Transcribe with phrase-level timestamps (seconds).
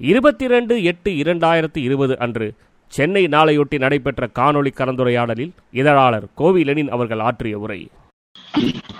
[0.00, 2.54] இருபத்தி ரெண்டு எட்டு இரண்டாயிரத்தி இருபது அன்று
[2.92, 7.88] சென்னை நாளையொட்டி நடைபெற்ற காணொளி கலந்துரையாடலில் இதழாளர் கோவிலனின் அவர்கள் ஆற்றிய உரை.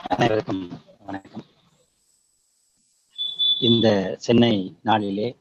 [0.07, 1.45] அனைவருக்கும் வணக்கம்.
[3.61, 5.37] இந்த சென்னை நாளிலே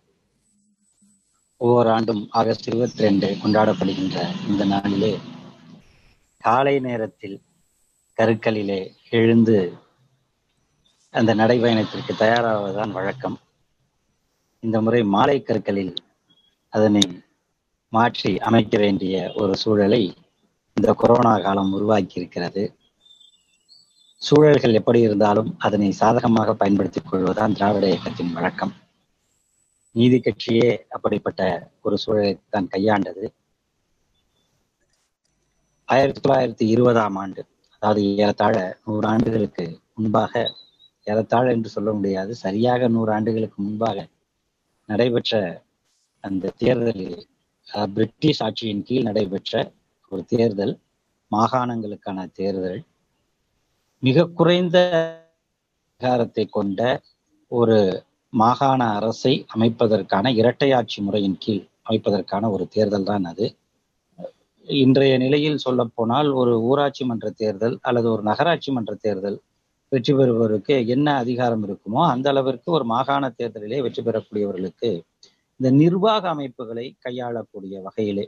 [1.58, 5.20] ஒவ்வொரு ஆண்டும் ஆகஸ்ட் இருபத்தி ரெண்டு கொண்டாடப்படுகின்ற இந்த நாளிலே
[6.38, 7.42] காலை நேரத்தில்
[8.18, 9.74] கருக்களிலே எழுந்து
[11.10, 13.40] அந்த நடைபயணத்திற்கு தயாராவதுதான் வழக்கம்.
[14.64, 15.94] இந்த முறை மாலை கற்களில்
[16.74, 17.04] அதனை
[17.94, 20.02] மாற்றி அமைக்க வேண்டிய ஒரு சூழலை
[20.78, 22.64] இந்த கொரோனா காலம் உருவாக்கி இருக்கிறது
[24.22, 28.74] சூழல்கள் எப்படி இருந்தாலும் அதனை சாதகமாக பயன்படுத்திக் கொள்வதுதான் திராவிட இயக்கத்தின் வழக்கம்.
[29.96, 31.42] நீதி கட்சியே அப்படிப்பட்ட
[31.82, 33.26] ஒரு சூழலை தான் கையாண்டது.
[35.90, 37.42] ஆயிரத்தி தொள்ளாயிரத்தி இருபதாம் ஆண்டு
[37.76, 38.56] அதாவது ஏறத்தாழ
[38.86, 40.34] நூறு ஆண்டுகளுக்கு முன்பாக
[41.08, 44.08] ஏறத்தாழ என்று சொல்ல முடியாது சரியாக நூறு ஆண்டுகளுக்கு முன்பாக
[44.90, 45.34] நடைபெற்ற
[46.24, 47.20] அந்த தேர்தலில்
[47.94, 49.54] பிரிட்டிஷ் ஆட்சியின் கீழ் நடைபெற்ற
[50.12, 50.74] ஒரு தேர்தல்
[51.32, 52.80] மாகாணங்களுக்கான தேர்தல்
[54.04, 54.78] மிக குறைந்த
[55.92, 56.82] அதிகாரத்தை கொண்ட
[57.52, 57.78] ஒரு
[58.34, 63.46] மாகாண அரசை அமைப்பதற்கான இரட்டையாட்சி முறையின் கீழ் அமைப்பதற்கான ஒரு தேர்தல் தான் அது.
[64.68, 69.38] இன்றைய நிலையில் சொல்ல போனால் ஒரு ஊராட்சி மன்ற தேர்தல் அல்லது ஒரு நகராட்சி மன்ற தேர்தல்
[69.94, 74.90] வெற்றி பெறுபவருக்கு என்ன அதிகாரம் இருக்குமோ அந்த அளவிற்கு ஒரு மாகாண தேர்தலிலே வெற்றி பெறக்கூடியவர்களுக்கு
[75.60, 78.26] இந்த நிர்வாக அமைப்புகளை கையாளக்கூடிய வகையிலே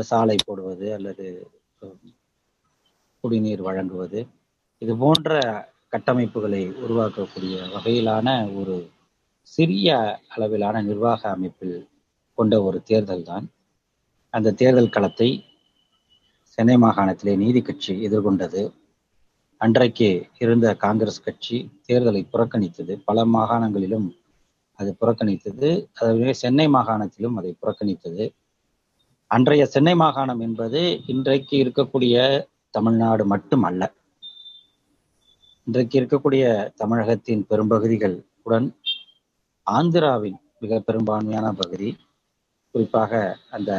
[0.00, 1.26] சாலை போடுவது அல்லது
[3.24, 4.20] குடிநீர் வழங்குவது
[4.82, 5.32] இது போன்ற
[5.92, 8.76] கட்டமைப்புகளை உருவாக்கக்கூடிய வகையிலான ஒரு
[9.52, 9.88] சிறிய
[10.28, 11.76] அளவிலான நிர்வாக அமைப்பில்
[12.38, 13.46] கொண்ட ஒரு தேர்தல் தான்
[14.34, 15.28] அந்த தேர்தல் களத்தை
[16.58, 18.62] சென்னை மாகாணத்திலே நீதி கட்சி எதிர்கொண்டது.
[19.60, 21.56] அன்றைக்கு இருந்த காங்கிரஸ் கட்சி
[21.88, 22.94] தேர்தலை புறக்கணித்தது.
[23.04, 24.08] பல மாகாணங்களிலும்
[24.78, 25.68] அது புறக்கணித்தது.
[26.00, 28.24] அதுவே சென்னை மாகாணத்திலும் அதை புறக்கணித்தது.
[29.30, 32.16] அன்றைய சென்னை மாகாணம் என்பது இன்றைக்கு இருக்கக்கூடிய
[32.70, 33.82] தமிழ்நாடு மட்டும் அல்ல
[35.66, 36.44] இன்றைக்கு இருக்கக்கூடிய
[36.76, 38.68] தமிழகத்தின் பெரும்பகுதிகள் உடன்
[39.66, 41.88] ஆந்திராவின் மிக பெரும்பான்மையான பகுதி
[42.74, 43.12] குறிப்பாக
[43.50, 43.72] அந்த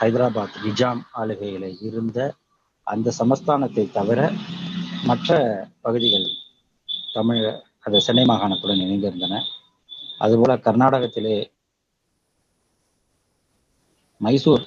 [0.00, 2.18] ஹைதராபாத் நிஜாம் ஆளுகையில் இருந்த
[2.86, 4.20] அந்த சமஸ்தானத்தை தவிர
[5.04, 5.30] மற்ற
[5.80, 6.26] பகுதிகள்
[7.12, 7.44] தமிழ்
[7.80, 9.40] அது சென்னை மாகாணத்துடன் இணைந்திருந்தன.
[10.18, 11.36] அதுபோல கர்நாடகத்திலே
[14.20, 14.64] மைசூர்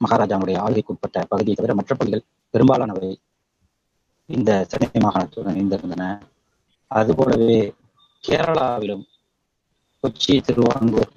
[0.00, 2.24] மகாராஜாவுடைய ஆளுகைக்குட்பட்ட பகுதியை தவிர மற்ற பகுதிகள்
[2.54, 3.10] பெரும்பாலானவை
[4.26, 6.04] இந்த சென்னை மாகாணத்துடன் இணைந்திருந்தன.
[6.90, 7.74] அதுபோலவே
[8.24, 9.04] கேரளாவிலும்
[10.04, 11.12] கொச்சி திருவாங்கூர்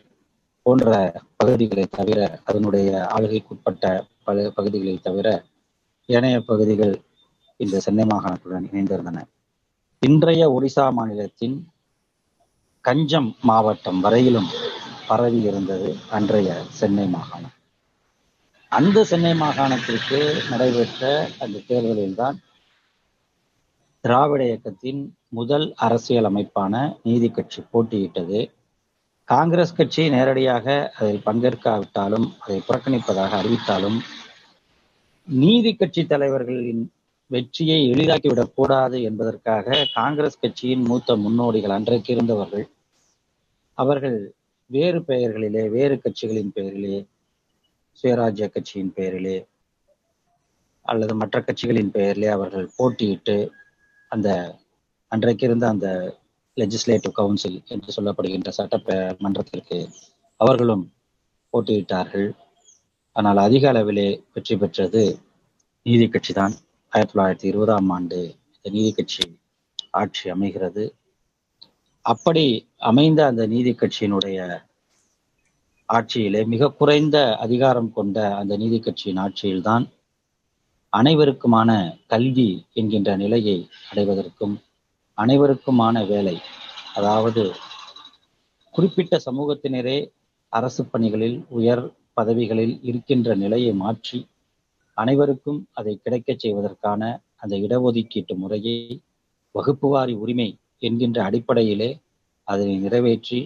[0.66, 0.90] போன்ற
[1.38, 3.85] பகுதிகளை தவிர அதனுடைய ஆளுகைக்குட்பட்ட
[4.24, 5.28] பல பகுதிகளை தவிர
[6.09, 6.94] ஏனைய பகுதிகள்
[7.63, 9.19] இந்த சென்னை மாகாணத்துடன் இணைந்திருந்தன.
[9.99, 11.57] இன்றைய ஒடிசா மாநிலத்தின்
[12.85, 14.47] கஞ்சம் மாவட்டம் வரையிலும்
[15.07, 17.55] பரவி இருந்தது அன்றைய சென்னை மாகாணம்.
[18.71, 20.19] அந்த சென்னை மாகாணத்திற்கு
[20.50, 22.38] நடைபெற்ற அந்த தேர்தலில்தான்
[24.03, 26.73] திராவிட இயக்கத்தின் முதல் அரசியல் அமைப்பான
[27.03, 28.39] நீதி கட்சி போட்டியிட்டது.
[29.29, 30.66] காங்கிரஸ் கட்சி நேரடியாக
[31.00, 34.00] அதில் பங்கேற்காவிட்டாலும் அதை புறக்கணிப்பதாக அறிவித்தாலும்
[35.27, 36.81] நீதி கட்சி தலைவர்களின்
[37.31, 42.66] வெற்றியை எளிதாக்கிவிடக் கூடாது என்பதற்காக காங்கிரஸ் கட்சியின் மூத்த முன்னோடிகள் அன்றைக்கு இருந்தவர்கள்
[43.78, 44.18] அவர்கள்
[44.69, 46.97] வேறு பெயர்களிலே வேறு கட்சிகளின் பெயரிலே
[48.03, 49.38] சுயராஜ்ய கட்சியின் பெயரிலே
[50.86, 53.38] அல்லது மற்ற கட்சிகளின் பெயரிலே அவர்கள் போட்டியிட்டு
[54.08, 54.30] அந்த
[55.12, 55.88] அன்றைக்கு இருந்த அந்த
[56.58, 59.78] லெஜிஸ்லேட்டிவ் கவுன்சில் என்று சொல்லப்படுகின்ற சட்ட மன்றத்திற்கு
[60.40, 60.84] அவர்களும்
[61.53, 62.28] போட்டியிட்டார்கள்.
[63.16, 65.03] ஆனால் அதிக அளவிலே வெற்றி பெற்றது
[65.86, 66.53] நீதி கட்சி தான்
[66.91, 68.18] ஆயிரத்தி தொள்ளாயிரத்தி இருபதாம் ஆண்டு
[68.52, 69.24] இந்த நீதி கட்சி
[69.91, 70.84] ஆட்சி அமைகிறது.
[72.06, 72.44] அப்படி
[72.81, 74.38] அமைந்த அந்த நீதி கட்சியினுடைய
[75.90, 79.85] ஆட்சியிலே மிக குறைந்த அதிகாரம் கொண்ட அந்த நீதி கட்சியின் ஆட்சியில்தான்
[80.94, 81.72] அனைவருக்குமான
[82.07, 83.57] கல்வி என்கின்ற நிலையை
[83.90, 84.56] அடைவதற்கும்
[85.18, 86.35] அனைவருக்குமான வேலை
[86.94, 87.44] அதாவது
[88.75, 89.97] குறிப்பிட்ட சமூகத்தினரே
[90.53, 94.19] அரசு பணிகளில் உயர் பதவிகளில் இருக்கின்ற நிலையை மாற்றி
[94.97, 97.01] அனைவருக்கும் அதை கிடைக்கச் செய்வதற்கான
[97.41, 98.75] அந்த இடஒதுக்கீட்டு முறையை
[99.55, 100.49] வகுப்புவாரி உரிமை
[100.79, 101.89] என்கின்ற அடிப்படையிலே
[102.47, 103.39] அதனை நிறைவேற்றி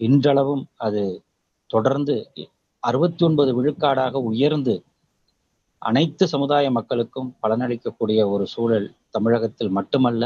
[0.00, 1.02] இன்றளவும் அது
[1.70, 2.14] தொடர்ந்து
[2.82, 4.74] அறுபத்தி ஒன்பது விழுக்காடாக உயர்ந்து
[5.82, 10.24] அனைத்து சமுதாய மக்களுக்கும் பலனளிக்கக்கூடிய ஒரு சூழல் தமிழகத்தில் மட்டுமல்ல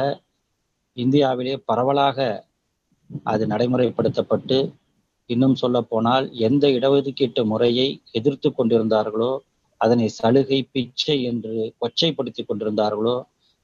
[0.96, 2.19] இந்தியாவிலே பரவலாக
[3.26, 4.58] அது நடைமுறைப்படுத்தப்பட்டு
[5.31, 9.32] இன்னும் சொல்ல போனால் எந்த இடஒதுக்கீட்டு முறையை எதிர்த்து கொண்டிருந்தார்களோ
[9.81, 13.17] அதனை சலுகை பிச்சை என்று கொச்சைப்படுத்தி கொண்டிருந்தார்களோ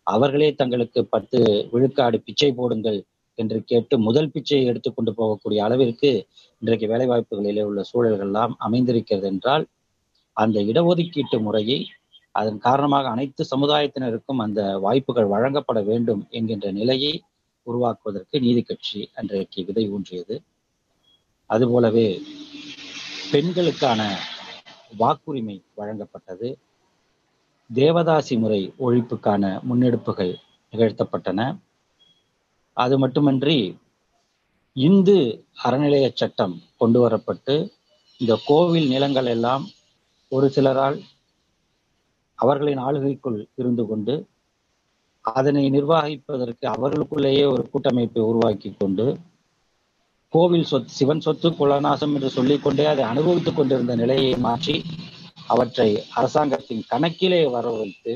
[0.06, 1.38] அவர்களே தங்களுக்கு பத்து
[1.72, 2.98] விழுக்காடு பிச்சை போடுங்கள்
[3.38, 6.10] என்று கேட்டு முதல் பிச்சையை எடுத்துக்கொண்டு போகக்கூடிய அளவிற்கு
[6.62, 9.64] இன்றைக்கு வேலைவாய்ப்புகளிலே உள்ள சூழல்கள் எல்லாம் அமைந்திருக்கிறது என்றால்
[10.36, 11.78] அந்த இடஒதுக்கீட்டு முறையை
[12.34, 17.12] அதன் காரணமாக அனைத்து சமுதாயத்தினருக்கும் அந்த வாய்ப்புகள் வழங்கப்பட வேண்டும் என்கின்ற நிலையை
[17.66, 20.34] உருவாக்குவதற்கு நீதி கட்சி அன்றைக்கு விதை ஊன்றியது.
[21.50, 22.08] அதுபோலவே
[23.32, 24.00] பெண்களுக்கான
[24.92, 26.48] வாக்குரிமை வழங்கப்பட்டது.
[27.70, 30.32] தேவதாசி முறை ஒழிப்புக்கான முன்னெடுப்புகள்
[30.72, 31.40] நிகழ்த்தப்பட்டன.
[32.76, 33.58] அது மட்டுமன்றி
[34.76, 35.16] இந்து
[35.64, 37.54] அறநிலைய சட்டம் கொண்டு வரப்பட்டு
[38.20, 39.64] இந்த கோவில் நிலங்கள் எல்லாம்
[40.32, 40.98] ஒரு சிலரால்
[42.38, 44.14] அவர்களின் ஆளுகைக்குள் இருந்து கொண்டு
[45.24, 49.06] அதனை நிர்வகிப்பதற்கு அவர்களுக்குள்ளேயே ஒரு கூட்டமைப்பை உருவாக்கி கொண்டு
[50.32, 54.75] கோவில் சொத்து சிவன் சொத்து குலநாசம் என்று சொல்லிக்கொண்டே அதை அனுபவித்துக் கொண்டிருந்த நிலையை மாற்றி
[55.46, 55.88] அவற்றை
[56.20, 58.12] அரசாங்கத்தின் கணக்கிலே வர வைத்து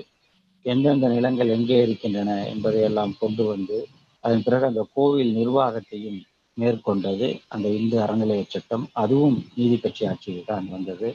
[0.64, 3.78] எந்தெந்த நிலங்கள் எங்கே இருக்கின்றன என்பதை எல்லாம் கொண்டு வந்து
[4.24, 6.18] அதன் பிறகு அந்த கோவில் நிர்வாகத்தையும்
[6.56, 8.84] மேற்கொண்டது அந்த இந்து அறநிலைய சட்டம்.
[8.92, 11.08] அதுவும் நீதி கட்சி ஆட்சியில் தான் வந்தது.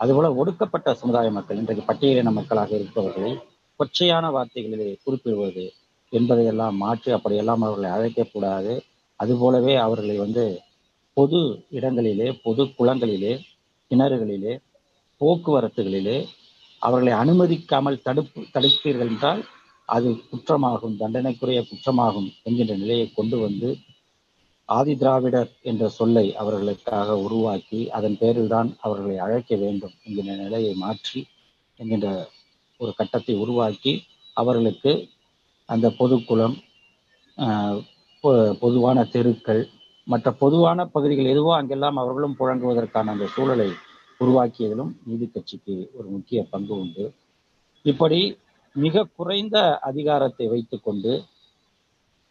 [0.00, 3.32] அதுபோல ஒடுக்கப்பட்ட சமுதாய மக்கள் இன்றைக்கு பட்டியலின மக்களாக இருப்பவர்களை
[3.80, 5.66] கொச்சையான வார்த்தைகளிலே குறிப்பிடுவது
[6.12, 8.74] என்பதையெல்லாம் மாற்றி அப்படியெல்லாம் அவர்களை அழைக்கக்கூடாது.
[9.20, 10.44] அதுபோலவே அவர்களை வந்து
[11.16, 11.40] பொது
[11.70, 13.34] இடங்களிலே பொது குளங்களிலே
[13.90, 14.54] கிணறுகளிலே
[15.20, 16.18] போக்குவரத்துகளிலே
[16.82, 19.42] அவர்களை அனுமதிக்காமல் தடுப்பு தடுப்பீர்கள் என்றால்
[19.88, 23.68] அது குற்றமாகும் தண்டனைக்குரிய குற்றமாகும் என்கின்ற நிலையை கொண்டு வந்து
[24.68, 31.20] ஆதி திராவிடர் என்ற சொல்லை அவர்களுக்காக உருவாக்கி அதன் பேரில் தான் அவர்களை அழைக்க வேண்டும் என்கின்ற நிலையை மாற்றி
[31.78, 32.08] என்கின்ற
[32.80, 33.92] ஒரு கட்டத்தை உருவாக்கி
[34.36, 34.92] அவர்களுக்கு
[35.68, 36.56] அந்த பொதுக்குளம்
[38.60, 39.62] பொதுவான தெருக்கள்
[40.06, 43.68] மற்ற பொதுவான பகுதிகள் எதுவோ அங்கெல்லாம் அவர்களும் புழங்குவதற்கான அந்த சூழலை
[44.20, 47.04] உருவாக்கியதிலும் நீதி கட்சிக்கு ஒரு முக்கிய பங்கு உண்டு.
[47.84, 48.20] இப்படி
[48.76, 51.12] மிக குறைந்த அதிகாரத்தை வைத்துக்கொண்டு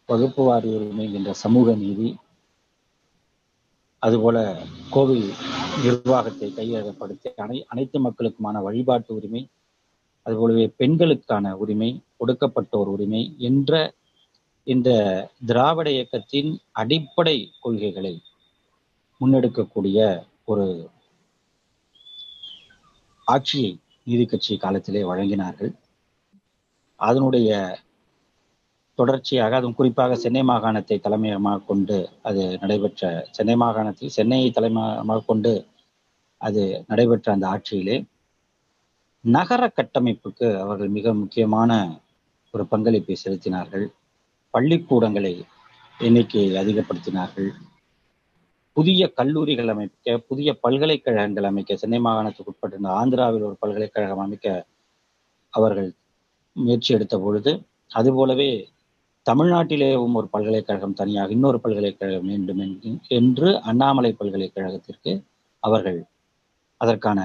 [0.08, 2.08] வகுப்பு வாரி உரிமை என்ற சமூக நீதி
[4.02, 4.38] அதுபோல
[4.90, 5.28] கோவில்
[5.84, 9.42] நிர்வாகத்தை கையகப்படுத்தி அனை அனைத்து மக்களுக்குமான வழிபாட்டு உரிமை
[10.26, 13.72] அதுபோலவே பெண்களுக்கான உரிமை ஒடுக்கப்பட்டோர் உரிமை என்ற
[14.66, 14.90] இந்த
[15.46, 16.50] திராவிட இயக்கத்தின்
[16.80, 18.12] அடிப்படை கொள்கைகளை
[19.20, 19.98] முன்னெடுக்கக்கூடிய
[20.44, 20.66] ஒரு
[23.26, 23.70] ஆட்சியை
[24.06, 25.72] நீதி கட்சி காலத்திலே வழங்கினார்கள்.
[27.00, 27.50] அதனுடைய
[28.98, 31.96] தொடர்ச்சியாக அதுவும் குறிப்பாக சென்னை மாகாணத்தை தலைமையகமாக கொண்டு
[32.28, 35.52] அது நடைபெற்ற சென்னை மாகாணத்தில் சென்னையை தலைமையகமாக கொண்டு
[36.40, 37.96] அது நடைபெற்ற அந்த ஆட்சியிலே
[39.24, 41.70] நகர கட்டமைப்புக்கு அவர்கள் மிக முக்கியமான
[42.54, 43.86] ஒரு பங்களிப்பை செலுத்தினார்கள்.
[44.54, 45.34] பள்ளிக்கூடங்களை
[46.00, 47.50] எண்ணிக்கையை அதிகப்படுத்தினார்கள்.
[48.76, 54.66] புதிய கல்லூரிகள் அமைக்க புதிய பல்கலைக்கழகங்கள் அமைக்க சென்னை மாகாணத்துக்கு உட்பட்டிருந்த ஆந்திராவில் ஒரு பல்கலைக்கழகம் அமைக்க
[55.54, 55.90] அவர்கள்
[56.56, 57.52] முயற்சி எடுத்த பொழுது
[57.90, 58.50] அதுபோலவே
[59.26, 62.62] தமிழ்நாட்டிலேயும் ஒரு பல்கலைக்கழகம் தனியாக இன்னொரு பல்கலைக்கழகம் வேண்டும்
[63.08, 65.12] என்று அண்ணாமலை பல்கலைக்கழகத்திற்கு
[65.62, 66.00] அவர்கள்
[66.80, 67.20] அதற்கான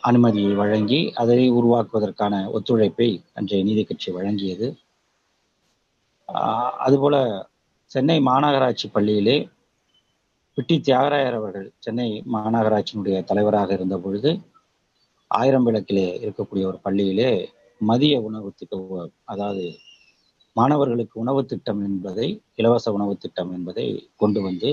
[0.00, 4.68] அனுமதியை வழங்கி அதை உருவாக்குவதற்கான ஒத்துழைப்பை அன்றைய நீதி கட்சி வழங்கியது.
[6.78, 7.16] அதுபோல
[7.90, 9.36] சென்னை மாநகராட்சி பள்ளியிலே
[10.58, 14.30] பிட்டி தியாகராயர் அவர்கள் சென்னை மாநகராட்சியினுடைய தலைவராக இருந்த பொழுது
[15.30, 17.30] ஆயிரம் விளக்கிலே இருக்கக்கூடிய ஒரு பள்ளியிலே
[17.80, 19.64] மதிய உணவு திட்டம் அதாவது
[20.56, 23.86] மாணவர்களுக்கு உணவு திட்டம் என்பதை இலவச உணவு திட்டம் என்பதை
[24.16, 24.70] கொண்டு வந்து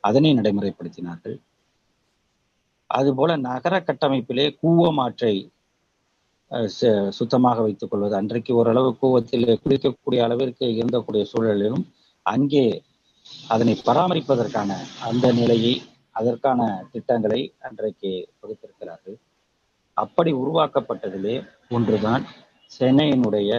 [0.00, 1.36] அதனை நடைமுறைப்படுத்தினார்கள்.
[2.90, 5.34] அதுபோல நகர கட்டமைப்பிலே கூவம் ஆற்றை
[7.18, 8.14] சுத்தமாக வைத்துக் கொள்வது.
[8.16, 11.84] அன்றைக்கு ஓரளவு கூவத்தில் குளிக்கக்கூடிய அளவிற்கு இருந்தக்கூடிய சூழலிலும்
[12.22, 12.64] அங்கே
[13.54, 14.70] அதனை பராமரிப்பதற்கான
[15.08, 15.74] அந்த நிலையை
[16.20, 18.10] அதற்கான திட்டங்களை அன்றைக்கு
[18.40, 19.16] வகுத்திருக்கிறார்கள்
[19.96, 21.36] அப்படி உருவாக்கப்பட்டதிலே
[21.70, 22.24] ஒன்றுதான்
[22.78, 23.50] சென்னையினுடைய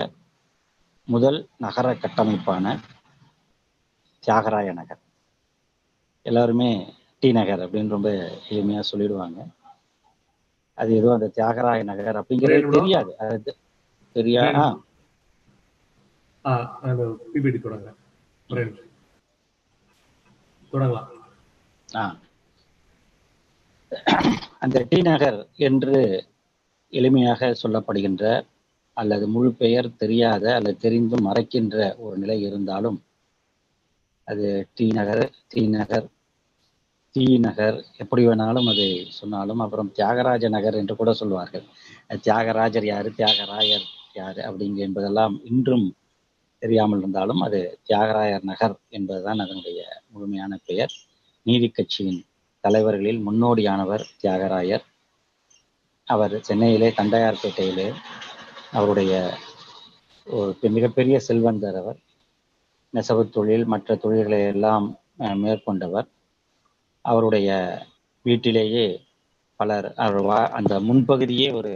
[1.08, 2.75] முதல் நகர கட்டமைப்பான
[4.24, 5.01] தியாகராய நகர்.
[6.25, 6.70] எல்லாருமே
[7.20, 8.10] டி நகர் அப்படின்னு ரொம்ப
[8.50, 9.39] எளிமையா சொல்லிடுவாங்க.
[10.77, 13.12] அது ஏதோ அந்த தியாகராய நகர் அப்படிங்கிறது தெரியாது.
[13.24, 13.53] அது
[14.15, 14.44] தெரியா
[17.34, 17.89] பிபிடி தொடங்க
[20.74, 21.10] தொடங்கலாம்.
[24.63, 26.00] அந்த டி நகர் என்று
[26.94, 28.24] எளிமையாக சொல்லப்படுகின்ற
[28.98, 32.98] அல்லது முழு பெயர் தெரியாத அல்லது தெரிந்தும் மறைக்கின்ற ஒரு நிலை இருந்தாலும்
[34.27, 36.08] அது T Nagar T Nagar
[37.15, 41.63] T Nagar எப்படி வேணாலும் அதை சொன்னாலும் அப்புறம் தியாகராஜ நகர் என்று கூட சொல்வார்கள்
[42.25, 45.86] தியாகராஜர் யாரு தியாகராயர் யாரு அப்படிங்க என்பதெல்லாம் இன்றும்
[46.62, 49.79] தெரியாமல் இருந்தாலும் அது தியாகராயர் நகர் என்பதுதான் அதனுடைய
[50.12, 50.93] முழுமையான பெயர்.
[51.45, 52.19] நீதி கட்சியின்
[52.63, 54.86] தலைவர்களில் முன்னோடியானவர் தியாகராயர்.
[56.07, 57.88] அவர் சென்னையிலே தண்டையார்பேட்டையிலே
[58.72, 59.13] அவருடைய
[60.27, 62.00] ஒரு மிகப்பெரிய செல்வந்தர் அவர்.
[62.93, 64.88] நெசவு தொழில் மற்ற தொழில்களை எல்லாம்
[65.43, 66.10] மேற்கொண்டவர்.
[67.06, 67.50] அவருடைய
[68.26, 68.86] வீட்டிலேயே
[69.60, 71.74] பலர் அவர் வா- அந்த முன்பகுதியே ஒரு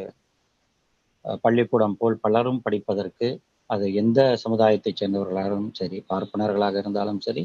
[1.25, 3.27] அஹ், பள்ளிக்கூடம் போல் பலரும் படிப்பதற்கு
[3.69, 7.43] அது எந்த சமுதாயத்தைச் சேர்ந்தவர்களாகவும் சரி பார்ப்பனர்களாக இருந்தாலும் சரி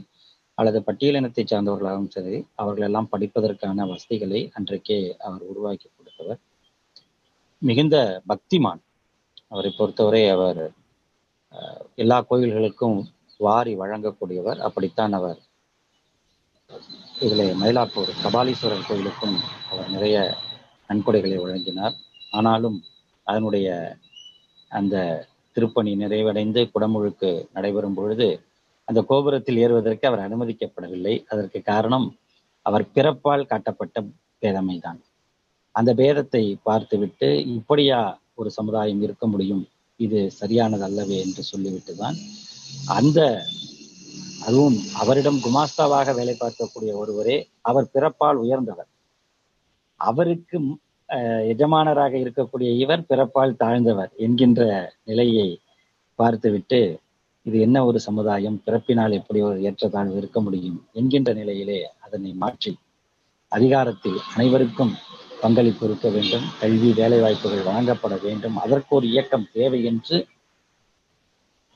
[0.58, 6.40] அல்லது பட்டியலினத்தைச் சார்ந்தவர்களாகவும் சரி அவர்கள் எல்லாம் படிப்பதற்கான வசதிகளை அன்றைக்கே அவர் உருவாக்கி கொடுத்தவர்.
[7.62, 7.96] மிகுந்த
[8.28, 8.82] பக்திமான்.
[9.48, 10.62] அவரை பொறுத்தவரை அவர்
[11.54, 12.98] அஹ், எல்லா கோயில்களுக்கும்
[13.40, 14.60] வாரி வழங்கக்கூடியவர்.
[14.60, 15.40] அப்படித்தான் அவர்
[17.14, 19.36] இதில் மயிலாப்பூர் கபாலீஸ்வரர் கோயிலுக்கும்
[19.70, 20.16] அவர் நிறைய
[20.90, 21.94] நன்கொடைகளை வழங்கினார்.
[22.30, 22.78] ஆனாலும்
[23.26, 23.68] அதனுடைய
[24.70, 24.96] அந்த
[25.56, 28.28] திருப்பணி நிறைவடைந்து குடமுழுக்கு நடைபெறும் பொழுது
[28.88, 31.14] அந்த கோபுரத்தில் ஏறுவதற்கு அவர் அனுமதிக்கப்படவில்லை.
[31.32, 32.06] அதற்கு காரணம்
[32.66, 34.02] அவர் பிறப்பால் காட்டப்பட்ட
[34.42, 35.00] பேதமைதான்
[35.74, 37.28] அந்த பேதத்தை பார்த்துவிட்டு
[37.58, 38.00] இப்படியா
[38.34, 39.64] ஒரு சமுதாயம் இருக்க முடியும்?
[40.00, 42.16] இது சரியானது அல்லவே என்று சொல்லிவிட்டு தான்
[42.98, 43.20] அந்த
[44.44, 48.90] அதுவும் அவரிடம் குமாஸ்தாவாக வேலை பார்க்கக்கூடிய ஒருவரே அவர் பிறப்பால் உயர்ந்தவர்.
[50.00, 50.56] அவருக்கு
[51.08, 54.62] அஹ், எஜமானராக இருக்கக்கூடிய இவர் பிறப்பால் தாழ்ந்தவர் என்கின்ற
[55.04, 55.48] நிலையை
[56.18, 56.78] பார்த்துவிட்டு
[57.46, 58.56] இது என்ன ஒரு சமுதாயம்?
[58.66, 60.78] பிறப்பினால் எப்படி ஒரு ஏற்றத்தாழ்வு இருக்க முடியும்?
[60.92, 62.72] என்கின்ற நிலையிலே அதனை மாற்றி
[63.52, 64.92] அதிகாரத்தில் அனைவருக்கும்
[65.42, 66.46] பங்களிப்பு இருக்க வேண்டும்.
[66.60, 68.56] கல்வி வேலை வாய்ப்புகள் வழங்கப்பட வேண்டும்.
[68.58, 70.18] அதற்கு ஒரு இயக்கம் தேவை என்று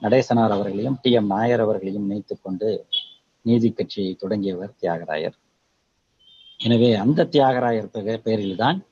[0.03, 1.11] நடேசனார் அவர்களையும் டி.
[1.11, 1.27] எம்.
[1.27, 2.87] நாயர் அவர்களையும் இணைத்துக் கொண்டு
[3.43, 5.37] நீதி கட்சியை தொடங்கியவர் தியாகராயர்.
[6.59, 8.85] எனவே அந்த தியாகராயர் பெயரில்தான்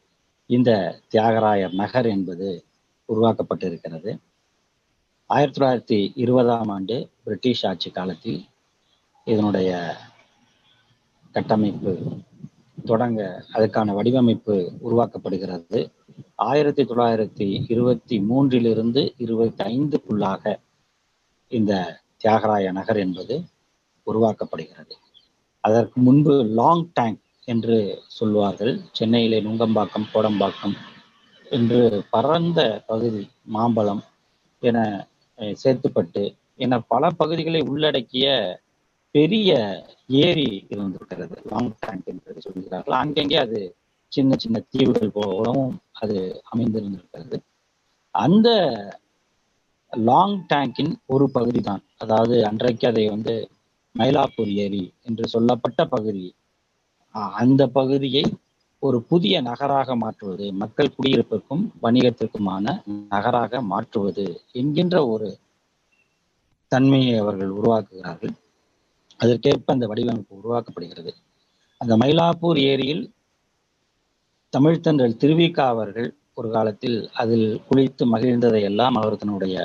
[0.47, 2.65] இந்த தியாகராயர் நகர் என்பது
[3.09, 4.19] உருவாக்கப்பட்டிருக்கிறது.
[5.27, 8.45] ஆயிரத்தி தொள்ளாயிரத்தி இருபதாம் ஆண்டு பிரிட்டிஷ் ஆட்சி காலத்தில்
[9.25, 9.97] இதனுடைய
[11.33, 11.99] கட்டமைப்பு
[12.85, 15.91] தொடங்க அதுக்கான வடிவமைப்பு உருவாக்கப்படுகிறது.
[16.35, 20.57] ஆயிரத்தி தொள்ளாயிரத்தி இருபத்தி மூன்றிலிருந்து இருபத்தி ஐந்துக்குள்ளாக
[21.50, 21.73] இந்த
[22.25, 23.35] தியாகராய நகர் என்பது
[24.07, 24.95] உருவாக்கப்படுகிறது.
[25.61, 27.76] அதற்கு முன்பு லாங் டேங்க் என்று
[28.07, 30.76] சொல்வார்கள் சென்னையிலே நுங்கம்பாக்கம் கோடம்பாக்கம்
[31.50, 34.03] என்று பரந்த பகுதி மாம்பழம்
[34.62, 34.79] என
[35.38, 36.23] சேர்த்துப்பட்டு சேத்துப்பட்டு
[36.57, 38.26] என பல பகுதிகளை உள்ளடக்கிய
[39.15, 39.50] பெரிய
[40.07, 41.37] ஏரி இருந்திருக்கிறது.
[41.45, 42.95] லாங் டேங்க் என்று சொல்கிறார்கள்.
[42.95, 43.61] அங்கங்கே அது
[44.12, 47.38] சின்ன சின்ன தீவுகள் போலவும் அது அமைந்திருந்திருக்கிறது.
[48.11, 48.49] அந்த
[49.97, 53.35] லாங் டேங்கின் ஒரு பகுதி தான் அதாவது அன்றைக்கு அதை வந்து
[53.95, 56.26] மயிலாப்பூர் ஏரி என்று சொல்லப்பட்ட பகுதி.
[57.35, 58.25] அந்த பகுதியை
[58.83, 62.75] ஒரு புதிய நகராக மாற்றுவது மக்கள் குடியிருப்பிற்கும் வணிகத்திற்குமான
[63.15, 65.29] நகராக மாற்றுவது என்கின்ற ஒரு
[66.73, 68.35] தன்மையை அவர்கள் உருவாக்குகிறார்கள்.
[69.21, 71.12] அதற்கேற்ப அந்த வடிவமைப்பு உருவாக்கப்படுகிறது.
[71.81, 73.05] அந்த மயிலாப்பூர் ஏரியில்
[74.53, 79.57] தமிழ்த்தன்றல் திருவிக்கா அவர்கள் ஒரு காலத்தில் அதில் குளித்து மகிழ்ந்ததை எல்லாம் அவர் தன்னுடைய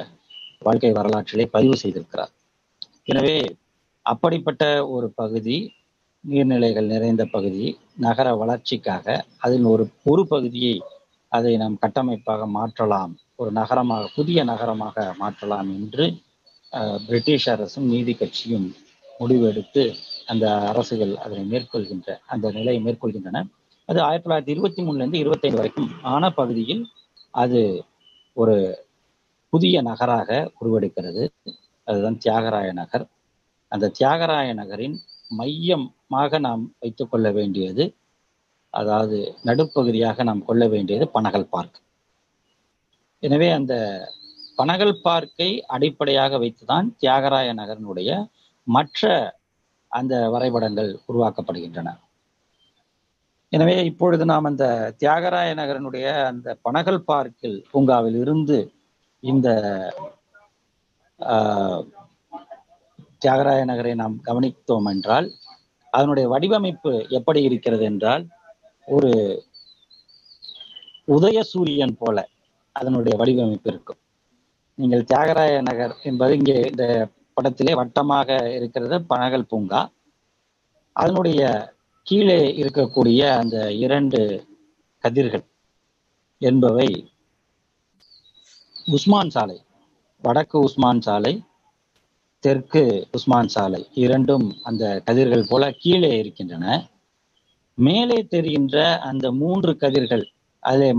[0.62, 2.32] வாழ்க்கை வரலாற்றிலே பதிவு செய்திருக்கிறார்.
[3.12, 3.38] எனவே
[4.06, 4.64] அப்படிப்பட்ட
[4.96, 5.58] ஒரு பகுதி
[6.24, 7.66] நீர்நிலைகள் நிறைந்த பகுதி
[8.06, 9.06] நகர வளர்ச்சிக்காக
[9.46, 10.76] அதில் ஒரு ஒரு பகுதியை
[11.32, 16.06] அதை நாம் கட்டமைப்பாக மாற்றலாம் ஒரு நகரமாக புதிய நகரமாக மாற்றலாம் என்று
[17.08, 18.68] பிரிட்டிஷ் அரசும் நீதி கட்சியும்
[19.20, 19.84] முடிவெடுத்து
[20.32, 23.40] அந்த அரசுகள் அதனை மேற்கொள்கின்ற அந்த நிலையை மேற்கொள்கின்றன.
[23.90, 26.84] அது ஆயிரத்தி தொள்ளாயிரத்தி இருபத்தி மூணுல இருந்து இருபத்தைந்து வரைக்கும் ஆன பகுதியில்
[27.44, 27.62] அது
[28.38, 28.56] ஒரு
[29.54, 30.30] புதிய நகராக
[30.60, 31.24] உருவெடுக்கிறது.
[31.88, 33.06] அதுதான் தியாகராய நகர்.
[33.72, 34.96] அந்த தியாகராய நகரின்
[35.40, 37.84] மையமாக நாம் வைத்துக் கொள்ள வேண்டியது
[38.74, 39.18] அதாவது
[39.48, 41.78] நடுப்பகுதியாக நாம் கொள்ள வேண்டியது பனகல் பார்க்.
[43.24, 43.74] எனவே அந்த
[44.60, 48.10] பனகல் பார்க்கை அடிப்படையாக வைத்துதான் தியாகராய நகரினுடைய
[48.68, 49.10] மற்ற
[49.92, 51.90] அந்த வரைபடங்கள் உருவாக்கப்படுகின்றன.
[53.52, 54.66] எனவே இப்பொழுது நாம் அந்த
[55.02, 58.58] தியாகராய நகரனுடைய அந்த பனகல் பார்க்கில் பூங்காவில் இருந்து
[59.24, 59.48] இந்த
[61.20, 61.82] ஆஹ்,
[63.22, 65.28] தியாகராய நகரை நாம் கவனித்தோம் என்றால்
[65.94, 68.24] அதனுடைய வடிவமைப்பு எப்படி இருக்கிறது என்றால்
[68.88, 69.12] ஒரு
[71.08, 72.18] உதய சூரியன் போல
[72.76, 74.00] அதனுடைய வடிவமைப்பு இருக்கும்.
[74.78, 76.86] நீங்கள் தியாகராய நகர் என்பது இங்கே இந்த
[77.38, 79.82] படத்திலே வட்டமாக இருக்கிறது பனகல் பூங்கா.
[80.96, 81.42] அதனுடைய
[82.08, 84.20] கீழே இருக்கக்கூடிய அந்த இரண்டு
[85.04, 85.46] கதிர்கள்
[86.42, 86.90] என்பவை
[88.86, 89.62] உஸ்மான் சாலை
[90.22, 91.44] வடக்கு உஸ்மான் சாலை
[92.40, 96.90] தெற்கு உஸ்மான் சாலை இரண்டும் அந்த கதிர்கள் போல கீழே இருக்கின்றன.
[97.74, 100.96] மேலே தெரிகின்ற அந்த மூன்று கதிர்கள் அதில்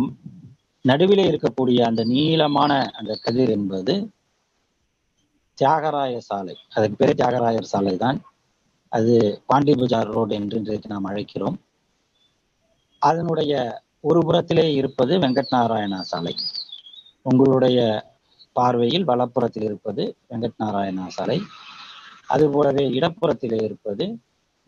[0.82, 4.10] நடுவிலே இருக்கக்கூடிய அந்த நீளமான அந்த கதிர் என்பது
[5.54, 6.56] தியாகராய சாலை.
[6.74, 8.22] அதுக்கு பேர் தியாகராயர் சாலை தான்.
[8.88, 11.54] அது பாண்டி பஜார் ரோடு என்று இன்றைக்கு நாம் அழைக்கிறோம்.
[12.98, 16.36] அதனுடைய ஒரு புறத்திலே இருப்பது வெங்கட் நாராயணா சாலை.
[17.22, 17.78] உங்களுடைய
[18.52, 21.38] பார்வையில் வலப்புறத்தில் இருப்பது வெங்கட் நாராயணா சாலை
[22.26, 24.04] அதுபோலவே இடப்புறத்திலே இருப்பது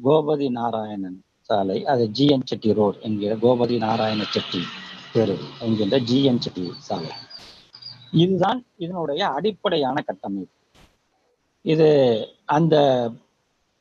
[0.05, 4.63] கோபதி நாராயணன் சாலை அது ஜிஎன் செட்டி ரோடு என்கிற கோபதி நாராயண செட்டி
[5.13, 7.11] தெரு என்கின்ற ஜிஎன் செட்டி சாலை.
[8.11, 10.55] இதுதான் இதனுடைய அடிப்படையான கட்டமைப்பு.
[11.65, 11.89] இது
[12.45, 12.77] அந்த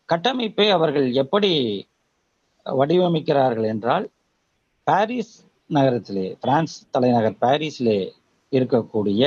[0.10, 1.52] கட்டமைப்பை அவர்கள் எப்படி
[2.66, 4.06] வடிவமைக்கிறார்கள் என்றால்
[4.88, 5.34] பாரிஸ்
[5.70, 8.00] நகரத்திலே பிரான்ஸ் தலைநகர் பாரிஸிலே
[8.54, 9.24] இருக்கக்கூடிய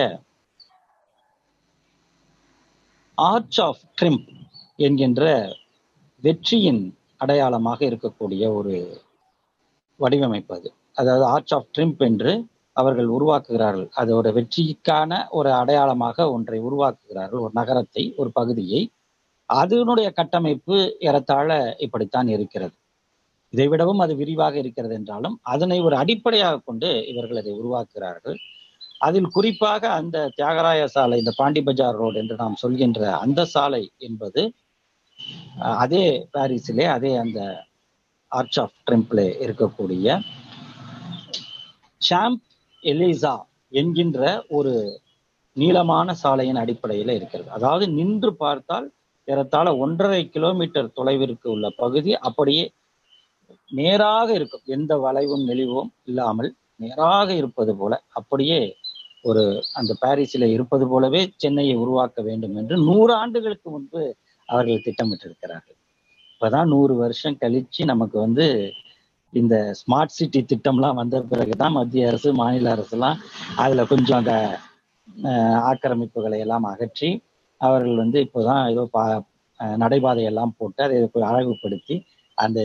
[3.15, 4.29] ஆர்ச் ஆஃப் ட்ரிம்ப்
[4.77, 5.53] என்கின்ற
[6.23, 9.03] வெற்றியின் அடையாளமாக இருக்கக்கூடிய ஒரு
[9.97, 10.73] வடிவமைப்பு அது.
[10.95, 13.89] அதாவது ஆர்ச் ஆஃப் ட்ரிம்ப் என்று அவர்கள் உருவாக்குகிறார்கள்.
[13.97, 17.41] அதோட வெற்றிக்கான ஒரு அடையாளமாக ஒன்றை உருவாக்குகிறார்கள்.
[17.41, 18.91] ஒரு நகரத்தை ஒரு பகுதியை.
[19.51, 22.75] அதனுடைய கட்டமைப்பு ஏறத்தாழ இப்படித்தான் இருக்கிறது.
[23.51, 28.39] இதை விடவும் அது விரிவாக இருக்கிறது என்றாலும் அதனை ஒரு அடிப்படையாக கொண்டு இவர்கள் அதை உருவாக்குகிறார்கள்.
[29.01, 34.43] அதில் குறிப்பாக அந்த தியாகராய சாலை இந்த பாண்டி பஜார் ரோடு என்று நாம் சொல்கின்ற அந்த சாலை என்பது
[35.83, 37.41] அதே பாரிஸிலே அதே அந்த
[38.33, 40.07] ஆர்ச் ஆஃப் ட்ரிம்பிளே இருக்கக்கூடிய
[42.01, 42.43] சாம்ப்
[42.83, 43.35] எலிசா
[43.73, 44.73] என்கின்ற ஒரு
[45.57, 47.49] நீளமான சாலையின் அடிப்படையில் இருக்கிறது.
[47.51, 48.87] அதாவது நின்று பார்த்தால்
[49.29, 52.65] ஏறத்தாழ ஒன்றரை கிலோமீட்டர் தொலைவிற்கு உள்ள பகுதி அப்படியே
[53.71, 54.65] நேராக இருக்கும்.
[54.77, 58.61] எந்த வளைவும் நெளிவும் இல்லாமல் நேராக இருப்பது போல அப்படியே
[59.25, 59.43] ஒரு
[59.75, 64.03] அந்த பாரிஸில் இருப்பது போலவே சென்னையை உருவாக்க வேண்டும் என்று நூறு ஆண்டுகளுக்கு முன்பு
[64.49, 65.77] அவர்கள் திட்டமிட்டிருக்கிறார்கள்.
[66.33, 68.47] இப்பதான் நூறு வருஷம் கழிச்சு நமக்கு வந்து
[69.33, 73.19] இந்த ஸ்மார்ட் சிட்டி திட்டம்லாம் வந்த பிறகுதான் மத்திய அரசு மாநில அரசுலாம்
[73.57, 74.35] அதுல கொஞ்சம் அந்த
[75.25, 77.11] அஹ், ஆக்கிரமிப்புகளை எல்லாம் அகற்றி
[77.61, 79.05] அவர்கள் வந்து இப்போதான் ஏதோ பா
[79.81, 80.97] நடைபாதையெல்லாம் போட்டு அதை
[81.29, 81.97] அழகுபடுத்தி
[82.39, 82.61] அந்த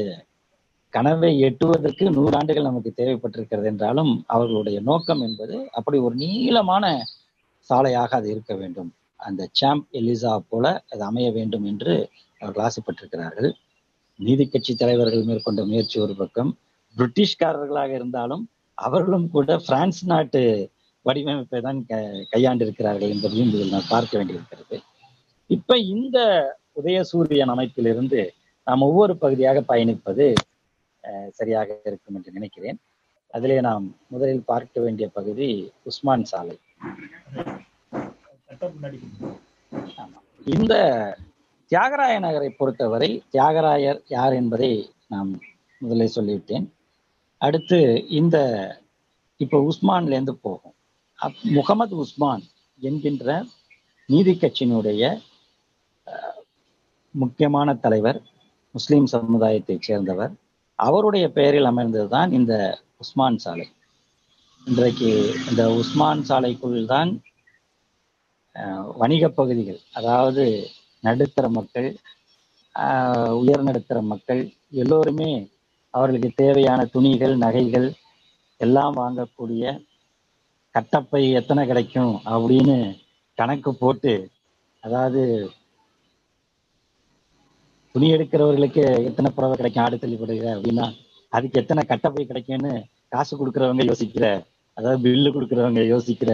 [0.91, 7.05] கனவை எட்டுவதற்கு நூறாண்டுகள் நமக்கு தேவைப்பட்டிருக்கிறது என்றாலும் அவர்களுடைய நோக்கம் என்பது அப்படி ஒரு நீளமான
[7.59, 8.93] சாலையாக அது இருக்க வேண்டும்.
[9.15, 13.51] அந்த சாம்ப் எலிசா போல அது அமைய வேண்டும் என்று அவர்கள் ஆசைப்பட்டிருக்கிறார்கள்.
[14.15, 16.57] நீதி கட்சி தலைவர்கள் மேற்கொண்ட முயற்சி ஒரு பக்கம்.
[16.97, 20.69] பிரிட்டிஷ்காரர்களாக இருந்தாலும் அவர்களும் கூட பிரான்ஸ் நாட்டு
[21.05, 24.79] வடிவமைப்பை தான் க- கையாண்டிருக்கிறார்கள் என்பதையும் இதில் நாம் பார்க்க வேண்டியிருக்கிறது.
[25.47, 26.19] இப்ப இந்த
[26.83, 28.29] உதயசூரியன் அமைப்பிலிருந்து
[28.65, 30.33] நாம் ஒவ்வொரு பகுதியாக பயணிப்பது
[31.31, 32.79] சரியாக இருக்கும் என்று நினைக்கிறேன்.
[33.31, 36.59] அதிலே நாம் முதலில் பார்க்க வேண்டிய பகுதி உஸ்மான் சாலை.
[40.45, 41.17] இந்த
[41.69, 45.39] தியாகராய நகரை பொறுத்தவரை தியாகராயர் யார் என்பதை நாம்
[45.79, 46.67] முதலில் சொல்லிவிட்டேன்.
[47.37, 48.79] அடுத்து இந்த
[49.37, 50.73] இப்போ உஸ்மான்ல இருந்து போகும்.
[51.21, 52.43] அப்- முகமது உஸ்மான்
[52.79, 53.45] என்கின்ற
[54.07, 55.21] நீதி கட்சியினுடைய
[57.11, 58.21] முக்கியமான தலைவர்
[58.71, 60.31] முஸ்லிம் சமுதாயத்தைச் சேர்ந்தவர்.
[60.81, 62.53] அவருடைய பெயரில் அமைந்ததுதான் இந்த
[63.03, 63.67] உஸ்மான் சாலை.
[64.67, 65.09] இன்றைக்கு
[65.49, 67.11] இந்த உஸ்மான் சாலைக்குள் தான்
[68.55, 70.43] வணிக வணிகப் பகுதிகள் அதாவது
[71.03, 71.89] நடுத்தர மக்கள்
[72.75, 74.41] ஆஹ், உயர் நடுத்தர மக்கள்
[74.81, 75.31] எல்லோருமே
[75.93, 77.87] அவர்களுக்கு தேவையான துணிகள் நகைகள்
[78.61, 79.63] எல்லாம் வாங்கக்கூடிய
[80.75, 82.77] கட்டப்பை எத்தனை கிடைக்கும் அப்படின்னு
[83.37, 84.13] கணக்கு போட்டு
[84.83, 85.21] அதாவது
[87.95, 89.83] துணி எடுக்கிறவர்களுக்கு எத்தனை புடவை கிடைக்கும்?
[89.83, 90.85] ஆடு தள்ளிப்படுகிற அப்படின்னா
[91.33, 92.71] அதுக்கு எத்தனை கட்டப்பை கிடைக்கும்னு
[93.09, 94.25] காசு கொடுக்கறவங்க யோசிக்கிற
[94.77, 96.31] அதாவது பில்லு கொடுக்கறவங்க யோசிக்கிற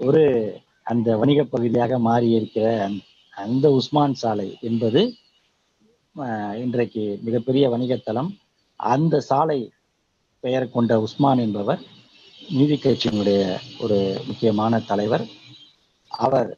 [0.00, 0.22] ஒரு
[0.86, 2.66] அந்த வணிக பகுதியாக மாறி இருக்கிற
[3.34, 5.00] அந்த- உஸ்மான் சாலை என்பது
[6.56, 8.30] இன்றைக்கு மிகப்பெரிய வணிகத்தலம்
[8.80, 9.58] அந்த சாலை
[10.44, 11.82] பெயர் கொண்ட உஸ்மான் என்பவர்
[12.48, 13.40] நீதி கட்சியினுடைய
[13.80, 15.24] ஒரு முக்கியமான தலைவர்.
[16.10, 16.50] அவர்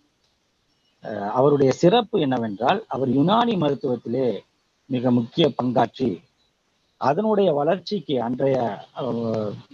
[1.35, 4.29] அவருடைய சிறப்பு என்னவென்றால் அவர் யுனானி மருத்துவத்திலே
[4.91, 6.11] மிக முக்கிய பங்காற்றி
[7.01, 8.59] அதனுடைய வளர்ச்சிக்கு அன்றைய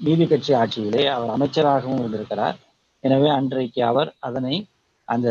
[0.02, 2.56] நீதி கட்சி ஆட்சியிலே அவர் அமைச்சராகவும் இருந்திருக்கிறார்.
[3.04, 4.54] எனவே அன்றைக்கு அவர் அதனை
[5.08, 5.28] அந்த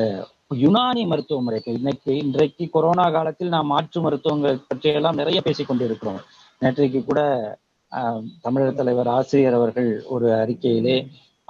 [0.62, 6.22] யுனானி மருத்துவ முறைக்கு இன்னைக்கு இன்றைக்கு கொரோனா காலத்தில் நாம் மாற்று மருத்துவங்கள் பற்றியெல்லாம் நிறைய பேசிக் கொண்டிருக்கிறோம்.
[6.62, 7.22] நேற்றைக்கு கூட
[7.92, 10.96] ஆஹ், தமிழர் தலைவர் ஆசிரியர் அவர்கள் ஒரு அறிக்கையிலே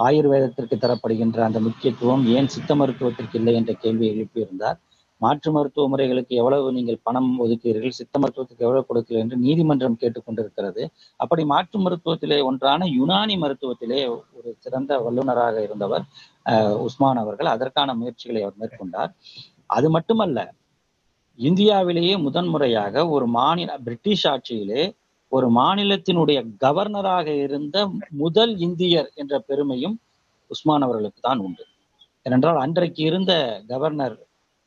[0.06, 4.78] ஆயுர்வேதத்திற்கு தரப்படுகின்ற அந்த முக்கியத்துவம் ஏன் சித்த மருத்துவத்திற்கு இல்லை என்ற கேள்வியை எழுப்பியிருந்தார்.
[5.22, 10.84] மாற்று மருத்துவ முறைகளுக்கு எவ்வளவு நீங்கள் பணம் ஒதுக்கிறீர்கள் சித்த மருத்துவத்துக்கு எவ்வளவு கொடுக்கிறீர்கள் என்று நீதிமன்றம் கேட்டுக்கொண்டிருக்கிறது.
[11.24, 14.00] அப்படி மாற்று மருத்துவத்திலே ஒன்றான யுனானி மருத்துவத்திலே
[14.38, 16.06] ஒரு சிறந்த வல்லுநராக இருந்தவர்
[16.86, 17.52] உஸ்மான் அவர்கள்.
[17.56, 19.12] அதற்கான முயற்சிகளை அவர் மேற்கொண்டார்.
[19.78, 20.40] அது மட்டுமல்ல
[21.40, 24.82] இந்தியாவிலேயே முதன்முறையாக ஒரு மாநில பிரிட்டிஷ் ஆட்சியிலே
[25.32, 27.78] ஒரு மாநிலத்தினுடைய கவர்னராக இருந்த
[28.13, 29.96] முதல் இந்தியர் என்ற பெருமையும்
[30.52, 31.63] உஸ்மான் அவர்களுக்கு தான் உண்டு.
[32.26, 33.34] ஏனென்றால் அன்றைக்கு இருந்த
[33.68, 34.18] கவர்னர்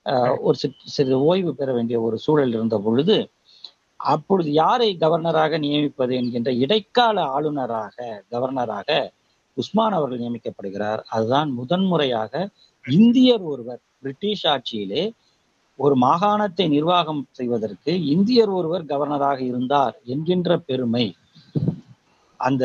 [0.07, 3.17] ஆஹ், ஒரு சிற்- சிறிது ஓய்வு பெற வேண்டிய ஒரு சூழல் இருந்த பொழுது
[4.01, 7.97] அப்பொழுது யாரை கவர்னராக நியமிப்பது என்கின்ற இடைக்கால ஆளுநராக
[8.31, 8.89] கவர்னராக
[9.57, 11.03] உஸ்மான் அவர்கள் நியமிக்கப்படுகிறார்.
[11.09, 12.33] அதுதான் முதன்முறையாக
[12.85, 15.05] இந்தியர் ஒருவர் பிரிட்டிஷ் ஆட்சியிலே
[15.79, 21.05] ஒரு மாகாணத்தை நிர்வாகம் செய்வதற்கு இந்தியர் ஒருவர் கவர்னராக இருந்தார் என்கின்ற பெருமை
[22.41, 22.65] அந்த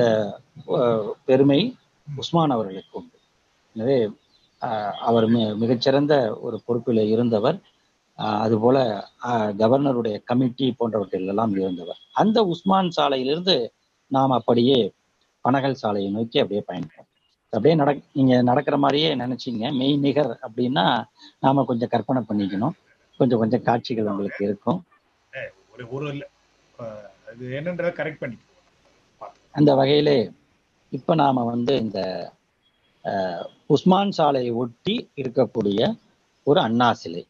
[1.26, 1.60] பெருமை
[2.08, 3.18] உஸ்மான் அவர்களுக்கு உண்டு.
[3.76, 3.98] எனவே
[5.08, 5.26] அவர்
[5.62, 7.58] மிகச்சிறந்த ஒரு பொறுப்பில் இருந்தவர்.
[8.40, 8.78] அதுபோல
[9.30, 12.00] அஹ், கவர்னருடைய கமிட்டி போன்றவற்றில் எல்லாம் இருந்தவர்.
[12.14, 13.56] அந்த உஸ்மான் சாலையிலிருந்து
[14.12, 14.80] நாம் அப்படியே
[15.46, 17.08] பனகல் சாலையை நோக்கி அப்படியே பயணிப்போம்.
[17.54, 19.64] அப்படியே நட நீங்க நடக்கிற மாதிரியே நினைச்சீங்க.
[19.80, 20.86] மெய் நிகர் அப்படின்னா
[21.46, 22.76] நாம கொஞ்சம் கற்பனை பண்ணிக்கணும்.
[23.20, 24.80] கொஞ்சம் கொஞ்சம் காட்சிகள் உங்களுக்கு இருக்கும்.
[25.74, 26.08] ஒரு ஒரு
[27.30, 28.38] அது என்னன்றத கரெக்ட் பண்ணி
[29.58, 30.18] அந்த வகையிலே
[30.92, 32.00] இப்ப நாம வந்து இந்த
[33.76, 35.80] உஸ்மான் சாலையை ஒட்டி இருக்கக்கூடிய
[36.48, 37.24] ஒரு அண்ணா சிலை.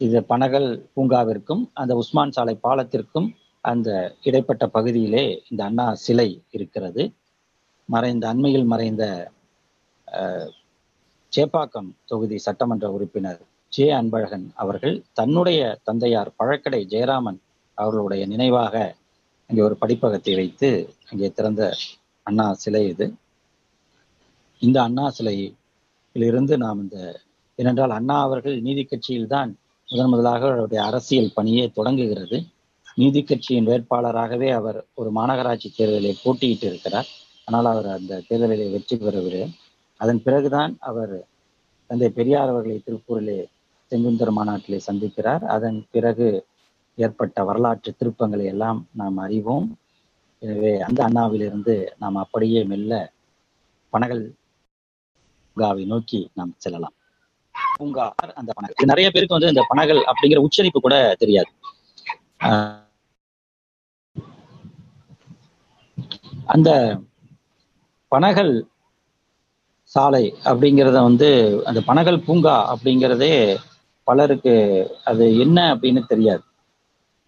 [0.00, 3.28] இது பனகல் பூங்காவிற்கும் அந்த உஸ்மான் சாலை பாலத்திற்கும்
[3.64, 3.88] அந்த
[4.28, 7.04] இடைப்பட்ட பகுதியிலே இந்த அண்ணா சிலை இருக்கிறது.
[7.88, 9.04] மறைந்த அண்மையில் மறைந்த
[11.32, 13.42] சேப்பாக்கம் தொகுதி சட்டமன்ற உறுப்பினர்
[13.74, 17.38] ஜே அன்பழகன் அவர்கள் தன்னுடைய தந்தையார் பழக்கடை ஜெயராமன்
[17.78, 18.74] அவர்களுடைய நினைவாக
[19.50, 20.68] அங்கே ஒரு படிப்பகத்தை வைத்து
[21.10, 21.62] அங்கே திறந்த
[22.26, 23.06] அண்ணா சிலை இது.
[24.62, 26.98] இந்த அண்ணா சிலையிலிருந்து நாம் இந்த
[27.58, 29.50] ஏனென்றால் அண்ணா அவர்கள் நீதி கட்சியில்தான்
[29.88, 32.38] முதன் முதலாக அவருடைய அரசியல் பணியே தொடங்குகிறது.
[32.94, 37.08] நீதி கட்சியின் வேட்பாளராகவே அவர் ஒரு மாநகராட்சி தேர்தலில் போட்டியிட்டு இருக்கிறார்.
[37.48, 39.42] ஆனால் அவர் அந்த தேர்தலிலே வெற்றி பெறவில்லை.
[40.00, 41.16] அதன் பிறகுதான் அவர்
[41.90, 43.38] தந்தை பெரியார் அவர்களை திருப்பூரிலே
[43.86, 45.44] செங்குந்தர் மாநாட்டிலே சந்திக்கிறார்.
[45.44, 46.46] அதன் பிறகு
[46.94, 49.78] ஏற்பட்ட வரலாற்று திருப்பங்களை எல்லாம் நாம் அறிவோம்.
[50.38, 53.12] எனவே அந்த அண்ணாவிலிருந்து நாம் அப்படியே மெல்ல
[53.92, 54.24] பனகல்
[55.56, 56.94] பூங்காவை நோக்கி நாம் செல்லலாம்.
[57.76, 58.84] பூங்கா அந்த பனகல்.
[58.84, 61.50] நிறைய பேருக்கு வந்து இந்த பனகல் அப்படிங்கிற உச்சரிப்பு கூட தெரியாது.
[62.44, 62.82] ஆஹ்
[66.44, 66.70] அந்த
[68.12, 68.54] பனகல்
[69.82, 71.28] சாலை அப்படிங்கிறத வந்து
[71.64, 73.58] அந்த பனகல் பூங்கா அப்படிங்கிறதே
[74.06, 74.54] பலருக்கு
[75.10, 76.44] அது என்ன அப்படின்னு தெரியாது.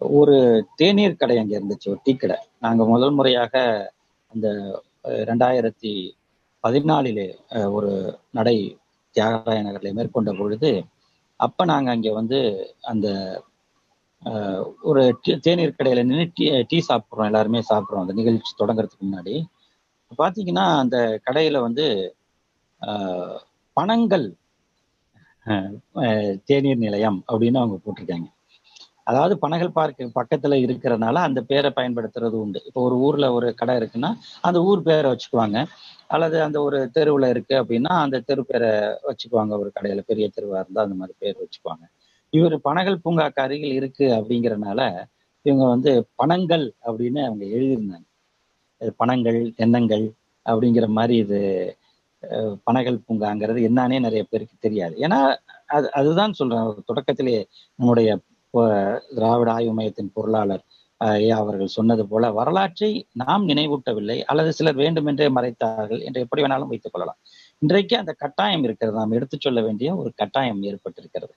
[0.01, 0.37] ஒரு
[0.81, 2.39] தேநீர் கடை அங்கே இருந்துச்சு ஒரு டீ கடை.
[2.65, 3.55] நாங்கள் முதல் முறையாக
[4.33, 4.49] அந்த
[5.31, 5.93] ரெண்டாயிரத்தி
[6.65, 7.29] பதினாலிலே
[7.77, 7.91] ஒரு
[8.39, 8.57] நடை
[9.17, 10.71] தியாகராய நகரில் மேற்கொண்ட பொழுது
[11.41, 12.39] அப்போ நாங்கள் அங்கே வந்து
[12.91, 13.07] அந்த
[14.91, 15.03] ஒரு
[15.47, 19.35] தேநீர் கடையில் நின்று டீ டீ சாப்பிட்றோம் எல்லாருமே சாப்பிட்றோம் அந்த நிகழ்ச்சி தொடங்குறதுக்கு முன்னாடி.
[20.21, 21.87] பார்த்தீங்கன்னா அந்த கடையில் வந்து
[23.77, 24.27] பணங்கள்
[26.48, 28.28] தேநீர் நிலையம் அப்படின்னு அவங்க போட்டிருக்காங்க.
[29.11, 32.61] அதாவது பனகல் பார்க் பக்கத்துல இருக்கிறனால அந்த பேரை பயன்படுத்துறது உண்டு.
[32.68, 34.11] இப்போ ஒரு ஊர்ல ஒரு கடை இருக்குன்னா
[34.48, 35.59] அந்த ஊர் பேரை வச்சுக்குவாங்க.
[36.14, 38.70] அல்லது அந்த ஒரு தெருவுல இருக்கு அப்படின்னா அந்த தெரு பேரை
[39.09, 39.52] வச்சுக்குவாங்க.
[39.62, 41.85] ஒரு கடையில பெரிய தெருவா இருந்தா அந்த மாதிரி பேர் வச்சுக்குவாங்க.
[42.32, 44.80] இவர் பனகல் பூங்காக்கு அருகில் இருக்கு அப்படிங்கிறனால
[45.46, 48.06] இவங்க வந்து பணங்கள் அப்படின்னு அவங்க எழுதியிருந்தாங்க.
[48.80, 50.06] பணங்கள் பனங்கள் தென்னங்கள்
[50.46, 51.38] அப்படிங்கிற மாதிரி இது
[52.66, 54.96] பனைகள் பூங்காங்கிறது என்னன்னே நிறைய பேருக்கு தெரியாது.
[54.98, 55.18] ஏன்னா
[55.68, 56.62] அது அதுதான் சொல்றேன்.
[56.90, 57.37] தொடக்கத்திலே
[57.79, 58.11] நம்முடைய
[59.14, 60.64] திராவிட ஆய்வு மையத்தின் பொருளாளர்
[61.00, 62.90] ஐயா அவர்கள் சொன்னது போல வரலாற்றை
[63.22, 67.18] நாம் நினைவூட்டவில்லை அல்லது சிலர் வேண்டுமென்றே மறைத்தார்கள் என்று எப்படி வேணாலும் வைத்துக் கொள்ளலாம்.
[67.62, 68.96] இன்றைக்கு அந்த கட்டாயம் இருக்கிறது.
[68.96, 71.35] நாம் எடுத்து சொல்ல வேண்டிய ஒரு கட்டாயம் ஏற்பட்டிருக்கிறது.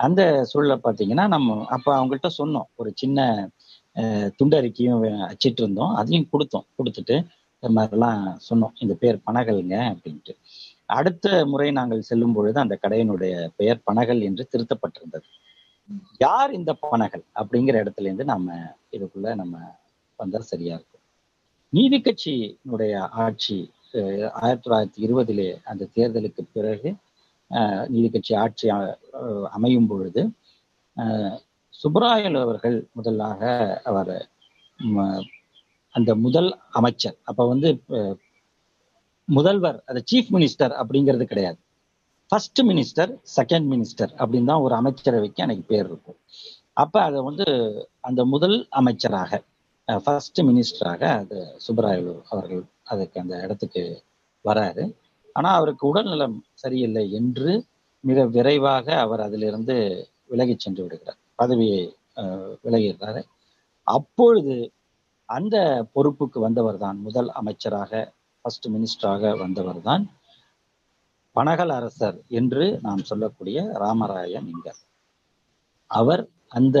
[0.00, 2.68] அந்த சூழலை பார்த்தீங்கன்னா நம்ம அப்ப அவங்கள்ட்ட சொன்னோம்.
[2.76, 3.20] ஒரு சின்ன
[3.96, 6.66] அஹ், துண்டறிக்கையும் அச்சிட்டு இருந்தோம் அதையும் கொடுத்தோம்.
[6.78, 7.16] கொடுத்துட்டு
[7.62, 8.74] இந்த மாதிரிலாம் சொன்னோம்.
[8.78, 10.32] இந்த பேர் பனகல்ங்க அப்படின்ட்டு.
[10.90, 15.26] அடுத்த முறை நாங்கள் செல்லும் பொழுது அந்த கடையினுடைய பெயர் பனகல் என்று திருத்தப்பட்டிருந்தது.
[16.20, 18.48] யார் இந்த பனகல் அப்படிங்கிற இடத்துல இருந்து நம்ம
[18.92, 19.54] இதுக்குள்ள நம்ம
[20.18, 21.04] வந்தா சரியா இருக்கும்.
[21.72, 23.58] நீதி கட்சியினுடைய ஆட்சி
[23.94, 26.88] அஹ், ஆயிரத்தி தொள்ளாயிரத்தி இருபதிலே அந்த தேர்தலுக்கு பிறகு
[27.50, 28.96] அஹ், நீதி கட்சி ஆட்சி அஹ்,
[29.50, 30.22] அமையும் பொழுது
[31.74, 33.40] சுப்ராயல் அவர்கள் முதலாக
[33.84, 34.12] அவர்
[35.98, 37.16] அந்த முதல் அமைச்சர்.
[37.30, 37.70] அப்ப வந்து
[39.28, 41.58] முதல்வர் அது சீஃப் மினிஸ்டர் அப்படிங்கிறது கிடையாது.
[42.32, 46.18] ஃபர்ஸ்ட் மினிஸ்டர் செகண்ட் மினிஸ்டர் அப்படின்னு தான் ஒரு அமைச்சரவைக்கு எனக்கு பேர் இருக்கும்.
[46.82, 47.46] அப்ப அதை வந்து
[48.08, 49.40] அந்த முதல் அமைச்சராக
[50.04, 53.82] ஃபர்ஸ்ட் மினிஸ்டராக அது சுப்பராயலு அவர்கள் அதுக்கு அந்த இடத்துக்கு
[54.44, 54.84] வராரு.
[55.36, 57.50] ஆனா அவருக்கு உடல்நலம் சரியில்லை என்று
[58.04, 59.76] மிக விரைவாக அவர் அதிலிருந்து
[60.32, 61.20] விலகி சென்று விடுகிறார்.
[61.40, 61.82] பதவியை
[62.64, 63.22] விலகிடுறாரு.
[63.86, 64.56] அப்பொழுது
[65.28, 65.56] அந்த
[65.92, 67.92] பொறுப்புக்கு வந்தவர் தான் முதல் அமைச்சராக
[68.44, 70.04] ஃபர்ஸ்ட் மினிஸ்டராக வந்தவர் தான்
[71.36, 74.80] பனகல் அரசர் என்று நாம் சொல்லக்கூடிய ராமராய நிங்கர்
[75.90, 76.78] அவர் அந்த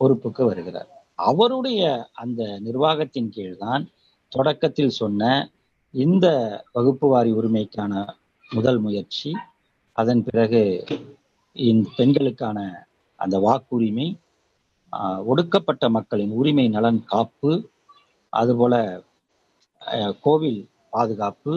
[0.00, 0.90] பொறுப்புக்கு வருகிறார்.
[1.22, 1.82] அவருடைய
[2.14, 3.84] அந்த நிர்வாகத்தின் கீழ்தான்
[4.32, 5.50] தொடக்கத்தில் சொன்ன
[5.94, 6.26] இந்த
[6.72, 7.92] வகுப்பு வாரி உரிமைக்கான
[8.50, 9.30] முதல் முயற்சி
[9.98, 10.62] அதன் பிறகு
[11.56, 12.58] இந்த பெண்களுக்கான
[13.18, 14.08] அந்த வாக்குரிமை
[15.26, 17.52] ஒடுக்கப்பட்ட மக்களின் உரிமை நலன் காப்பு
[18.32, 18.74] அதுபோல
[19.82, 20.60] அஹ், கோவில்
[20.92, 21.52] பாதுகாப்பு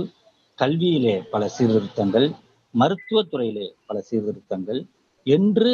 [0.60, 2.28] கல்வியிலே பல சீர்திருத்தங்கள்
[2.74, 4.82] மருத்துவத்துறையிலே பல சீர்திருத்தங்கள்
[5.28, 5.72] என்று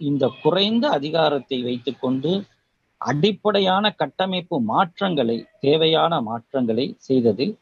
[0.00, 2.30] இந்த குறைந்த அதிகாரத்தை வைத்துக்கொண்டு
[3.00, 7.54] அடிப்படையான கட்டமைப்பு மாற்றங்களை தேவையான மாற்றங்களை செய்ததில்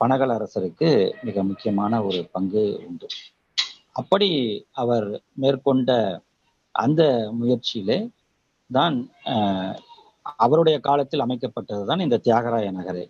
[0.00, 0.88] பனகல் அரசருக்கு
[1.22, 3.06] மிக முக்கியமான ஒரு பங்கு உண்டு.
[3.92, 4.28] அப்படி
[4.74, 5.90] அவர் மேற்கொண்ட
[6.74, 7.98] அந்த முயற்சியிலே
[8.70, 8.96] தான்
[9.32, 9.74] ஆஹ்,
[10.38, 13.04] அவருடைய காலத்தில் அமைக்கப்பட்டதுதான் இந்த தியாகராய நகரே.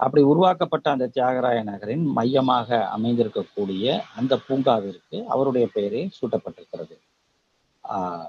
[0.00, 6.96] அப்படி உருவாக்கப்பட்ட அந்த தியாகராய நகரின் மையமாக அமைந்திருக்கக்கூடிய அந்த பூங்காவிற்கு அவருடைய பெயரே சூட்டப்பட்டிருக்கிறது.
[7.84, 8.28] ஆஹ்,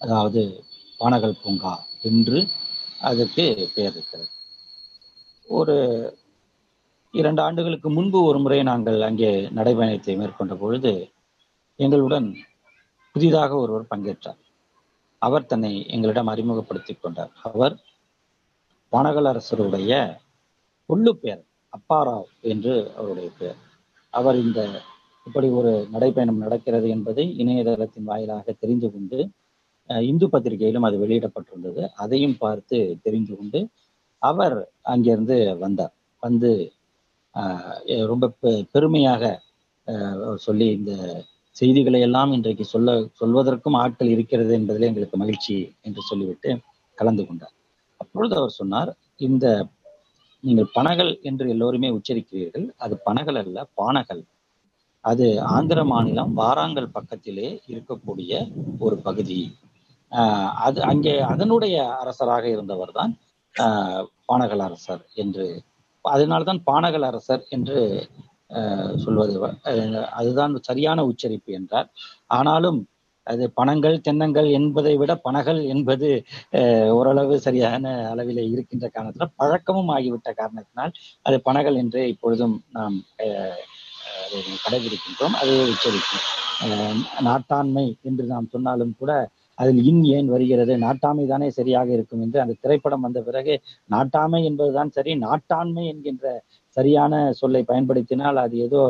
[0.00, 0.42] அதாவது
[1.00, 2.38] பானகல் பூங்கா என்று
[3.00, 3.44] அதுக்கு
[3.74, 4.30] பெயர் இருக்கிறது.
[5.48, 5.76] ஒரு
[7.14, 10.92] இரண்டு ஆண்டுகளுக்கு முன்பு ஒரு முறை நாங்கள் அங்கே நடைபயணத்தை மேற்கொண்ட பொழுது
[11.78, 12.28] எங்களுடன்
[13.14, 14.40] புதிதாக ஒருவர் பங்கேற்றார்.
[15.20, 17.30] அவர் தன்னை எங்களிடம் அறிமுகப்படுத்திக் கொண்டார்.
[17.42, 17.80] அவர்
[18.92, 20.16] பனகலரசருடைய அரசருடைய
[20.88, 23.56] உள்ளு பெயர் அப்பாராவ் என்று அவருடைய பெயர்.
[24.10, 24.80] அவர் இந்த
[25.26, 29.28] இப்படி ஒரு நடைப்பயணம் நடக்கிறது என்பதை இணையதளத்தின் வாயிலாக தெரிந்து கொண்டு
[29.86, 31.88] இந்து பத்திரிகையிலும் அது வெளியிடப்பட்டிருந்தது.
[31.96, 33.68] அதையும் பார்த்து தெரிந்து கொண்டு
[34.18, 35.92] அவர் அங்கிருந்து வந்தார்.
[36.20, 36.72] வந்து
[37.86, 39.42] ரொம்ப பெ- பெருமையாக
[40.36, 41.22] சொல்லி இந்த
[41.60, 46.50] செய்திகளை எல்லாம் இன்றைக்கு சொல்ல சொல்வதற்கும் ஆட்கள் இருக்கிறது என்பதில் எங்களுக்கு மகிழ்ச்சி என்று சொல்லிவிட்டு
[46.98, 47.54] கலந்து கொண்டார்.
[48.00, 49.46] அப்பொழுது அவர் சொன்னார் இந்த
[50.44, 52.66] நீங்கள் பனகல் என்று எல்லோருமே உச்சரிக்கிறீர்கள்.
[52.76, 54.22] அது பனகல் அல்ல பானகல்
[55.04, 58.32] அது ஆந்திர மாநிலம் வாராங்கல் பக்கத்திலே இருக்கக்கூடிய
[58.78, 59.40] ஒரு பகுதி.
[60.12, 63.12] ஆஹ் அது அங்கே அதனுடைய அரசராக இருந்தவர் தான்
[64.28, 65.46] பானகல் அரசர் என்று
[66.04, 67.78] அதனால்தான் பானகல் அரசர் என்று
[69.04, 69.34] சொல்வது.
[70.20, 71.88] அதுதான் சரியான உச்சரிப்பு என்றார்.
[72.36, 72.80] ஆனாலும்
[73.26, 76.08] அது பணங்கள் தென்னங்கள் என்பதை விட பணங்கள் என்பது
[76.58, 80.92] ஆஹ் ஓரளவு சரியான அளவில் இருக்கின்ற காரணத்துல பழக்கமும் ஆகிவிட்ட காரணத்தினால்
[81.26, 82.96] அது பனகல் என்றே இப்பொழுதும் நாம்
[84.64, 85.36] கடைபிடிக்கின்றோம்.
[85.42, 86.24] அது உச்சரிக்கும்
[87.28, 89.12] நாட்டாண்மை என்று நாம் சொன்னாலும் கூட
[89.58, 90.72] அதில் இன் ஏன் வருகிறது?
[90.84, 93.54] நாட்டாமை தானே சரியாக இருக்கும் என்று அந்த திரைப்படம் வந்த பிறகு
[93.90, 96.26] நாட்டாமை என்பதுதான் சரி நாட்டாண்மை என்கின்ற
[96.76, 98.82] சரியான சொல்லை பயன்படுத்தினால் அது ஏதோ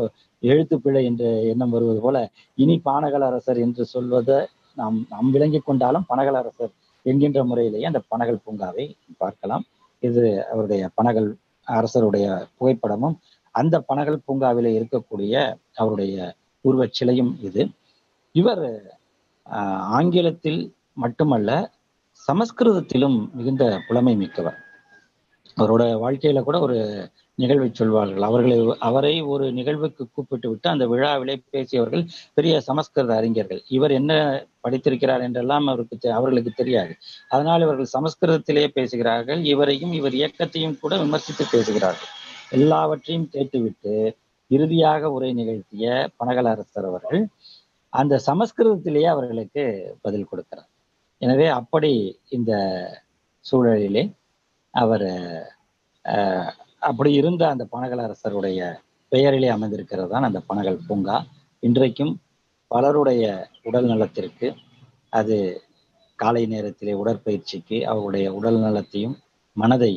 [0.42, 2.16] எழுத்துப்பிழை என்ற எண்ணம் வருவது போல.
[2.58, 4.38] இனி பானகல் அரசர் என்று சொல்வதை
[4.78, 6.72] நாம் நாம் விளங்கிக் கொண்டாலும் பனகலரசர்
[7.06, 8.84] என்கின்ற முறையிலேயே அந்த பனகல் பூங்காவை
[9.20, 9.64] பார்க்கலாம்.
[10.02, 11.28] இது அவருடைய பனகல்
[11.66, 12.26] அரசருடைய
[12.58, 13.16] புகைப்படமும்
[13.54, 15.34] அந்த பனகல் பூங்காவிலே இருக்கக்கூடிய
[15.76, 16.16] அவருடைய
[16.64, 17.62] உருவச் சிலையும் இது.
[18.34, 18.64] இவர்
[19.46, 20.60] ஆஹ், ஆங்கிலத்தில்
[20.96, 21.50] மட்டுமல்ல
[22.22, 24.58] சமஸ்கிருதத்திலும் மிகுந்த புலமை மிக்கவர்.
[25.56, 26.76] அவரோட வாழ்க்கையில கூட ஒரு
[27.42, 28.24] நிகழ்வை சொல்வார்கள்.
[28.28, 28.56] அவர்களை
[28.88, 32.04] அவரை ஒரு நிகழ்வுக்கு கூப்பிட்டு விட்டு அந்த விழாவிலே பேசியவர்கள்
[32.38, 33.60] பெரிய சமஸ்கிருத அறிஞர்கள்.
[33.76, 34.12] இவர் என்ன
[34.64, 36.92] படித்திருக்கிறார் என்றெல்லாம் அவருக்கு அவர்களுக்கு தெரியாது.
[37.34, 39.42] அதனால் இவர்கள் சமஸ்கிருதத்திலே பேசுகிறார்கள்.
[39.52, 42.10] இவரையும் இவர் இயக்கத்தையும் கூட விமர்சித்து பேசுகிறார்கள்.
[42.58, 43.94] எல்லாவற்றையும் கேட்டுவிட்டு
[44.50, 45.86] இறுதியாக உரை நிகழ்த்திய
[46.20, 47.20] பனகல அரசர் அவர்கள்
[47.92, 49.62] அந்த சமஸ்கிருதத்திலேயே அவர்களுக்கு
[50.04, 50.68] பதில் கொடுக்கிறார்.
[51.22, 51.92] எனவே அப்படி
[52.36, 52.52] இந்த
[53.44, 54.02] சூழலிலே
[54.74, 55.06] அவர்
[56.82, 58.60] அப்படி இருந்த அந்த பனகல் அரசருடைய
[59.12, 61.16] பெயரிலே அமைந்திருக்கிறது தான் அந்த பனகல் பூங்கா.
[61.62, 62.12] இன்றைக்கும்
[62.70, 63.24] பலருடைய
[63.62, 64.48] உடல் நலத்திற்கு
[65.12, 65.36] அது
[66.18, 69.16] காலை நேரத்திலே உடற்பயிற்சிக்கு அவருடைய உடல் நலத்தையும்
[69.56, 69.92] மனதை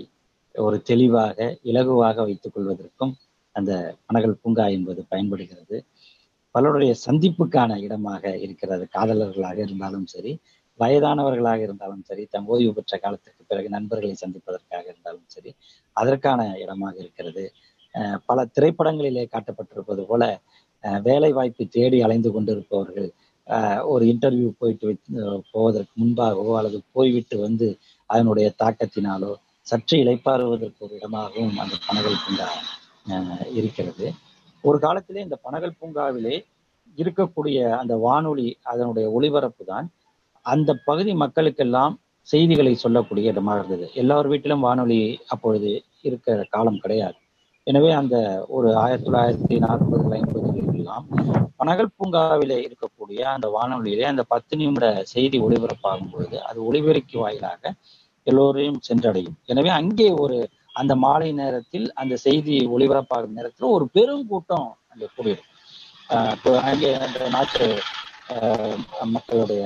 [0.56, 3.14] ஒரு தெளிவாக இலகுவாக வைத்துக் கொள்வதற்கும்
[3.56, 3.72] அந்த
[4.08, 5.78] பனகல் பூங்கா என்பது பயன்படுகிறது.
[6.56, 10.34] பலருடைய சந்திப்புக்கான இடமாக இருக்கிறது காதலர்களாக இருந்தாலும் சரி
[10.80, 15.52] வயதானவர்களாக இருந்தாலும் சரி தம் ஓய்வு பெற்ற காலத்திற்கு பிறகு நண்பர்களை சந்திப்பதற்காக இருந்தாலும் சரி
[15.96, 17.44] அதற்கான இடமாக இருக்கிறது.
[18.28, 20.24] பல திரைப்படங்களிலே காட்டப்பட்டிருப்பது போல
[20.84, 23.10] அஹ் வேலை வாய்ப்பு தேடி அலைந்து கொண்டிருப்பவர்கள்
[23.86, 24.90] ஒரு இன்டர்வியூ போயிட்டு
[25.52, 27.68] போவதற்கு முன்பாகவோ அல்லது போய்விட்டு வந்து
[28.10, 29.32] அதனுடைய தாக்கத்தினாலோ
[29.68, 32.48] சற்று இளைப்பாறுவதற்கு ஒரு இடமாகவும் அந்த பனகல் பூங்கா
[33.06, 34.08] அஹ் இருக்கிறது.
[34.64, 36.36] ஒரு காலத்திலே இந்த பனகல் பூங்காவிலே
[36.98, 39.88] இருக்கக்கூடிய அந்த வானொலி அதனுடைய ஒளிபரப்பு தான்
[40.46, 41.94] அந்த பகுதி மக்களுக்கெல்லாம்
[42.28, 43.86] செய்திகளை சொல்லக்கூடிய இடமாக இருந்தது.
[43.94, 47.18] எல்லார் வீட்டிலும் வானொலி அப்பொழுது இருக்கிற காலம் கிடையாது.
[47.68, 48.16] எனவே அந்த
[48.48, 50.90] ஒரு ஆயிரத்தி தொள்ளாயிரத்தி நாற்பது ஐம்பதுகளில்
[51.60, 57.62] பனகல் பூங்காவிலே இருக்கக்கூடிய அந்த வானொலியிலே அந்த பத்து நிமிட செய்தி ஒளிபரப்பாகும் பொழுது அது ஒளிபெருக்கி வாயிலாக
[58.28, 59.38] எல்லோரையும் சென்றடையும்.
[59.46, 60.38] எனவே அங்கே ஒரு
[60.74, 65.52] அந்த மாலை நேரத்தில் அந்த செய்தி ஒளிபரப்பாகும் நேரத்தில் ஒரு பெரும் கூட்டம் அங்கே கூடியிருக்கும்
[66.10, 67.68] ஆஹ் இப்போ அங்கே அந்த நாட்டு
[69.12, 69.64] மக்களுடைய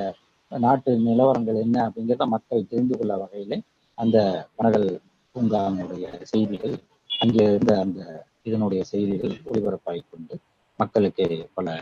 [0.52, 3.58] நாட்டு நிலவரங்கள் என்ன அப்படிங்கிறத மக்கள் தெரிந்து கொள்ள வகையிலே
[3.98, 4.18] அந்த
[4.58, 4.88] பனகல்
[5.36, 6.76] பூங்காவினுடைய செய்திகள்
[7.10, 8.00] அங்கே இருந்த அந்த
[8.44, 10.36] இதனுடைய செய்திகள் ஒளிபரப்பாகி கொண்டு
[10.80, 11.26] மக்களுக்கு
[11.58, 11.76] பல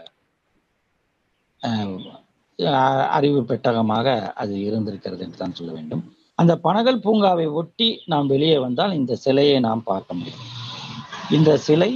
[3.16, 4.08] அறிவு பெட்டகமாக
[4.42, 6.04] அது இருந்திருக்கிறது என்று தான் சொல்ல வேண்டும்.
[6.40, 10.44] அந்த பனகல் பூங்காவை ஒட்டி நாம் வெளியே வந்தால் இந்த சிலையை நாம் பார்க்க முடியும்.
[11.36, 11.92] இந்த சிலை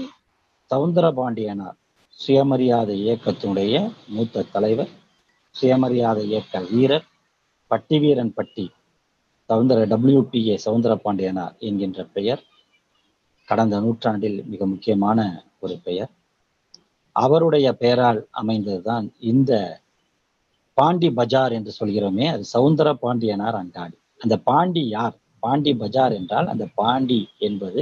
[0.71, 1.77] சவுந்தர பாண்டியனார்
[2.19, 3.75] சுயமரியாதை இயக்கத்தினுடைய
[4.15, 4.91] மூத்த தலைவர்
[5.55, 7.05] சுயமரியாதை இயக்க வீரர்
[7.71, 8.65] பட்டி வீரன் பட்டி
[9.49, 12.41] சவுந்தர டபிள்யூபிஏ சவுந்தர பாண்டியனார் என்கின்ற பெயர்.
[13.47, 15.19] கடந்த நூற்றாண்டில் மிக முக்கியமான
[15.59, 16.12] ஒரு பெயர்.
[17.15, 19.53] அவருடைய பெயரால் அமைந்ததுதான் இந்த
[20.77, 23.97] பாண்டி பஜார் என்று சொல்கிறோமே அது சவுந்தர பாண்டியனார் அங்காடி.
[24.17, 25.15] அந்த பாண்டி யார்?
[25.43, 27.81] பாண்டி பஜார் என்றால் அந்த பாண்டி என்பது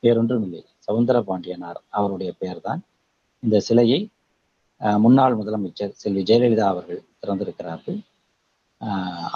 [0.00, 2.80] வேறொன்றும் இல்லை சவுந்தர பாண்டியனார் அவருடைய பெயர்தான்.
[3.42, 4.00] இந்த சிலையை
[5.04, 7.98] முன்னாள் முதலமைச்சர் செல்வி ஜெயலலிதா அவர்கள் திறந்திருக்கிறார்கள்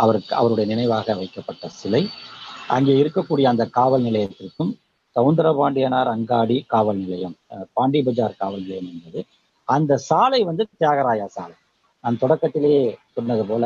[0.03, 2.03] அவருக்கு அவருடைய நினைவாக வைக்கப்பட்ட சிலை.
[2.75, 4.73] அங்கே இருக்கக்கூடிய அந்த காவல் நிலையத்திற்கும்
[5.17, 7.35] சவுந்தரபாண்டியனார் அங்காடி காவல் நிலையம்
[7.77, 9.21] பாண்டி பஜார் காவல் நிலையம் என்பது
[9.69, 11.57] அந்த சாலை வந்து தியாகராயா சாலை.
[12.05, 12.83] நான் தொடக்கத்திலேயே
[13.17, 13.65] சொன்னது போல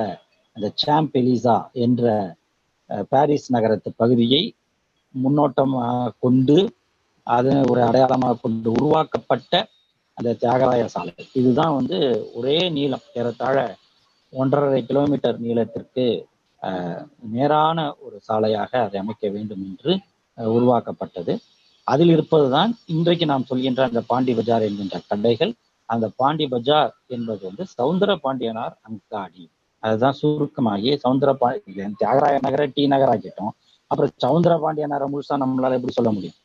[0.56, 2.04] அந்த சாம்ப் எலிசா என்ற
[3.12, 4.42] பாரிஸ் நகரத்து பகுதியை
[5.14, 6.58] முன்னோட்டமாக கொண்டு
[7.26, 9.54] அது ஒரு அடையாளமாக கொண்டு உருவாக்கப்பட்ட
[10.18, 11.12] அந்த தியாகராய சாலை.
[11.34, 11.98] இதுதான் வந்து
[12.34, 13.04] ஒரே நீளம்.
[13.14, 13.56] ஏறத்தாழ
[14.32, 16.06] ஒன்றரை கிலோமீட்டர் நீளத்திற்கு
[16.62, 17.02] அஹ்,
[17.32, 19.92] நேரான ஒரு சாலையாக அதை அமைக்க வேண்டும் என்று
[20.38, 21.32] அஹ், உருவாக்கப்பட்டது.
[21.86, 25.52] அதில் இருப்பதுதான் இன்றைக்கு நாம் சொல்கின்ற அந்த பாண்டி பஜார் என்கின்ற கடைகள்
[25.88, 29.44] அந்த பாண்டி பஜார் என்பது வந்து சவுந்தர பாண்டியனார் அங்காடி.
[29.82, 33.54] அதுதான் சுருக்கமாகி சவுந்தர பாண்டி தியாகராய நகர டி நகர் ஆக்கிட்டோம்.
[33.90, 36.36] அப்புறம் சவுந்தர பாண்டியனாரை முழுசா நம்மளால எப்படி சொல்ல முடியும்?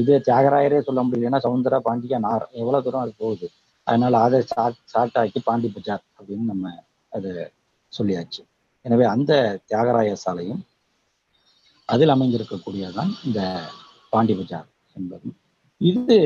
[0.00, 3.46] இது தியாகராயரே சொல்ல முடியலன்னா சவுந்தர பாண்டியனார் எவ்வளவு தூரம் அது போகுது.
[3.86, 4.38] அதனால அதை
[4.92, 6.72] ஷார்ட் ஆக்கி பாண்டி பஜார் அப்படின்னு நம்ம
[7.12, 7.32] அதை
[7.92, 8.42] சொல்லியாச்சு.
[8.84, 9.32] எனவே அந்த
[9.70, 10.62] தியாகராய சாலையும்
[11.88, 13.40] அதில் அமைந்திருக்கக்கூடியதான் இந்த
[14.12, 15.28] பாண்டி பஜார் என்பது
[15.80, 16.16] இது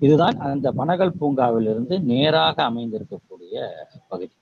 [0.00, 3.54] இதுதான் அந்த பனகல் பூங்காவிலிருந்து நேராக அமைந்திருக்கக்கூடிய
[4.10, 4.34] பகுதி.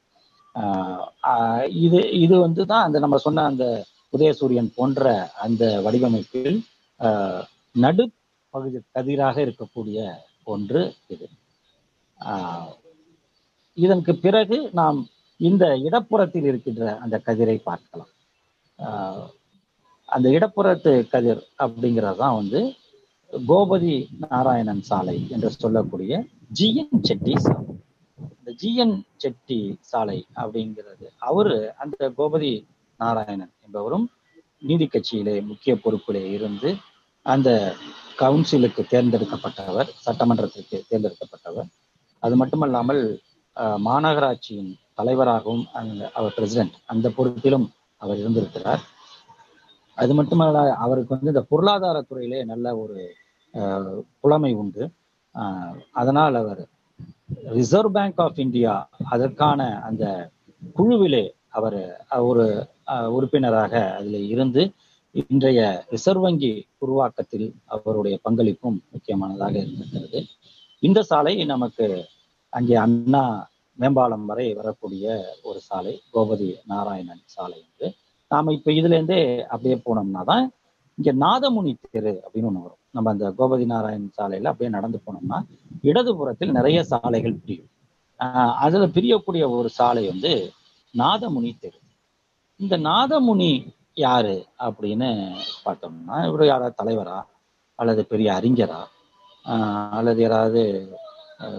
[1.30, 3.64] ஆஹ் இது இது வந்து தான் அந்த நம்ம சொன்ன அந்த
[4.12, 5.02] உதயசூரியன் போன்ற
[5.44, 6.58] அந்த வடிவமைப்பில்
[7.00, 7.42] ஆஹ்
[7.76, 8.04] நடு
[8.50, 9.98] பகுதி கதிராக இருக்கக்கூடிய
[10.44, 11.28] ஒன்று இது.
[12.20, 12.70] ஆஹ்
[13.74, 18.08] இதற்கு பிறகு நாம் இந்த இடப்புறத்தில் இருக்கின்ற அந்த கதிரை பார்க்கலாம்.
[18.78, 19.26] ஆஹ்
[20.04, 22.60] அந்த இடப்புறத்து கதிர் அப்படிங்கிறது தான் வந்து
[23.48, 26.24] கோபதி நாராயணன் சாலை என்று சொல்லக்கூடிய
[26.60, 27.74] ஜிஎன் செட்டி சாலை.
[28.38, 32.66] இந்த ஜிஎன் செட்டி சாலை அப்படிங்கிறது அவரு அந்த கோபதி
[33.00, 34.10] நாராயணன் என்பவரும்
[34.58, 36.76] நீதி கட்சியிலே முக்கிய பொறுப்பிலே இருந்து
[37.28, 37.50] அந்த
[38.18, 41.68] கவுன்சிலுக்கு தேர்ந்தெடுக்கப்பட்டவர் சட்டமன்றத்திற்கு தேர்ந்தெடுக்கப்பட்டவர்.
[42.22, 43.02] அது மட்டுமல்லாமல்
[43.86, 45.64] மாநகராட்சியின் தலைவராகவும்
[46.14, 47.66] அவர் பிரசிடென்ட் அந்த பொறுப்பிலும்
[48.02, 48.82] அவர் இருந்திருக்கிறார்.
[49.98, 52.98] அது மட்டுமல்ல அவருக்கு வந்து இந்த பொருளாதார துறையிலே நல்ல ஒரு
[54.20, 54.82] புலமை உண்டு.
[55.94, 56.62] அதனால் அவர்
[57.52, 58.74] ரிசர்வ் பேங்க் ஆஃப் இந்தியா
[59.14, 60.04] அதற்கான அந்த
[60.76, 61.80] குழுவிலே அவர்
[62.22, 62.44] ஒரு
[62.92, 64.62] அஹ், உறுப்பினராக அதில் இருந்து
[65.12, 70.26] இன்றைய ரிசர்வ் வங்கி உருவாக்கத்தில் அவருடைய பங்களிப்பும் முக்கியமானதாக இருந்திருக்கிறது.
[70.80, 72.08] இந்த சாலை நமக்கு
[72.48, 77.96] அங்கே அண்ணா மேம்பாலம் வரை வரக்கூடிய ஒரு சாலை கோபதி நாராயணன் சாலை என்று.
[78.28, 80.52] நாம இப்ப இதுல இருந்தே அப்படியே போனோம்னா தான்
[80.94, 82.78] இங்க நாதமுனி தெரு அப்படின்னு ஒண்ணு வரும்.
[82.90, 85.38] நம்ம அந்த கோபதி நாராயணன் சாலையில அப்படியே நடந்து போனோம்னா
[85.82, 87.68] இடதுபுறத்தில் நிறைய சாலைகள் பிரியும்.
[88.20, 90.52] ஆஹ் அதுல பிரியக்கூடிய ஒரு சாலை வந்து
[90.94, 91.78] நாதமுனி தெரு.
[92.56, 95.08] இந்த நாதமுனி யாரு அப்படின்னு
[95.64, 97.18] பார்த்தோம்னா இவரு யாராவது தலைவரா
[97.78, 98.80] அல்லது பெரிய அறிஞரா
[99.44, 100.62] ஆஹ் அல்லது யாராவது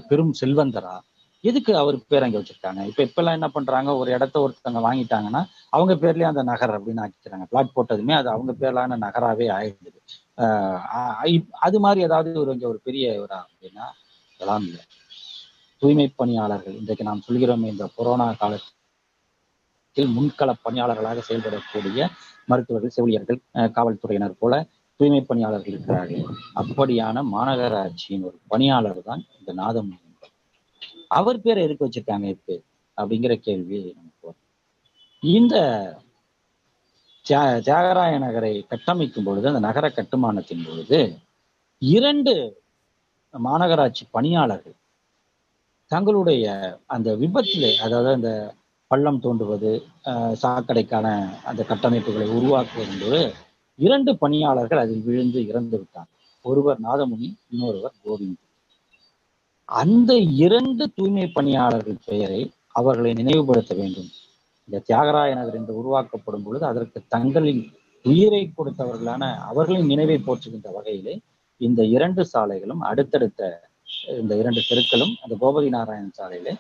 [0.08, 0.96] பெரும் செல்வந்தரா?
[1.44, 2.82] எதுக்கு அவர் பேர் அங்கே வச்சிருக்காங்க?
[2.86, 3.96] இப்ப இப்பெல்லாம் என்ன பண்றாங்க?
[3.96, 7.46] ஒரு இடத்த ஒருத்தவங்க வாங்கிட்டாங்கன்னா அவங்க பேர்லயே அந்த நகர் அப்படின்னு ஆக்கிக்கிறாங்க.
[7.50, 10.00] பிளாட் போட்டதுமே அது அவங்க பேர்லான நகராவே ஆயிடுது.
[10.38, 13.86] ஆஹ் அது மாதிரி ஏதாவது ஒரு இங்க ஒரு பெரிய இவரா அப்படின்னா
[14.34, 14.84] அதெல்லாம் இல்லை.
[15.82, 18.79] தூய்மை பணியாளர்கள் இன்றைக்கு நாம் சொல்கிறோமே இந்த கொரோனா காலத்தில்
[20.08, 22.00] முன்கள பணியாளர்களாக செயல்படக்கூடிய
[22.48, 23.40] மருத்துவர்கள் செவிலியர்கள்
[23.78, 24.54] காவல்துறையினர் போல
[25.00, 26.24] தூய்மை பணியாளர்கள் இருக்கிறார்கள்.
[26.62, 29.92] அப்படியான மாநகராட்சியின் ஒரு பணியாளர் தான் இந்த நாதம்
[31.18, 32.56] அவர் பேரை எதுக்கு வச்சிருக்காங்க இப்போ
[32.98, 34.32] அப்படிங்கிற கேள்வி நமக்கு
[35.24, 35.56] இந்த
[37.26, 41.00] தியாகராய நகரை கட்டமைக்கும் பொழுது அந்த நகர கட்டுமானத்தின் பொழுது
[41.82, 42.34] இரண்டு
[43.34, 44.78] மாநகராட்சி பணியாளர்கள்
[45.92, 46.46] தங்களுடைய
[46.86, 48.32] அந்த விபத்தில் அதாவது அந்த
[48.92, 49.72] பள்ளம் தோண்டுவது
[50.06, 51.08] அஹ், சாக்கடைக்கான
[51.44, 53.20] அந்த கட்டமைப்புகளை உருவாக்குவது என்பது
[53.80, 56.10] இரண்டு பணியாளர்கள் அதில் விழுந்து இறந்து விட்டார்
[56.46, 58.42] ஒருவர் நாதமுனி இன்னொருவர் கோவிந்த்.
[59.70, 60.12] அந்த
[60.44, 62.42] இரண்டு தூய்மை பணியாளர்கள் பெயரை
[62.76, 64.10] அவர்களை நினைவுபடுத்த வேண்டும்.
[64.70, 67.62] இந்த தியாகராய நகர் என்று உருவாக்கப்படும் பொழுது அதற்கு தங்களின்
[68.06, 71.16] உயிரை கொடுத்தவர்களான அவர்களின் நினைவை போற்றுகின்ற வகையிலே
[71.62, 73.42] இந்த இரண்டு சாலைகளும் அடுத்தடுத்த
[74.20, 76.54] இந்த இரண்டு தெருக்களும் அந்த கோபதி நாராயணன் சாலையிலே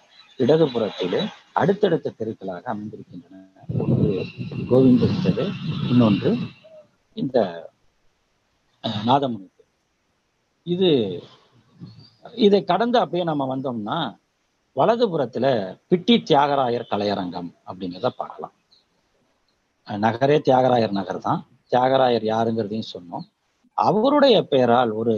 [0.44, 1.22] இடதுபுறத்திலே
[1.62, 3.44] அடுத்தடுத்த தெருக்களாக அமைந்திருக்கின்றன.
[3.84, 4.10] ஒன்று
[4.70, 5.46] கோவிந்த தெரு
[5.92, 6.30] இன்னொன்று
[7.18, 7.38] இந்த
[9.10, 9.70] நாதமுனி தெரு.
[10.74, 10.90] இது
[12.46, 13.98] இதை கடந்து அப்படியே நம்ம வந்தோம்னா
[14.76, 15.46] வலதுபுறத்துல
[15.90, 18.56] பிட்டி தியாகராயர் கலையரங்கம் அப்படிங்கிறத பார்க்கலாம்
[19.88, 21.42] நகரே தியாகராயர் நகர் தான்.
[21.72, 23.26] தியாகராயர் யாருங்கிறதையும் சொன்னோம்.
[23.78, 25.14] அவருடைய பெயரால் ஒரு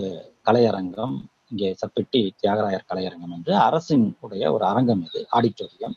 [0.48, 1.16] கலையரங்கம்
[1.52, 5.96] இங்கே சப்பிட்டி தியாகராயர் கலையரங்கம் என்று அரசின் உடைய ஒரு அரங்கம் இது ஆடிட்டோரியம்.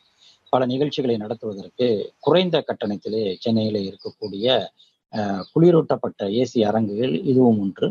[0.53, 1.87] பல நிகழ்ச்சிகளை நடத்துவதற்கு
[2.27, 4.47] குறைந்த கட்டணத்திலே சென்னையில இருக்கக்கூடிய
[5.53, 7.89] குளிரூட்டப்பட்ட ஏசி அரங்குகள் இதுவும் ஒன்று.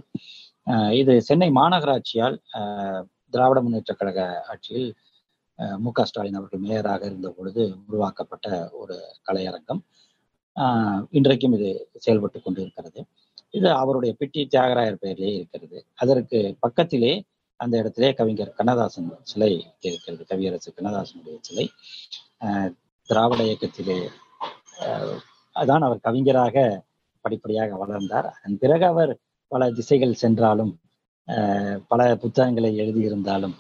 [1.02, 2.38] இது சென்னை மாநகராட்சியால்
[3.34, 4.20] திராவிட முன்னேற்ற கழக
[4.52, 4.90] ஆட்சியில்
[5.84, 8.48] மு க ஸ்டாலின் அவர்கள் மேயராக இருந்த பொழுது உருவாக்கப்பட்ட
[8.82, 8.96] ஒரு
[9.28, 9.82] கலையரங்கம்.
[11.18, 11.70] இன்றைக்கும் இது
[12.06, 13.00] செயல்பட்டு கொண்டு இருக்கிறது
[13.58, 15.78] இது அவருடைய பிட்டி தியாகராயர் பெயரிலே இருக்கிறது.
[16.04, 17.14] அதற்கு பக்கத்திலே
[17.64, 19.52] அந்த இடத்திலே கவிஞர் கண்ணதாசன் சிலை
[19.82, 21.66] இருக்கிறது கவியரசு கண்ணதாசனுடைய சிலை.
[23.10, 23.98] திராவிட இயக்கத்திலே
[24.86, 25.18] ஆஹ்
[25.56, 26.56] அதான் அவர் கவிஞராக
[27.26, 28.28] படிப்படியாக வளர்ந்தார்.
[28.36, 29.12] அதன் பிறகு அவர்
[29.52, 30.74] பல திசைகள் சென்றாலும்
[31.28, 33.56] ஆஹ் பல புத்தகங்களை எழுதியிருந்தாலும்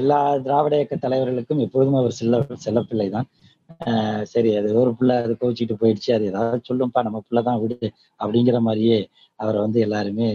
[0.00, 3.28] எல்லா திராவிட இயக்க தலைவர்களுக்கும் எப்பொழுதும் அவர் செல்ல செல்லப்பிள்ளை தான்.
[3.88, 7.88] ஆஹ் சரி அது ஒரு பிள்ளை அது கோச்சிட்டு போயிடுச்சு அது ஏதாவது சொல்லும்பா நம்ம பிள்ளை தான் விடு
[8.20, 8.98] அப்படிங்கிற மாதிரியே
[9.42, 10.26] அவரை வந்து எல்லாருமே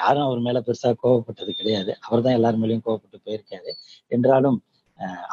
[0.00, 1.92] யாரும் அவர் மேல பெருசா கோவப்பட்டது கிடையாது.
[2.06, 3.72] அவர் தான் எல்லார் மேலேயும் கோவப்பட்டு போயிருக்காரு.
[4.14, 4.58] என்றாலும்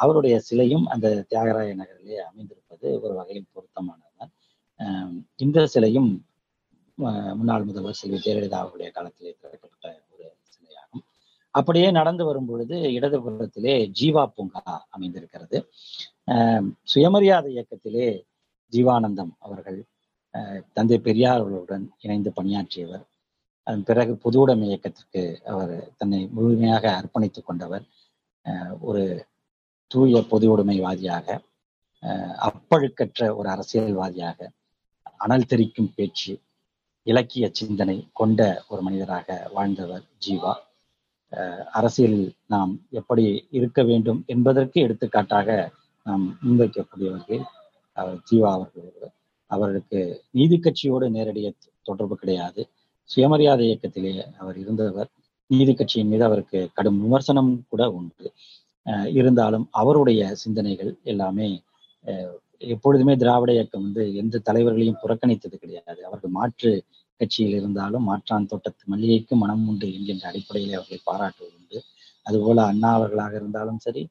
[0.02, 4.32] அவருடைய சிலையும் அந்த தியாகராய நகரிலே அமைந்திருப்பது ஒரு வகையில் பொருத்தமானதுதான்.
[5.44, 6.10] இந்த சிலையும்
[7.38, 11.04] முன்னாள் முதல்வர் செல்வி ஜெயலலிதா அவருடைய காலத்திலே திறக்கப்பட்ட ஒரு சிலையாகும்.
[11.54, 14.62] அப்படியே நடந்து வரும் பொழுது இடதுபுறத்திலே ஜீவா பூங்கா
[14.96, 15.58] அமைந்திருக்கிறது.
[16.92, 18.06] சுயமரியாதை இயக்கத்திலே
[18.72, 19.80] ஜீவானந்தம் அவர்கள்
[20.76, 23.04] தந்தை பெரியார் அவர்களுடன் இணைந்து பணியாற்றியவர்.
[23.66, 27.84] அதன் பிறகு பொது உடைமை இயக்கத்திற்கு அவர் தன்னை முழுமையாக அர்ப்பணித்துக் கொண்டவர்.
[28.44, 29.26] ஆஹ் ஒரு
[29.86, 31.40] தூய பொது உடைமைவாதியாக
[32.48, 34.50] அப்பழுக்கற்ற ஒரு அரசியல்வாதியாக
[35.16, 36.40] அனல் தெரிக்கும் பேச்சு
[37.02, 40.52] இலக்கிய சிந்தனை கொண்ட ஒரு மனிதராக வாழ்ந்தவர் ஜீவா.
[41.72, 45.70] அரசியலில் நாம் எப்படி இருக்க வேண்டும் என்பதற்கு எடுத்துக்காட்டாக
[46.02, 47.42] நாம் முன்வைக்கக்கூடியவர்கள்
[47.92, 48.82] அவர் ஜீவா அவர்கள்.
[48.82, 49.14] ஒருவர்
[49.46, 51.52] அவர்களுக்கு நீதி கட்சியோடு நேரடிய
[51.82, 52.68] தொடர்பு கிடையாது.
[53.10, 55.10] சுயமரியாதை இயக்கத்திலே அவர் இருந்தவர்
[55.50, 58.26] நீதி கட்சியின் மீது அவருக்கு கடும் விமர்சனம் கூட உண்டு.
[59.12, 61.48] இருந்தாலும் அவருடைய சிந்தனைகள் எல்லாமே
[62.04, 62.34] அஹ்
[62.68, 66.00] எப்பொழுதுமே திராவிட இயக்கம் வந்து எந்த தலைவர்களையும் புறக்கணித்தது கிடையாது.
[66.04, 66.70] அவர்கள் மாற்று
[67.20, 71.78] கட்சியில் இருந்தாலும் மாற்றான் தோட்டத்து மல்லிகைக்கு மனம் உண்டு என்கின்ற அடிப்படையிலே அவர்களை பாராட்டுவது உண்டு.
[72.26, 74.02] அதுபோல அண்ணா அவர்களாக இருந்தாலும் சரி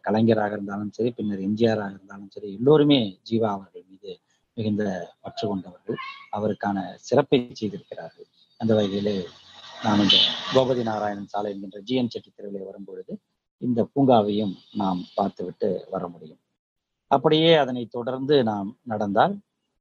[0.00, 2.98] கலைஞராக இருந்தாலும் சரி பின்னர் எம்ஜிஆராக இருந்தாலும் சரி எல்லோருமே
[3.30, 4.12] ஜீவா அவர்கள் மீது
[4.56, 4.84] மிகுந்த
[5.22, 5.98] பற்று கொண்டவர்கள்.
[6.36, 6.78] அவருக்கான
[7.08, 8.26] சிறப்பை செய்திருக்கிறார்கள்.
[8.60, 9.16] அந்த வகையிலே
[9.84, 10.16] நாம் இந்த
[10.54, 13.12] கோபதி நாராயணன் சாலை என்கின்ற ஜிஎன் செட்டி தெருவிலே வரும்பொழுது
[13.62, 16.40] இந்த பூங்காவையும் நாம் பார்த்துவிட்டு வர முடியும்.
[17.10, 19.34] அப்படியே அதனை தொடர்ந்து நாம் நடந்தால்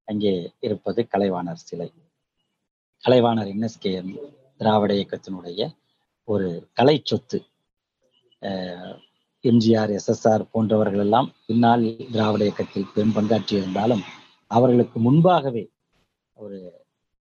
[0.07, 0.33] அங்கே
[0.67, 1.89] இருப்பது கலைவாணர் சிலை.
[3.03, 4.11] கலைவாணர் என்எஸ்கேஎம்
[4.59, 5.61] திராவிட இயக்கத்தினுடைய
[6.27, 6.47] ஒரு
[6.77, 7.39] கலை சொத்து.
[9.43, 14.03] எம்ஜிஆர் எஸ்எஸ்ஆர் போன்றவர்கள் எல்லாம் பின்னால் திராவிட இயக்கத்தில் பெரும் பங்காற்றி இருந்தாலும்
[14.51, 15.63] அவர்களுக்கு முன்பாகவே
[16.37, 16.57] ஒரு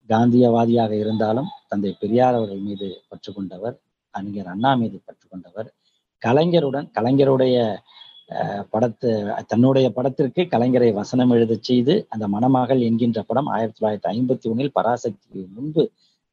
[0.08, 3.76] காந்தியவாதியாக இருந்தாலும் தந்தை பெரியார் அவர்கள் மீது பற்று கொண்டவர்
[4.14, 5.68] அறிஞர் அண்ணா மீது பற்று கொண்டவர்
[6.22, 7.56] கலைஞருடன் கலைஞருடைய
[8.30, 9.10] அஹ், படத்து
[9.50, 15.26] தன்னுடைய படத்திற்கு கலைஞரை வசனம் எழுதச் செய்து அந்த மணமகள் என்கின்ற படம் ஆயிரத்தி தொள்ளாயிரத்தி ஐம்பத்தி ஒன்னில் பராசக்தி
[15.54, 15.82] முன்பு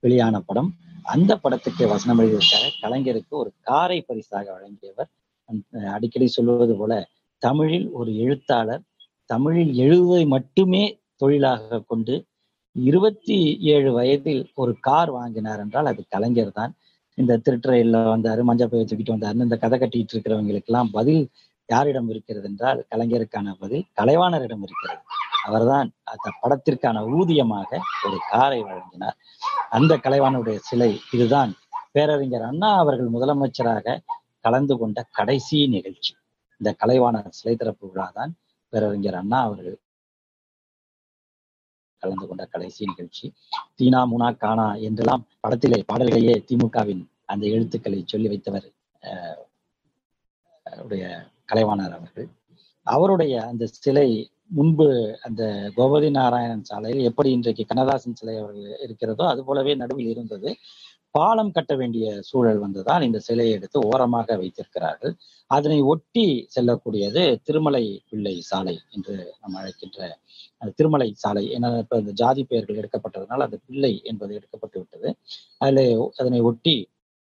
[0.03, 0.69] வெளியான படம்.
[1.05, 5.09] அந்த படத்துக்கு வசனம் எழுதியதற்காக கலைஞருக்கு ஒரு காரை பரிசாக வழங்கியவர்.
[5.93, 6.93] அடிக்கடி சொல்லுவது போல
[7.41, 8.83] தமிழில் ஒரு எழுத்தாளர்
[9.29, 10.83] தமிழில் எழுதுவதை மட்டுமே
[11.17, 12.15] தொழிலாக கொண்டு
[12.75, 13.37] இருபத்தி
[13.73, 16.71] ஏழு வயதில் ஒரு கார் வாங்கினார் என்றால் அது கலைஞர் தான்.
[17.17, 21.21] இந்த திருட்டுறையில வந்தாரு மஞ்சள் பயிர் தூக்கிட்டு வந்தாருன்னு இந்த கதை கட்டிட்டு இருக்கிறவங்களுக்கு எல்லாம் பதில்
[21.69, 24.99] யாரிடம் இருக்கிறது என்றால் கலைஞருக்கான பதில் கலைவாணரிடம் இருக்கிறது.
[25.47, 27.69] அவர்தான் அந்த படத்திற்கான ஊதியமாக
[28.07, 29.17] ஒரு காரை வழங்கினார்.
[29.69, 31.51] அந்த கலைவானுடைய சிலை இதுதான்.
[31.91, 33.97] பேரறிஞர் அண்ணா அவர்கள் முதலமைச்சராக
[34.39, 36.11] கலந்து கொண்ட கடைசி நிகழ்ச்சி.
[36.61, 38.31] இந்த கலைவாணர் சிலை திறப்பு விழா தான்
[38.73, 39.77] பேரறிஞர் அண்ணா அவர்கள்
[42.01, 43.25] கலந்து கொண்ட கடைசி நிகழ்ச்சி.
[43.77, 48.67] தீனா முனா கானா என்றெல்லாம் படத்திலே பாடல்களையே திமுகவின் அந்த எழுத்துக்களை சொல்லி வைத்தவர்
[49.03, 49.39] அஹ்,
[50.83, 51.05] உடைய
[51.49, 52.27] கலைவாணர் அவர்கள்.
[52.87, 54.09] அவருடைய அந்த சிலை
[54.51, 54.85] முன்பு
[55.23, 55.43] அந்த
[55.77, 60.49] கோபதி நாராயணன் சாலையில் எப்படி இன்றைக்கு கண்ணதாசன் சிலை அவர்கள் இருக்கிறதோ அது போலவே நடுவில் இருந்தது.
[61.15, 65.13] பாலம் கட்ட வேண்டிய சூழல் வந்ததால் இந்த சிலையை எடுத்து ஓரமாக வைத்திருக்கிறார்கள்.
[65.51, 69.99] அதனை ஒட்டி செல்லக்கூடியது திருமலை பிள்ளை சாலை என்று நாம் அழைக்கின்ற
[70.57, 71.43] அந்த திருமலை சாலை.
[71.55, 75.09] ஏன்னா இப்ப இந்த ஜாதி பெயர்கள் எடுக்கப்பட்டதனால் அந்த பிள்ளை என்பது எடுக்கப்பட்டு விட்டது.
[75.57, 75.83] அதில்
[76.21, 76.75] அதனை ஒட்டி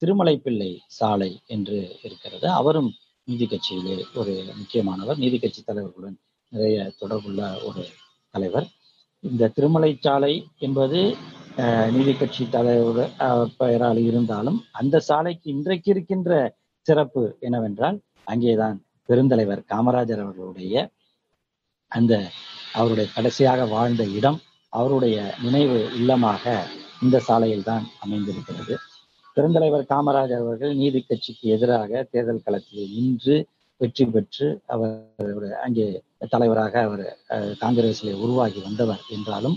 [0.02, 2.46] திருமலை பிள்ளை சாலை என்று இருக்கிறது.
[2.60, 2.90] அவரும்
[3.28, 5.18] நீதி கட்சியிலே ஒரு முக்கியமானவர்.
[5.24, 6.18] நீதி கட்சி தலைவர்களுடன்
[6.52, 7.82] நிறைய தொடர்புள்ள ஒரு
[8.34, 8.66] தலைவர்.
[9.24, 10.34] இந்த திருமலை சாலை
[10.66, 11.00] என்பது
[11.90, 13.10] நீதி கட்சி தலைவர்
[13.58, 16.32] பெயரால் இருந்தாலும் அந்த சாலைக்கு இன்றைக்கு இருக்கின்ற
[16.86, 18.76] சிறப்பு என்னவென்றால் அங்கேதான்
[19.08, 20.90] பெருந்தலைவர் காமராஜர் அவர்களுடைய
[21.92, 22.14] அந்த
[22.72, 24.38] அவருடைய கடைசியாக வாழ்ந்த இடம்
[24.72, 26.44] அவருடைய நினைவு இல்லமாக
[27.02, 28.74] இந்த சாலையில் தான் அமைந்திருக்கிறது.
[29.36, 33.36] பெருந்தலைவர் காமராஜர் அவர்கள் நீதி கட்சிக்கு எதிராக தேர்தல் களத்தில் நின்று
[33.80, 34.94] வெற்றி பெற்று அவர்
[35.62, 35.86] அங்கே
[36.28, 37.54] தலைவராக அவர் அஹ்,
[38.20, 39.56] உருவாகி வந்தவர் என்றாலும்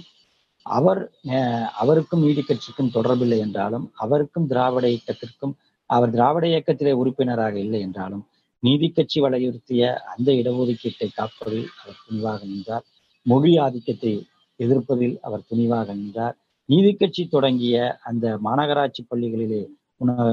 [0.65, 1.01] அவர்
[1.31, 5.53] அஹ், அவருக்கும் நீதி கட்சிக்கும் தொடர்பில்லை என்றாலும் அவருக்கும் திராவிட இயக்கத்திற்கும்
[5.89, 8.23] அவர் திராவிட இயக்கத்திலே உறுப்பினராக இல்லை என்றாலும்
[8.63, 12.85] நீதி கட்சி வலியுறுத்திய அந்த இடஒதுக்கீட்டை காப்பதில் அவர் துணிவாக நின்றார்.
[13.25, 14.13] மொழி ஆதிக்கத்தை
[14.59, 16.35] எதிர்ப்பதில் அவர் துணிவாக நின்றார்.
[16.69, 19.61] நீதி கட்சி தொடங்கிய அந்த மாநகராட்சி பள்ளிகளிலே
[19.97, 20.31] உணவு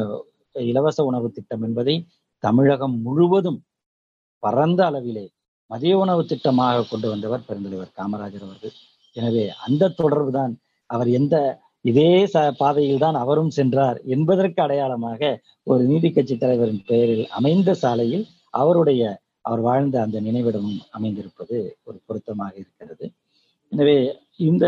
[0.55, 1.97] இலவச உணவு திட்டம் என்பதை
[2.43, 3.61] தமிழகம் முழுவதும்
[4.43, 5.27] பரந்த அளவிலே
[5.71, 8.75] மதிய உணவு திட்டமாக கொண்டு வந்தவர் பெருந்தலைவர் காமராஜர் அவர்கள்.
[9.17, 10.53] எனவே அந்த தொடர்பு தான்
[10.91, 11.37] அவர் எந்த
[11.85, 15.31] இதே ச பாதையில் தான் அவரும் சென்றார் என்பதற்கு அடையாளமாக
[15.67, 19.03] ஒரு நீதி கட்சி தலைவரின் பெயரில் அமைந்த சாலையில் அவருடைய
[19.43, 23.07] அவர் வாழ்ந்த அந்த நினைவிடமும் அமைந்திருப்பது ஒரு பொருத்தமாக இருக்கிறது.
[23.73, 23.97] எனவே
[24.41, 24.65] இந்த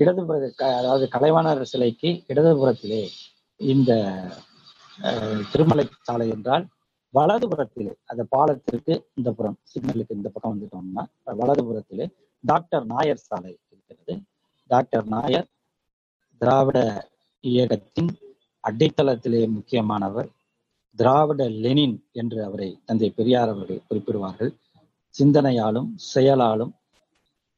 [0.00, 3.02] இடதுபுற க- அதாவது கலைவாணர் சிலைக்கு இடதுபுறத்திலே
[3.60, 3.90] இந்த
[5.52, 6.64] திருமலை சாலை என்றால்
[7.14, 11.04] வலதுபுறத்திலே அந்த பாலத்திற்கு இந்த புறம் சிக்னலுக்கு இந்த பக்கம் வந்துட்டோம்னா
[11.40, 12.06] வலதுபுறத்திலே
[12.46, 14.14] டாக்டர் நாயர் சாலை இருக்கிறது.
[14.70, 15.48] டாக்டர் நாயர்
[16.40, 16.78] திராவிட
[17.44, 18.10] இயக்கத்தின்
[18.64, 20.28] அடித்தளத்திலே முக்கியமானவர்.
[20.98, 24.52] திராவிட லெனின் என்று அவரை தந்தை பெரியார் அவர்கள் குறிப்பிடுவார்கள்.
[25.14, 26.72] சிந்தனையாலும் செயலாலும்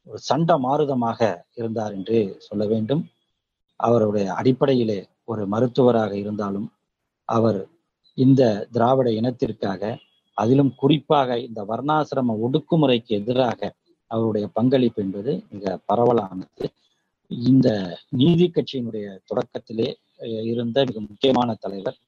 [0.06, 1.20] ஒரு சண்ட மாறுதமாக
[1.54, 3.02] இருந்தார் என்று சொல்ல வேண்டும்.
[3.80, 6.68] அவருடைய அடிப்படையிலே ஒரு மருத்துவராக இருந்தாலும்
[7.28, 7.60] அவர்
[8.18, 9.82] இந்த திராவிட இனத்திற்காக
[10.38, 13.60] அதிலும் குறிப்பாக இந்த வர்ணாசிரம ஒடுக்குமுறைக்கு எதிராக
[14.10, 16.66] அவருடைய பங்களிப்பு என்பது மிக பரவலானது.
[17.30, 17.68] இந்த
[18.20, 19.88] நீதி கட்சியினுடைய தொடக்கத்திலே
[20.52, 21.98] இருந்த மிக முக்கியமான தலைவர்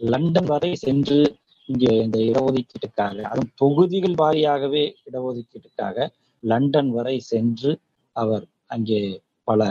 [0.00, 1.18] லண்டன் வரை சென்று
[1.68, 6.06] இங்கே இந்த இடஒதுக்கீட்டுக்காக அதுவும் தொகுதிகள் வாரியாகவே இடஒதுக்கீட்டுக்காக
[6.42, 7.72] லண்டன் வரை சென்று
[8.16, 9.00] அவர் அங்கே
[9.48, 9.62] பல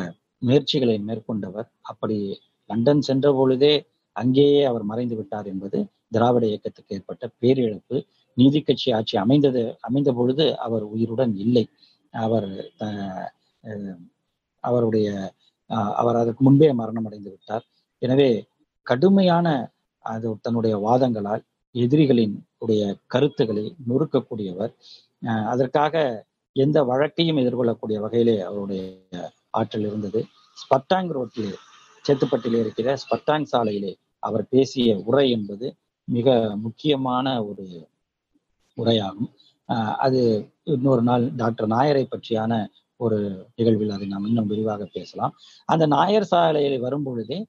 [0.42, 1.68] முயற்சிகளை மேற்கொண்டவர்.
[1.82, 2.18] அப்படி
[2.70, 3.74] லண்டன் சென்ற பொழுதே
[4.16, 5.78] அங்கேயே அவர் மறைந்து விட்டார் என்பது
[6.12, 7.98] திராவிட இயக்கத்துக்கு ஏற்பட்ட பேரிழப்பு.
[8.38, 11.64] நீதி கட்சி ஆட்சி அமைந்தது அமைந்த பொழுது அவர் உயிருடன் இல்லை.
[12.14, 12.50] அவர்
[14.64, 15.08] அவருடைய
[16.00, 17.66] அவர் அதற்கு முன்பே மரணம் அடைந்து விட்டார்.
[18.02, 18.30] எனவே
[18.88, 19.48] கடுமையான
[20.06, 21.44] அது தன்னுடைய வாதங்களால்
[21.76, 22.84] எதிரிகளின் உடைய
[23.14, 24.72] கருத்துக்களை நொறுக்கக்கூடியவர்.
[25.52, 25.96] அதற்காக
[26.56, 28.84] எந்த வழக்கையும் எதிர்கொள்ளக்கூடிய வகையிலே அவருடைய
[29.60, 30.22] ஆற்றல் இருந்தது.
[30.58, 31.54] ஸ்பட்டாங் ரோட்டிலே
[32.06, 33.94] சேத்துப்பட்டிலே இருக்கிற ஸ்பட்டாங் சாலையிலே
[34.28, 35.68] அவர் பேசிய உரை என்பது
[36.08, 37.66] மிக முக்கியமான ஒரு
[38.78, 39.30] உரையாகும்.
[40.06, 40.22] அது
[40.76, 42.54] இன்னொரு நாள் டாக்டர் நாயரை பற்றியான
[43.00, 43.18] ஒரு
[43.58, 45.34] நிகழ்வில் அதை நாம் இன்னும் விரிவாக பேசலாம்.
[45.74, 47.40] அந்த நாயர் சாலையில் வரும் பொழுதே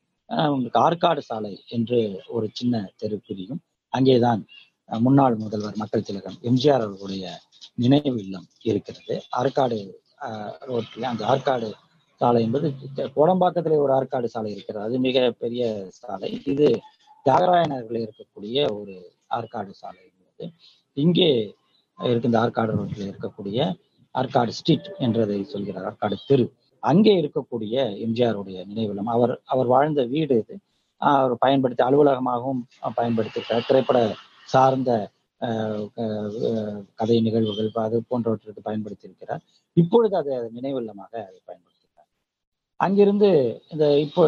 [0.52, 1.98] உங்களுக்கு ஆற்காடு சாலை என்று
[2.36, 3.60] ஒரு சின்ன தெரு பிரியும்.
[3.92, 4.42] அங்கேதான்
[4.88, 7.24] முன்னாள் முதல்வர் மக்கள் திலகம் எம்ஜிஆர் அவர்களுடைய
[7.82, 9.14] நினைவு இல்லம் இருக்கிறது.
[9.40, 9.78] ஆற்காடு
[10.70, 11.68] ரோட்டில் அந்த ஆற்காடு
[12.20, 12.66] சாலை என்பது
[13.16, 14.84] கோடம்பாக்கத்திலே ஒரு ஆற்காடு சாலை இருக்கிறது.
[14.88, 15.64] அது மிக பெரிய
[16.00, 16.30] சாலை.
[16.52, 16.68] இது
[17.26, 18.94] தியாகராயனர்கள் இருக்கக்கூடிய ஒரு
[19.38, 20.46] ஆற்காடு சாலை என்பது.
[20.96, 21.30] இங்கே
[22.08, 23.58] இருக்கின்ற ஆற்காடு ரோட்டில் இருக்கக்கூடிய
[24.14, 25.86] ஆற்காடு ஸ்ட்ரீட் என்றதை சொல்கிறார்.
[25.90, 26.44] ஆற்காடு தெரு.
[26.82, 27.74] அங்கே இருக்கக்கூடிய
[28.04, 30.54] எம்ஜிஆருடைய நினைவிலம் அவர் அவர் வாழ்ந்த வீடு இது.
[31.00, 32.62] ஆஹ் அவர் பயன்படுத்தி அலுவலகமாகவும்
[32.94, 33.98] பயன்படுத்தி திரைப்பட
[34.48, 34.90] சார்ந்த
[35.40, 35.84] ஆஹ்
[36.94, 39.42] கதை நிகழ்வுகள் அது போன்றவற்றிற்கு பயன்படுத்தியிருக்கிறார்.
[39.76, 42.08] இப்பொழுது அது நினைவில்லமாக அதை பயன்படுத்தினார்
[42.80, 43.30] அங்கிருந்து
[43.68, 44.24] இந்த இப்போ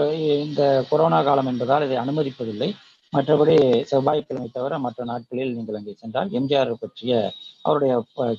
[0.46, 2.70] இந்த கொரோனா காலம் என்பதால் இதை அனுமதிப்பதில்லை.
[3.12, 3.54] மற்றபடி
[3.90, 7.12] செவ்வாய்க்கிழமை தவிர மற்ற நாட்களில் நீங்கள் அங்கே சென்றால் எம்ஜிஆர் பற்றிய
[7.64, 7.92] அவருடைய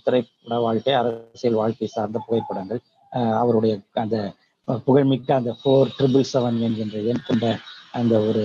[0.05, 2.81] திரைப்பட வாழ்க்கை அரசியல் வாழ்க்கை சார்ந்த புகைப்படங்கள்
[3.37, 4.17] அவருடைய அந்த
[4.85, 7.45] புகழ்மிக்க அந்த ஃபோர் ட்ரிபிள் செவன் என்கின்ற எண் கொண்ட
[7.93, 8.43] அந்த ஒரு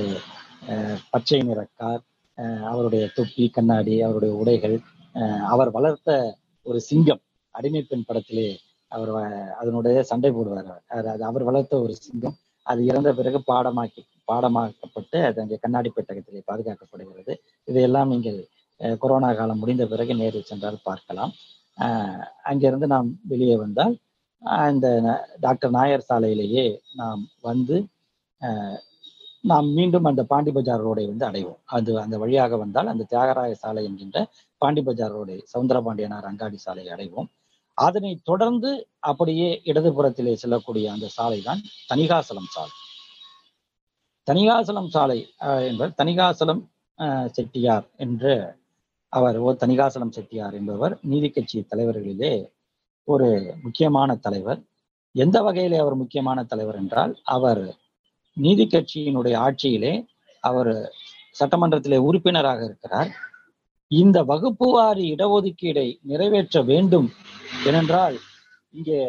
[1.12, 2.02] பச்சை நிற கார்
[2.68, 4.76] அவருடைய தொப்பி கண்ணாடி அவருடைய உடைகள்
[5.48, 6.10] அவர் வளர்த்த
[6.66, 7.22] ஒரு சிங்கம்
[7.54, 8.48] அடிமை பெண் படத்திலே
[8.92, 9.10] அவர்
[9.60, 10.82] அதனுடைய சண்டை போடுவார் அவர்.
[11.10, 17.34] அது அவர் வளர்த்த ஒரு சிங்கம் அது இறந்த பிறகு பாடமாக்கி பாடமாக்கப்பட்டு அது அங்கே கண்ணாடி பெட்டகத்திலே பாதுகாக்கப்படுகிறது
[17.68, 18.38] இதையெல்லாம் நீங்கள்
[19.00, 21.32] கொரோனா காலம் முடிந்த பிறகு நேரில் சென்றால் பார்க்கலாம்.
[21.78, 23.94] அஹ், அங்கிருந்து நாம் வெளியே வந்தால்
[24.42, 26.66] அஹ், இந்த ந- டாக்டர் நாயர் சாலையிலேயே
[26.96, 27.76] நாம் வந்து
[29.44, 31.60] நாம் மீண்டும் அந்த பாண்டி பஜார் ரோடை வந்து அடைவோம்.
[31.70, 34.18] அது அந்த வழியாக வந்தால் அந்த தியாகராய சாலை என்கின்ற
[34.62, 37.28] பாண்டி பஜார் ரோடை சவுந்தரபாண்டியனார் அங்காடி சாலையை அடைவோம்.
[37.78, 38.70] அதனை தொடர்ந்து
[39.10, 41.60] அப்படியே இடதுபுறத்திலே செல்லக்கூடிய அந்த சாலை தான்
[41.90, 42.74] தனிகாசலம் சாலை.
[44.28, 45.70] தனிகாசலம் சாலை அஹ்,
[46.00, 46.62] தனிகாசலம்
[47.36, 48.32] செட்டியார் என்று
[49.12, 52.32] அவர் ஓ தணிகாசலம் செட்டியார் என்பவர் நீதி கட்சி தலைவர்களிலே
[53.08, 53.28] ஒரு
[53.64, 54.60] முக்கியமான தலைவர்.
[55.14, 57.62] எந்த வகையிலே அவர் முக்கியமான தலைவர் என்றால் அவர்
[58.36, 59.92] நீதி கட்சியினுடைய ஆட்சியிலே
[60.48, 60.72] அவர்
[61.40, 63.10] சட்டமன்றத்திலே உறுப்பினராக இருக்கிறார்.
[63.90, 67.08] இந்த வகுப்புவாரி இடஒதுக்கீடை நிறைவேற்ற வேண்டும்
[67.68, 68.16] ஏனென்றால்
[68.74, 69.00] இங்கே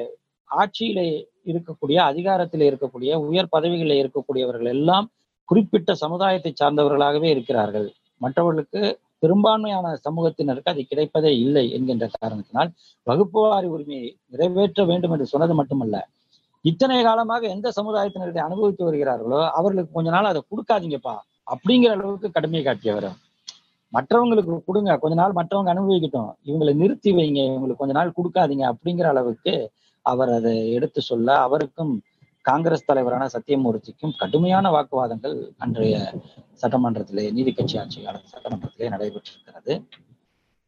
[0.50, 1.08] ஆட்சியிலே
[1.52, 5.08] இருக்கக்கூடிய அதிகாரத்தில் இருக்கக்கூடிய உயர் பதவிகளில் இருக்கக்கூடியவர்கள் எல்லாம்
[5.50, 7.88] குறிப்பிட்ட சமுதாயத்தை சார்ந்தவர்களாகவே இருக்கிறார்கள்.
[8.22, 8.82] மற்றவர்களுக்கு
[9.24, 12.70] பெரும்பான்மையான சமூகத்தினருக்கு அது கிடைப்பதே இல்லை என்கின்ற காரணத்தினால்
[13.08, 15.98] வகுப்புவாரி உரிமையை நிறைவேற்ற வேண்டும் என்று சொன்னது மட்டுமல்ல.
[16.66, 21.16] இத்தனை காலமாக எந்த சமுதாயத்தினர்களை அனுபவித்து வருகிறார்களோ அவர்களுக்கு கொஞ்ச நாள் அதை கொடுக்காதீங்கப்பா
[21.54, 23.10] அப்படிங்கிற அளவுக்கு கடுமையை காட்டியவர்
[23.94, 26.32] மற்றவங்களுக்கு கொடுங்க கொஞ்ச நாள் மற்றவங்க அனுபவிக்கட்டும்.
[26.50, 29.54] இவங்களை நிறுத்தி வைங்க இவங்களுக்கு கொஞ்ச நாள் கொடுக்காதீங்க அப்படிங்கிற அளவுக்கு
[30.06, 31.94] அவர் அதை எடுத்து சொல்ல அவருக்கும்
[32.42, 36.14] காங்கிரஸ் தலைவரான சத்தியமூர்த்திக்கும் கடுமையான வாக்குவாதங்கள் அன்றைய
[36.62, 39.74] சட்டமன்றத்திலே நீதி கட்சி ஆட்சியாளர் சட்டமன்றத்திலே நடைபெற்றிருக்கிறது.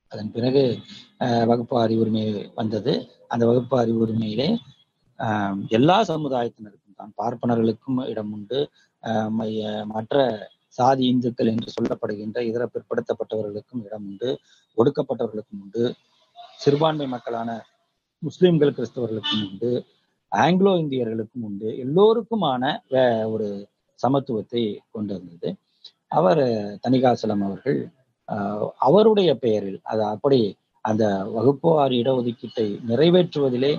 [0.08, 0.78] அதன் பிறகு
[1.18, 2.94] வகுப்பு அறிவுரிமை வந்தது.
[3.28, 4.58] அந்த வகுப்பு அறிவுரிமையிலே
[5.20, 8.70] ஆஹ், எல்லா சமுதாயத்தினருக்கும் தான் பார்ப்பனர்களுக்கும் இடம் உண்டு.
[9.04, 10.16] ஆஹ், மைய- மற்ற
[10.68, 14.40] சாதி இந்துக்கள் என்று சொல்லப்படுகின்ற இதர பிற்படுத்தப்பட்டவர்களுக்கும் இடம் உண்டு
[14.78, 15.94] ஒடுக்கப்பட்டவர்களுக்கும் உண்டு
[16.58, 17.66] சிறுபான்மை மக்களான
[18.20, 19.86] முஸ்லிம்கள் கிறிஸ்தவர்களுக்கும் உண்டு.
[20.32, 21.70] ஆங்கிலோ இந்தியர்களுக்கும் உண்டு.
[21.84, 23.48] எல்லோருக்குமான வே- ஒரு
[24.00, 25.50] சமத்துவத்தை கொண்டு வந்தது
[26.12, 26.44] அவர்
[26.86, 27.80] தணிகாசலம் அவர்கள்
[28.30, 30.40] ஆஹ், அவருடைய பெயரில் அது அப்படி
[30.86, 31.04] அந்த
[31.34, 33.72] வகுப்புவார் இடஒதுக்கீட்டை நிறைவேற்றுவதிலே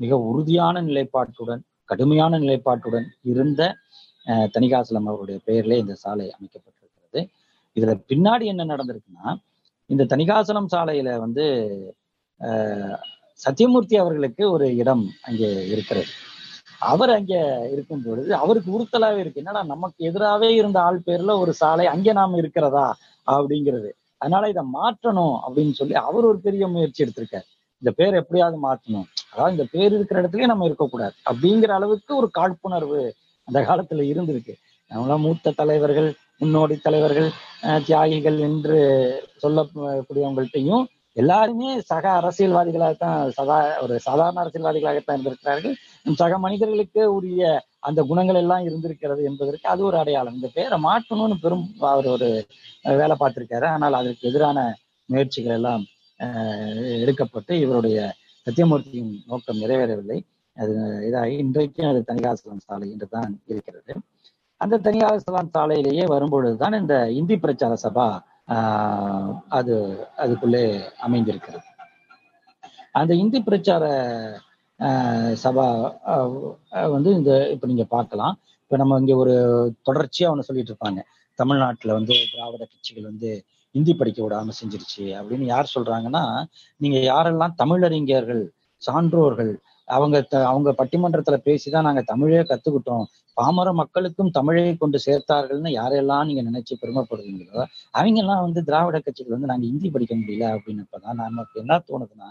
[0.00, 3.62] மிக உறுதியான நிலைப்பாட்டுடன் கடுமையான நிலைப்பாட்டுடன் இருந்த
[4.54, 7.20] தணிகாசலம் அவருடைய பெயரிலே இந்த சாலை அமைக்கப்பட்டிருக்கிறது.
[7.76, 9.26] இதுல பின்னாடி என்ன நடந்திருக்குன்னா
[9.90, 11.44] இந்த தணிகாசலம் சாலையில வந்து
[12.40, 12.96] ஆஹ்,
[13.40, 16.10] சத்தியமூர்த்தி அவர்களுக்கு ஒரு இடம் அங்கே இருக்கிறது.
[16.84, 17.38] அவர் அங்கே
[17.72, 19.42] இருக்கும் பொழுது அவருக்கு உறுத்தலாவே இருக்கு.
[19.42, 22.86] என்னடா நமக்கு எதிராவே இருந்த ஆள் பேர்ல ஒரு சாலை அங்கே நாம இருக்கிறதா
[23.26, 23.90] அப்படிங்கிறது.
[24.20, 27.46] அதனால இதை மாற்றணும் அப்படின்னு சொல்லி அவர் ஒரு பெரிய முயற்சி எடுத்திருக்காரு.
[27.82, 29.08] இந்த பேர் எப்படியாவது மாற்றணும்.
[29.32, 33.00] அதாவது இந்த பேர் இருக்கிற இடத்துலயே நம்ம இருக்கக்கூடாது அப்படிங்கிற அளவுக்கு ஒரு காழ்ப்புணர்வு
[33.48, 34.54] அந்த காலத்துல இருந்திருக்கு.
[34.90, 36.08] நம்மளாம் மூத்த தலைவர்கள்
[36.38, 37.28] முன்னோடி தலைவர்கள்
[37.66, 38.78] அஹ், தியாகிகள் என்று
[39.42, 40.84] சொல்லக்கூடியவங்கள்ட்டையும்
[41.16, 45.74] எல்லாருமே சக அரசியல்வாதிகளாகத்தான் சதா ஒரு சாதாரண அரசியல்வாதிகளாகத்தான் இருந்திருக்கிறார்கள்.
[46.22, 47.42] சக மனிதர்களுக்கு உரிய
[47.88, 50.36] அந்த குணங்கள் எல்லாம் இருந்திருக்கிறது என்பதற்கு அது ஒரு அடையாளம்.
[50.38, 52.28] இந்த பேரை மாற்றணும்னு பெரும் அவர் ஒரு
[53.00, 53.68] வேலை பார்த்திருக்காரு.
[53.74, 54.58] ஆனால் அதற்கு எதிரான
[55.08, 55.84] முயற்சிகள் எல்லாம்
[57.02, 57.98] எடுக்கப்பட்டு இவருடைய
[58.46, 60.18] சத்தியமூர்த்தியின் நோக்கம் நிறைவேறவில்லை.
[60.56, 60.74] அது
[61.08, 63.92] இதாகி இன்றைக்கும் அது தனிகாசலம் சாலை என்று தான் இருக்கிறது.
[64.60, 68.06] அந்த தனியாசலம் சாலையிலேயே வரும்பொழுதுதான் இந்த இந்தி பிரச்சார சபா
[69.50, 69.74] அது
[70.16, 70.64] அதுக்குள்ளே
[71.00, 71.64] அமைந்திருக்கிறது.
[72.94, 73.84] அந்த இந்தி பிரச்சார
[74.80, 75.66] ஆஹ், சபா
[76.06, 76.32] ஆஹ்,
[76.90, 78.34] வந்து இந்த இப்ப நீங்க பார்க்கலாம்.
[78.62, 79.34] இப்ப நம்ம இங்க ஒரு
[79.88, 81.00] தொடர்ச்சியா ஒன்று சொல்லிட்டு இருப்பாங்க.
[81.38, 83.30] தமிழ்நாட்டுல வந்து திராவிட கட்சிகள் வந்து
[83.74, 86.22] இந்தி படிக்க விடாம செஞ்சிருச்சு அப்படின்னு யார் சொல்றாங்கன்னா
[86.80, 88.42] நீங்க யாரெல்லாம் தமிழறிஞர்கள்
[88.82, 89.52] சான்றோர்கள்
[89.88, 93.04] அவங்க அவங்க பட்டிமன்றத்துல பேசிதான் நாங்க தமிழே கத்துக்கிட்டோம்.
[93.36, 97.58] பாமர மக்களுக்கும் தமிழை கொண்டு சேர்த்தார்கள்னு யாரெல்லாம் நீங்க நினைச்சு பெருமைப்படுவீங்களோ
[97.94, 102.30] அவங்க எல்லாம் வந்து திராவிட கட்சிகள் வந்து நாங்க இந்தி படிக்க முடியல அப்படின்னப்பதான் நமக்கு என்ன தோணுதுன்னா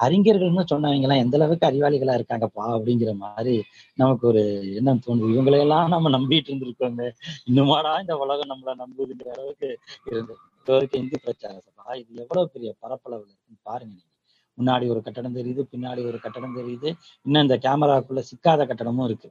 [0.00, 3.56] அறிஞர்கள்னு சொன்னவங்க எல்லாம் எந்த அளவுக்கு அறிவாளிகளா இருக்காங்கப்பா அப்படிங்கிற மாதிரி
[3.98, 4.44] நமக்கு ஒரு
[4.74, 5.32] எண்ணம் தோணுது.
[5.34, 7.04] இவங்களையெல்லாம் நம்ம நம்பிட்டு இருந்திருக்கோங்க
[7.48, 9.70] இன்னுமாடா இந்த உலகம் நம்மள நம்புதுங்கிற அளவுக்கு
[10.10, 14.12] இருந்து இது வரைக்கும் இந்தி பிரச்சார சபா இது எவ்வளவு பெரிய பரப்பளவுல இருக்குன்னு பாருங்க நீங்க.
[14.60, 16.92] முன்னாடி ஒரு கட்டடம் தெரியுது பின்னாடி ஒரு கட்டடம் தெரியுது.
[17.22, 19.30] இன்னும் இந்த கேமராக்குள்ள சிக்காத கட்டடமும் இருக்கு.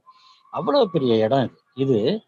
[0.50, 2.00] அவ்வளவு பெரிய இடம் இது.
[2.00, 2.22] இது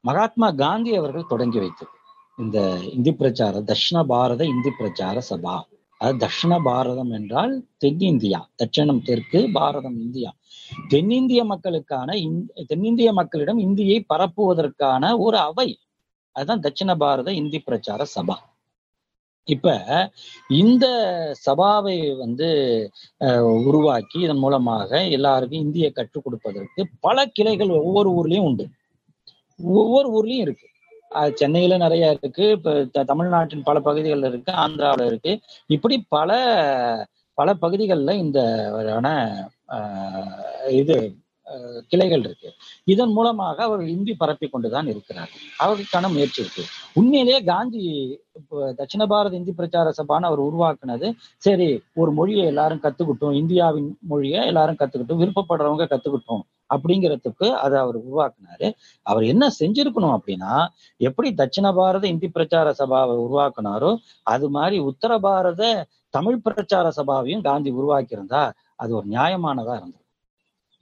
[0.00, 1.90] மகாத்மா காந்தி அவர்கள் தொடங்கி வைத்தது.
[2.36, 5.60] இந்த இந்தி பிரச்சார தட்சிண பாரத இந்தி பிரச்சார சபா.
[5.98, 10.34] அது தட்சிண பாரதம் என்றால் தென்னிந்தியா தட்சிணம் தெற்கு பாரதம் இந்தியா.
[10.88, 15.78] தென்னிந்திய மக்களுக்கான இந்- தென்னிந்திய மக்களிடம் இந்தியை பரப்புவதற்கான ஒரு அவை.
[16.32, 18.34] அதுதான் தட்சிண பாரத இந்தி பிரச்சார சபா.
[19.44, 19.70] இப்ப
[20.48, 20.86] இந்த
[21.46, 22.48] சபாவை வந்து
[23.66, 28.66] உருவாக்கி இதன் மூலமாக எல்லாருக்கும் இந்திய கற்றுக் கொடுப்பதற்கு பல கிளைகள் ஒவ்வொரு ஊர்லயும் உண்டு.
[29.62, 30.66] ஒவ்வொரு ஊர்லயும் இருக்கு.
[31.10, 32.50] அஹ், சென்னையில நிறைய இருக்கு.
[32.50, 34.52] இப்ப த- தமிழ்நாட்டின் பல பகுதிகளில் இருக்கு.
[34.52, 35.40] ஆந்திராவுல இருக்கு.
[35.66, 36.32] இப்படி பல
[37.38, 38.40] பல பகுதிகளில் இந்த
[40.70, 40.96] இது
[41.46, 42.50] அஹ், கிளைகள் இருக்கு.
[42.84, 46.64] இதன் மூலமாக அவர் இந்தி பரப்பி கொண்டுதான் இருக்கிறார் அவருக்கான முயற்சி இருக்கு.
[46.96, 47.82] உண்மையிலேயே காந்தி
[48.78, 51.06] தட்சிண பாரத இந்தி பிரச்சார சபான்னு அவர் உருவாக்குனது.
[51.36, 51.68] சரி
[52.00, 58.68] ஒரு மொழியை எல்லாரும் கத்துக்கிட்டோம் இந்தியாவின் மொழியை எல்லாரும் கத்துக்கிட்டோம் விருப்பப்படுறவங்க கத்துக்கிட்டோம் அப்படிங்கிறதுக்கு அதை அவர் உருவாக்குனாரு.
[59.06, 60.52] அவர் என்ன செஞ்சிருக்கணும் அப்படின்னா
[61.00, 63.90] எப்படி தட்சிண பாரத இந்தி பிரச்சார சபாவை உருவாக்குனாரோ
[64.34, 65.62] அது மாதிரி உத்தர பாரத
[66.14, 68.42] தமிழ் பிரச்சார சபாவையும் காந்தி உருவாக்கியிருந்தா
[68.82, 70.02] அது ஒரு நியாயமானதா இருந்தது.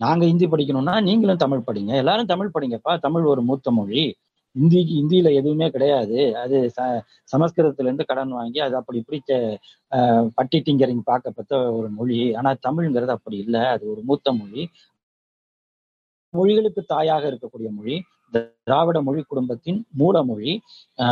[0.01, 4.05] நாங்க ஹிந்தி படிக்கணும்னா நீங்களும் தமிழ் படிங்க எல்லாரும் தமிழ் படிங்கப்பா தமிழ் ஒரு மூத்த மொழி.
[4.53, 6.37] இந்தி இந்தியில எதுவுமே கிடையாது.
[6.37, 7.01] அது ச-
[7.37, 9.59] சமஸ்கிருதத்துல இருந்து கடன் வாங்கி அது அப்படி இப்படி
[9.91, 12.35] ஆஹ் பட்டி டிங்கரிங் பார்க்கப்பட்ட ஒரு மொழி.
[12.35, 13.61] ஆனா தமிழ்ங்கிறது அப்படி இல்லை.
[13.61, 14.69] அது ஒரு மூத்த மொழி.
[16.37, 18.03] மொழிகளுக்கு தாயாக இருக்கக்கூடிய மொழி.
[18.65, 20.61] திராவிட மொழி குடும்பத்தின் மூல மொழி.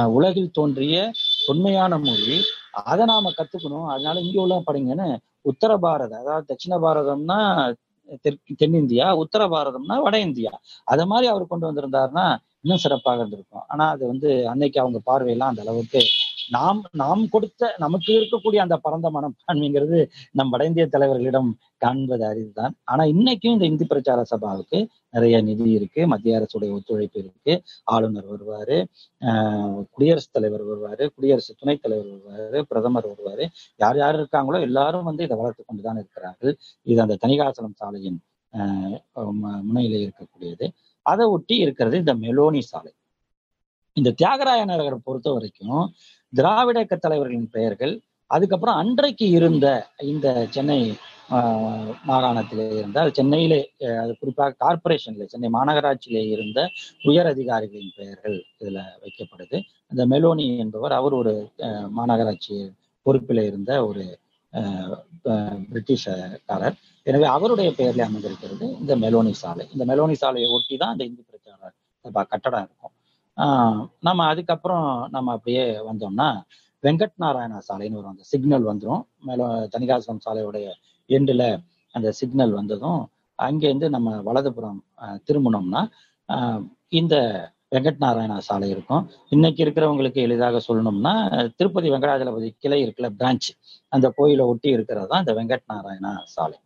[0.06, 1.12] உலகில் தோன்றிய
[1.46, 2.42] தொன்மையான மொழி.
[2.72, 3.86] அதை நாம கத்துக்கணும்.
[3.86, 7.74] அதனால இங்க உள்ள படிங்கன்னு உத்தர பாரத அதாவது தட்சிண பாரதம்னா
[8.20, 10.60] தெற்கு தென்னிந்தியா உத்தர பாரதம்னா வட இந்தியா.
[10.84, 13.62] அத மாதிரி அவர் கொண்டு வந்திருந்தாருன்னா இன்னும் சிறப்பாக இருந்திருக்கும்.
[13.68, 16.00] ஆனா அது வந்து அன்னைக்கு அவங்க பார்வையெல்லாம் அந்த அளவுக்கு
[16.50, 19.98] நாம் நாம் கொடுத்த நமக்கு இருக்கக்கூடிய அந்த பரந்த மனப்பான்மைங்கிறது
[20.32, 22.72] நம் வட இந்திய தலைவர்களிடம் காண்பது அரிதுதான்.
[22.84, 27.62] ஆனா இன்னைக்கும் இந்த இந்தி பிரச்சார சபாவுக்கு நிறைய நிதி இருக்கு மத்திய அரசுடைய ஒத்துழைப்பு இருக்கு.
[27.84, 28.84] ஆளுநர் வருவாரு
[29.20, 33.46] ஆஹ் குடியரசுத் தலைவர் வருவாரு குடியரசு துணைத் தலைவர் வருவாரு பிரதமர் வருவாரு.
[33.76, 36.56] யார் யார் இருக்காங்களோ எல்லாரும் வந்து இதை வளர்த்து கொண்டுதான் இருக்கிறார்கள்.
[36.82, 38.20] இது அந்த தனிகாசலம் சாலையின்
[38.52, 39.00] ஆஹ்
[39.74, 40.68] முனையிலே இருக்கக்கூடியது.
[41.06, 42.92] அதை ஒட்டி இருக்கிறது இந்த மெலோனி சாலை.
[43.96, 45.80] இந்த தியாகராய நகரை பொறுத்த வரைக்கும்
[46.32, 47.94] திராவிட இயக்க தலைவர்களின் பெயர்கள்
[48.30, 49.66] அதுக்கப்புறம் அன்றைக்கு இருந்த
[50.10, 50.80] இந்த சென்னை
[51.30, 53.58] ஆஹ், மாகாணத்திலே இருந்தால் சென்னையிலே
[54.00, 56.58] அது குறிப்பாக கார்ப்பரேஷன்ல சென்னை மாநகராட்சியிலே இருந்த
[57.04, 59.58] உயர் அதிகாரிகளின் பெயர்கள் இதுல வைக்கப்படுது.
[59.92, 61.34] அந்த மெலோனி என்பவர் அவர் ஒரு
[61.66, 62.56] அஹ், மாநகராட்சி
[63.06, 64.04] பொறுப்பில் இருந்த ஒரு
[65.72, 66.76] பிரிட்டிஷ்காரர்
[67.06, 69.64] எனவே அவருடைய பெயரில் அமைந்திருக்கிறது இந்த மெலோனி சாலை.
[69.74, 71.70] இந்த மெலோனி சாலையை ஒட்டி தான் இந்த இந்து பிரச்சார
[72.04, 72.94] சபா கட்டடம் இருக்கும்.
[74.06, 76.28] நம்ம அதுக்கப்புறம் நம்ம அப்படியே வந்தோம்னா
[76.84, 80.66] வெங்கட் நாராயணா சாலைன்னு வரும் அந்த சிக்னல் வந்துடும் மேலோ தனிகாசம் சாலையுடைய
[81.10, 81.48] எண்டில்
[81.94, 83.00] அந்த சிக்னல் வந்ததும்
[83.38, 84.80] அங்கேருந்து நம்ம வலதுபுறம்
[85.26, 85.82] திரும்பினோம்னா
[87.00, 87.14] இந்த
[87.72, 89.02] வெங்கட் நாராயணா சாலை இருக்கும்.
[89.28, 91.12] இன்னைக்கு இருக்கிறவங்களுக்கு எளிதாக சொல்லணும்னா
[91.58, 93.48] திருப்பதி வெங்கடாஜலபதி கிளை இருக்குல்ல பிரான்ச்
[93.92, 96.58] அந்த கோயிலை ஒட்டி இருக்கிறது தான் இந்த வெங்கட் நாராயணா சாலை.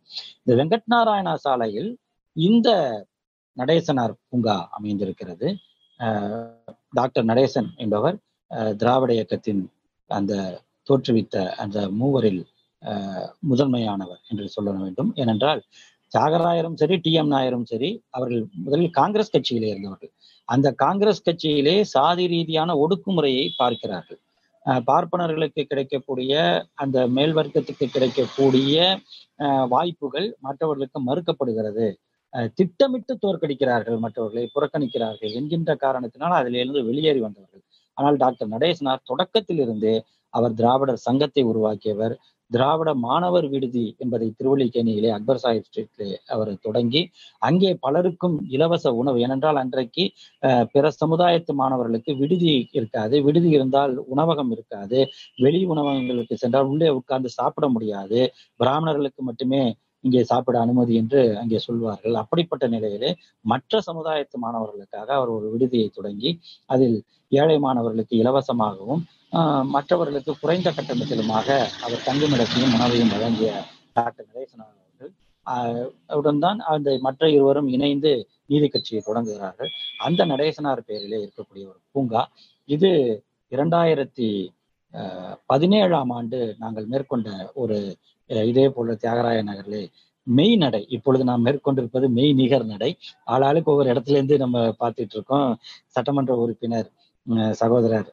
[0.43, 1.91] இந்த வெங்கட் நாராயணா சாலையில்
[2.35, 2.69] இந்த
[3.57, 5.47] நடேசனார் பூங்கா அமைந்திருக்கிறது.
[5.99, 8.17] ஆஹ் டாக்டர் நடேசன் என்பவர்
[8.77, 9.61] திராவிட இயக்கத்தின்
[10.11, 10.33] அந்த
[10.89, 12.43] தோற்றுவித்த அந்த மூவரில்
[12.83, 15.11] ஆஹ் முதன்மையானவர் என்று சொல்ல வேண்டும்.
[15.15, 15.61] ஏனென்றால்
[16.11, 20.11] தியாகராயரும் சரி டி எம் நாயரும் சரி அவர்கள் முதலில் காங்கிரஸ் கட்சியிலே இருந்தவர்கள்.
[20.49, 24.19] அந்த காங்கிரஸ் கட்சியிலே சாதி ரீதியான ஒடுக்குமுறையை பார்க்கிறார்கள்.
[24.65, 26.33] ஆஹ் பார்ப்பனர்களுக்கு கிடைக்கக்கூடிய
[26.73, 28.77] அந்த மேல் வர்க்கத்துக்கு கிடைக்கக்கூடிய
[29.39, 31.87] ஆஹ் வாய்ப்புகள் மற்றவர்களுக்கு மறுக்கப்படுகிறது.
[32.55, 37.63] திட்டமிட்டு தோற்கடிக்கிறார்கள் மற்றவர்களை புறக்கணிக்கிறார்கள் என்கின்ற காரணத்தினால் அதிலிருந்து வெளியேறி வந்தவர்கள்.
[37.97, 39.95] ஆனால் டாக்டர் நடேசனார் தொடக்கத்திலிருந்தே
[40.33, 42.15] அவர் திராவிடர் சங்கத்தை உருவாக்கியவர்
[42.51, 47.01] திராவிட மாணவர் விடுதி என்பதை திருவள்ளிக்கேணியிலே அக்பர் சாஹிப் ஸ்ட்ரீட்லே அவர் தொடங்கி
[47.41, 50.03] அங்கே பலருக்கும் இலவச உணவு ஏனென்றால் அன்றைக்கு
[50.73, 53.15] பிற சமுதாயத்து மாணவர்களுக்கு விடுதி இருக்காது.
[53.27, 54.99] விடுதி இருந்தால் உணவகம் இருக்காது.
[55.37, 58.21] வெளி உணவகங்களுக்கு சென்றால் உள்ளே உட்கார்ந்து சாப்பிட முடியாது.
[58.59, 59.63] பிராமணர்களுக்கு மட்டுமே
[60.03, 62.15] இங்கே சாப்பிட அனுமதி என்று அங்கே சொல்வார்கள்.
[62.21, 63.09] அப்படிப்பட்ட நிலையிலே
[63.45, 66.31] மற்ற சமுதாயத்து மாணவர்களுக்காக அவர் ஒரு விடுதியை தொடங்கி
[66.69, 66.97] அதில்
[67.31, 69.01] ஏழை மாணவர்களுக்கு இலவசமாகவும்
[69.73, 71.47] மற்றவர்களுக்கு குறைந்த கட்டணத்திலுமாக
[71.85, 73.49] அவர் தங்குமிடத்தையும் உணவையும் வழங்கிய
[73.93, 75.11] டாக்டர் நடேசனார் அவர்கள்.
[76.39, 78.11] தான் அந்த மற்ற இருவரும் இணைந்து
[78.45, 79.71] நீதி கட்சியை தொடங்குகிறார்கள்.
[79.99, 82.23] அந்த நடேசனார் பேரிலே இருக்கக்கூடிய ஒரு பூங்கா.
[82.69, 82.91] இது
[83.51, 84.29] இரண்டாயிரத்தி
[84.93, 87.77] ஆஹ், பதினேழாம் ஆண்டு நாங்கள் மேற்கொண்ட ஒரு
[88.45, 89.81] இதே போல தியாகராய நகரிலே
[90.27, 90.81] மெய் நடை.
[90.89, 92.89] இப்பொழுது நாம் மேற்கொண்டிருப்பது மெய் நிகர் நடை.
[93.27, 95.49] ஆளாளுக்கு ஒவ்வொரு இடத்துல இருந்து நம்ம பார்த்துட்டு இருக்கோம்.
[95.95, 96.89] சட்டமன்ற உறுப்பினர்
[97.61, 98.09] சகோதரர்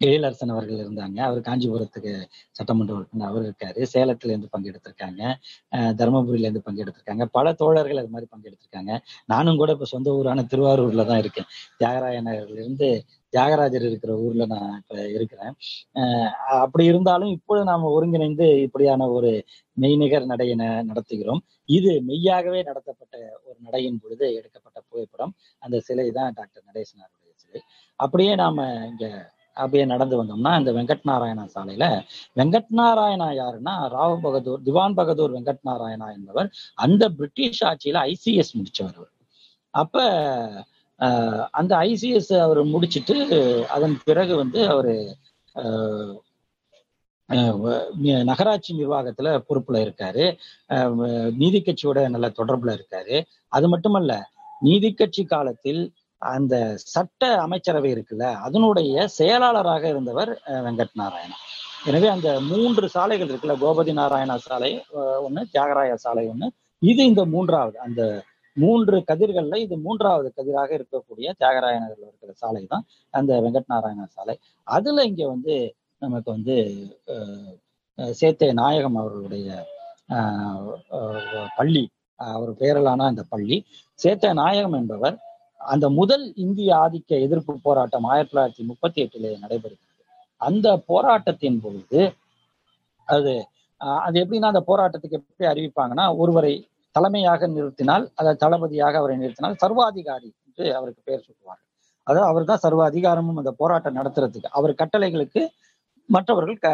[0.00, 1.18] எழிலரசன் அவர்கள் இருந்தாங்க.
[1.26, 2.12] அவர் காஞ்சிபுரத்துக்கு
[2.56, 3.28] சட்டமன்ற உறுப்பினர்.
[3.28, 3.80] அவர் இருக்காரு.
[3.92, 5.22] சேலத்துல இருந்து பங்கெடுத்திருக்காங்க.
[5.72, 7.26] அஹ் தருமபுரியில இருந்து பங்கெடுத்திருக்காங்க.
[7.32, 8.92] பல தோழர்கள் அது மாதிரி பங்கெடுத்திருக்காங்க.
[9.26, 11.48] நானும் கூட இப்ப சொந்த ஊரான திருவாரூர்ல தான் இருக்கேன்.
[11.80, 12.88] தியாகராய நகர்ல இருந்து
[13.32, 15.52] தியாகராஜர் இருக்கிற ஊர்ல நான் இப்ப இருக்கிறேன்.
[16.58, 19.30] அப்படி இருந்தாலும் இப்பொழுது நாம ஒருங்கிணைந்து இப்படியான ஒரு
[19.76, 21.42] மெய்நிகர் நடையினை நடத்துகிறோம்.
[21.68, 23.14] இது மெய்யாகவே நடத்தப்பட்ட
[23.46, 25.32] ஒரு நடையின் பொழுது எடுக்கப்பட்ட புகைப்படம்.
[25.62, 27.12] அந்த சிலை தான் டாக்டர் நடேசனாருடைய
[27.44, 27.62] சிலை.
[28.00, 28.58] அப்படியே நாம
[28.90, 29.06] இங்க
[29.56, 31.84] அப்படியே நடந்து வந்தோம்னா இந்த வெங்கட் நாராயணா சாலையில
[32.36, 36.48] வெங்கட் நாராயணா யாருன்னா ராவ் பகதூர் திவான் பகதூர் வெங்கட் நாராயணா என்பவர்
[36.78, 39.12] அந்த பிரிட்டிஷ் ஆட்சியில ஐசிஎஸ் முடிச்சவர் அவர்.
[39.74, 39.96] அப்ப
[41.54, 43.16] அந்த ஐசிஎஸ் அவர் முடிச்சிட்டு
[43.74, 44.94] அதன் பிறகு வந்து அவரு
[45.56, 46.14] ஆஹ்,
[47.28, 47.58] ஆஹ்,
[48.28, 50.24] நகராட்சி நிர்வாகத்துல பொறுப்புல இருக்காரு
[51.36, 53.16] நீதி கட்சியோட நல்ல தொடர்புல இருக்காரு
[53.52, 54.14] அது மட்டுமல்ல
[54.62, 55.80] நீதி கட்சி காலத்தில்
[56.30, 56.54] அந்த
[56.94, 60.30] சட்ட அமைச்சரவை இருக்குல்ல அதனுடைய செயலாளராக இருந்தவர்
[60.66, 61.42] வெங்கட் நாராயணன்
[61.88, 66.46] எனவே அந்த மூன்று சாலைகள் இருக்குல்ல கோபதி நாராயணா சாலை ஒன்று ஒண்ணு தியாகராய சாலை ஒண்ணு
[66.82, 68.02] இது இந்த மூன்றாவது அந்த
[68.56, 74.34] மூன்று கதிர்கள்ல இது மூன்றாவது கதிராக இருக்கக்கூடிய தியாகராய நகர்ல இருக்கிற சாலை தான் அந்த வெங்கட் நாராயணா சாலை.
[74.66, 75.54] அதுல இங்க வந்து
[76.02, 76.56] நமக்கு வந்து
[78.20, 79.50] சேத்தே நாயகம் அவர்களுடைய
[81.58, 81.84] பள்ளி
[82.20, 83.56] அவர் பெயரிலான அந்த பள்ளி.
[83.98, 85.16] சேத்த நாயகம் என்பவர்
[85.66, 89.82] அந்த முதல் இந்திய ஆதிக்க எதிர்ப்பு போராட்டம் ஆயிரத்தி தொள்ளாயிரத்தி முப்பத்தி எட்டிலே நடைபெறுகிறது.
[90.40, 92.00] அந்த போராட்டத்தின் பொழுது
[93.08, 93.32] அது
[93.80, 96.52] ஆஹ் அது எப்படின்னா அந்த போராட்டத்துக்கு எப்படி அறிவிப்பாங்கன்னா ஒருவரை
[96.96, 101.62] தலைமையாக நிறுத்தினால் அதை தளபதியாக அவரை நிறுத்தினால் சர்வாதிகாரி என்று அவருக்கு பெயர் சூட்டுவார்கள்.
[102.06, 105.42] அதாவது அவர் தான் சர்வ அதிகாரமும் அந்த போராட்டம் நடத்துறதுக்கு அவர் கட்டளைகளுக்கு
[106.08, 106.68] மற்றவர்கள் க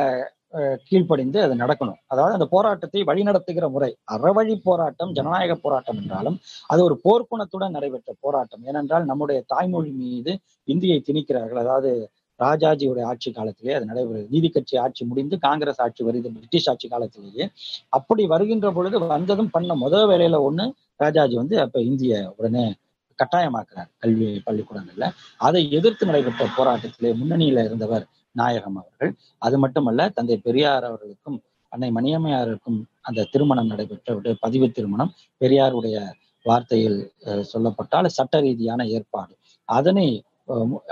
[0.89, 1.99] கீழ்ப்படிந்து அது நடக்கணும்.
[2.13, 6.37] அதாவது அந்த போராட்டத்தை வழிநடத்துகிற முறை அறவழி போராட்டம் ஜனநாயக போராட்டம் என்றாலும்
[6.73, 8.65] அது ஒரு போர்க்குணத்துடன் நடைபெற்ற போராட்டம்.
[8.71, 10.35] ஏனென்றால் நம்முடைய தாய்மொழி மீது
[10.69, 11.63] இந்தியை திணிக்கிறார்கள்.
[11.65, 11.93] அதாவது
[12.41, 14.27] ராஜாஜியுடைய ஆட்சி காலத்திலே அது நடைபெறுது.
[14.35, 16.29] நீதி கட்சி ஆட்சி முடிந்து காங்கிரஸ் ஆட்சி வருது.
[16.37, 17.45] பிரிட்டிஷ் ஆட்சி காலத்திலேயே
[17.99, 20.65] அப்படி வருகின்ற பொழுது வந்ததும் பண்ண முதல் வேலையில ஒண்ணு
[21.01, 22.65] ராஜாஜி வந்து அப்ப இந்திய உடனே
[23.19, 25.07] கட்டாயமாக்குறார் கல்வி பள்ளிக்கூடங்கள்ல.
[25.47, 28.05] அதை எதிர்த்து நடைபெற்ற போராட்டத்திலே முன்னணியில இருந்தவர்
[28.35, 29.13] நாயகம் அவர்கள்.
[29.43, 31.39] அது மட்டுமல்ல தந்தை பெரியார் அவர்களுக்கும்
[31.73, 35.97] அன்னை மணியம்மையாருக்கும் அந்த திருமணம் நடைபெற்ற பதிவு திருமணம் பெரியாருடைய
[36.47, 36.99] வார்த்தையில்
[37.51, 39.33] சொல்லப்பட்டால் சட்ட ரீதியான ஏற்பாடு.
[39.69, 40.07] அதனை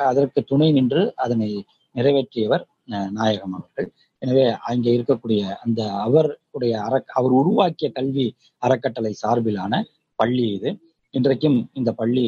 [0.08, 1.48] அதற்கு துணை நின்று அதனை
[1.94, 3.88] நிறைவேற்றியவர் அஹ், நாயகம் அவர்கள்.
[4.22, 8.26] எனவே அங்கே இருக்கக்கூடிய அந்த அவருடைய அற அவர் உருவாக்கிய கல்வி
[8.62, 9.74] அறக்கட்டளை சார்பிலான
[10.18, 10.70] பள்ளி இது.
[11.14, 12.26] இன்றைக்கும் இந்த பள்ளி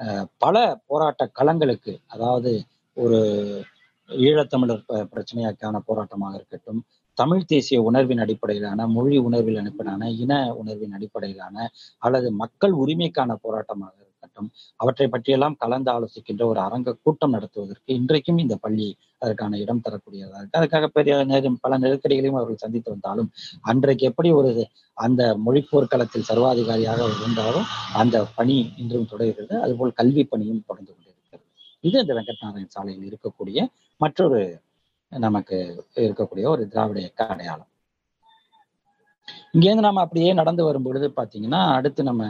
[0.00, 0.56] அஹ், பல
[0.88, 2.52] போராட்ட களங்களுக்கு அதாவது
[2.96, 3.18] ஒரு
[4.26, 6.80] ஈழத்தமிழர் பிரச்சனையாக்கான போராட்டமாக இருக்கட்டும்
[7.18, 11.56] தமிழ் தேசிய உணர்வின் அடிப்படையிலான மொழி உணர்வில் அனுப்பினான இன உணர்வின் அடிப்படையிலான
[11.98, 18.56] அல்லது மக்கள் உரிமைக்கான போராட்டமாக இருக்கட்டும் அவற்றை பற்றியெல்லாம் கலந்து ஆலோசிக்கின்ற ஒரு அரங்க கூட்டம் நடத்துவதற்கு இன்றைக்கும் இந்த
[18.56, 18.88] பள்ளி
[19.18, 20.58] அதற்கான இடம் தரக்கூடியதாக இருக்கு.
[20.60, 23.28] அதுக்காக பெரிய நேரம் பல நெருக்கடிகளையும் அவர்கள் சந்தித்து வந்தாலும்
[23.62, 24.52] அன்றைக்கு எப்படி ஒரு
[24.96, 29.54] அந்த மொழி போர்க்களத்தில் சர்வாதிகாரியாக இருந்தாலும் அந்த பணி இன்றும் தொடர்கிறது.
[29.60, 31.11] அதுபோல் கல்வி பணியும் தொடர்ந்து கொண்டிருக்கிறது
[31.84, 33.60] இது இந்த வெங்கட்நாராயண் சாலையில் இருக்கக்கூடிய
[34.00, 34.40] மற்றொரு
[35.12, 35.56] நமக்கு
[35.94, 37.70] இருக்கக்கூடிய ஒரு திராவிட இயக்க அடையாளம்.
[39.54, 42.24] இங்கேருந்து நம்ம அப்படியே நடந்து வரும் பொழுது பாத்தீங்கன்னா அடுத்து நம்ம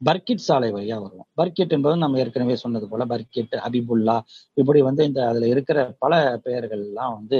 [0.00, 1.28] பர்கிட் சாலை வழியா வருவோம்.
[1.36, 4.16] பர்கிட் என்பது நம்ம ஏற்கனவே சொன்னது போல பர்கிட் ஹபிபுல்லா
[4.54, 7.38] இப்படி வந்து இந்த அதுல இருக்கிற பல பெயர்கள் எல்லாம் வந்து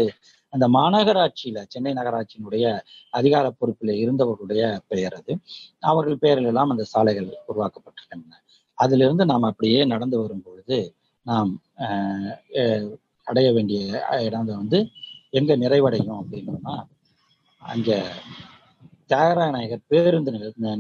[0.53, 2.67] அந்த மாநகராட்சியில சென்னை நகராட்சியினுடைய
[3.11, 5.33] அதிகார பொறுப்பில் இருந்தவர்களுடைய பெயர் அது.
[5.81, 8.39] அவர்கள் பெயர்கள் எல்லாம் அந்த சாலைகள் உருவாக்கப்பட்டிருக்கின்றன.
[8.79, 10.79] அதிலிருந்து நாம் அப்படியே நடந்து வரும் பொழுது
[11.27, 11.51] நாம்
[13.27, 13.81] அடைய வேண்டிய
[14.27, 14.79] இடம் வந்து
[15.31, 16.75] எங்க நிறைவடையும் அப்படின்னா
[17.63, 17.91] அங்க
[19.11, 20.31] தியாகராய நாயகர் பேருந்து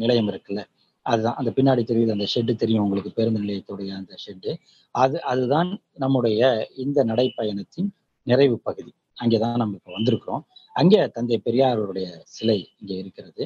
[0.03, 0.62] நிலையம் இருக்குல்ல.
[1.07, 4.53] அதுதான் அந்த பின்னாடி தெரியுது அந்த ஷெட்டு தெரியும் உங்களுக்கு பேருந்து நிலையத்துடைய அந்த ஷெட்டு
[4.94, 6.40] அது அதுதான் நம்முடைய
[6.84, 7.90] இந்த நடைப்பயணத்தின்
[8.26, 8.92] நிறைவு பகுதி.
[9.16, 10.42] அங்கேதான் நம்ம இப்போ வந்திருக்கிறோம்.
[10.76, 13.42] அங்கே தந்தை பெரியாருடைய சிலை இங்கே இருக்கிறது.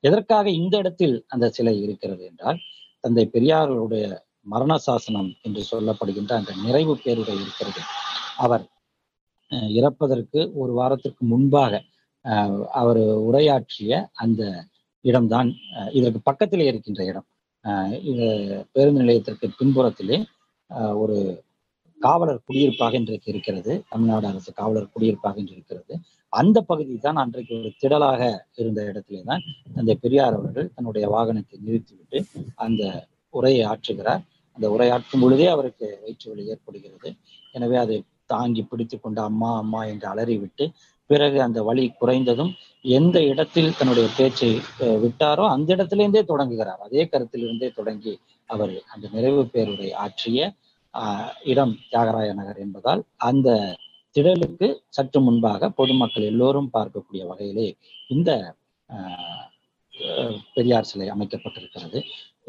[0.00, 2.58] எதற்காக இந்த இடத்தில் அந்த சிலை இருக்கிறது என்றால்
[3.04, 4.06] தந்தை பெரியாருடைய
[4.46, 7.82] மரண சாசனம் என்று சொல்லப்படுகின்ற அந்த நிறைவு பேருரை இருக்கிறது.
[8.38, 8.64] அவர்
[9.52, 11.72] அஹ், இறப்பதற்கு ஒரு வாரத்திற்கு முன்பாக
[12.24, 13.92] அஹ், அவர் உரையாற்றிய
[14.22, 14.42] அந்த
[15.04, 15.48] இடம்தான்
[15.92, 17.26] இதற்கு பக்கத்திலே இருக்கின்ற இடம்.
[18.10, 18.26] இது
[18.72, 20.16] பேருந்து நிலையத்திற்கு பின்புறத்திலே
[21.02, 21.16] ஒரு
[21.98, 23.72] காவலர் குடியிருப்பாக இன்றைக்கு இருக்கிறது.
[23.90, 25.94] தமிழ்நாடு அரசு காவலர் குடியிருப்பாக இன்று இருக்கிறது.
[26.32, 28.20] அந்த பகுதி தான் அன்றைக்கு ஒரு திடலாக
[28.60, 29.42] இருந்த இடத்திலே தான்
[29.76, 32.20] அந்த பெரியார் அவர்கள் தன்னுடைய வாகனத்தை நிறுத்திவிட்டு
[32.66, 32.82] அந்த
[33.34, 34.22] உரையை ஆற்றுகிறார்.
[34.56, 37.08] அந்த உரையாற்றும் பொழுதே அவருக்கு வயிற்று வலி ஏற்படுகிறது.
[37.54, 37.96] எனவே அதை
[38.32, 40.66] தாங்கி பிடித்து கொண்டு அம்மா அம்மா என்று அலறிவிட்டு
[41.10, 42.52] பிறகு அந்த வழி குறைந்ததும்
[42.98, 44.50] எந்த இடத்தில் தன்னுடைய பேச்சை
[45.04, 46.80] விட்டாரோ அந்த இடத்திலிருந்தே தொடங்குகிறார்.
[46.86, 48.14] அதே கருத்திலிருந்தே தொடங்கி
[48.50, 50.38] அவர் அந்த நிறைவு பேருரை ஆற்றிய
[51.52, 53.50] இடம் தியாகராய நகர் என்பதால் அந்த
[54.16, 57.68] திடலுக்கு சற்று முன்பாக பொதுமக்கள் எல்லோரும் பார்க்கக்கூடிய வகையிலே
[58.14, 58.30] இந்த
[60.56, 61.98] பெரியார் சிலை அமைக்கப்பட்டிருக்கிறது.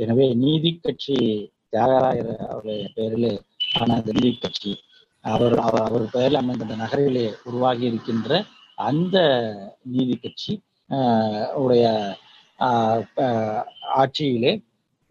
[0.03, 1.17] எனவே நீதி கட்சி
[1.76, 3.32] தியாகராயர் அவருடைய பெயரிலே
[3.80, 4.71] ஆன தில்லி கட்சி
[5.26, 8.32] அவர் அவர் அவர் பெயரில் அமைந்த அந்த நகரிலே உருவாகி இருக்கின்ற
[8.78, 9.17] அந்த
[9.91, 10.53] நீதி கட்சி
[11.57, 11.86] உடைய
[13.97, 14.51] ஆட்சியிலே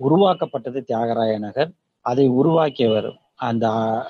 [0.01, 1.71] உருவாக்கப்பட்டது தியாகராய நகர்.
[2.05, 3.09] அதை உருவாக்கியவர்
[3.41, 3.65] அந்த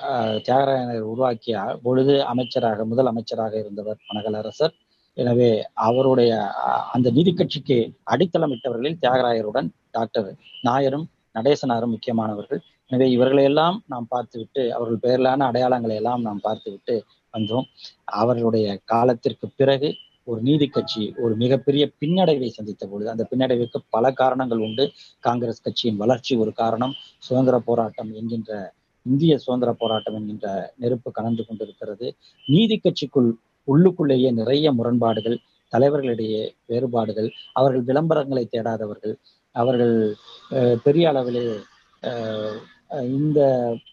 [0.09, 4.73] ஆஹ், தியாகராய நகர் உருவாக்கிய பொழுது அமைச்சராக முதல் அமைச்சராக இருந்தவர் பனகலரசர்
[5.17, 5.49] எனவே
[5.85, 6.31] அவருடைய
[6.93, 7.77] அந்த நீதி கட்சிக்கு
[8.13, 10.29] அடித்தளமிட்டவர்களில் தியாகராயருடன் டாக்டர்
[10.63, 12.61] நாயரும் நடேசனாரும் முக்கியமானவர்கள்.
[12.91, 16.95] எனவே இவர்களையெல்லாம் நாம் பார்த்துவிட்டு அவர்கள் பெயரிலான அடையாளங்களை எல்லாம் நாம் பார்த்துவிட்டு
[17.33, 17.67] வந்தோம்.
[18.19, 19.89] அவர்களுடைய காலத்திற்கு பிறகு
[20.27, 24.85] ஒரு நீதி கட்சி ஒரு மிகப்பெரிய பின்னடைவை சந்தித்த பொழுது அந்த பின்னடைவுக்கு பல காரணங்கள் உண்டு.
[25.27, 26.93] காங்கிரஸ் கட்சியின் வளர்ச்சி ஒரு காரணம்
[27.27, 28.51] சுதந்திர போராட்டம் என்கின்ற
[29.05, 30.47] இந்திய சுதந்திர போராட்டம் என்கின்ற
[30.83, 32.07] நெருப்பு கலந்து கொண்டிருக்கிறது.
[32.45, 33.29] நீதி கட்சிக்குள்
[33.67, 35.37] உள்ளுக்குள்ளேயே நிறைய முரண்பாடுகள்
[35.73, 37.29] தலைவர்களிடையே வேறுபாடுகள்
[37.59, 39.15] அவர்கள் விளம்பரங்களை தேடாதவர்கள்
[39.55, 39.95] அவர்கள்
[40.51, 41.43] அஹ், பெரிய அளவிலே
[42.03, 42.55] அஹ்,
[43.17, 43.39] இந்த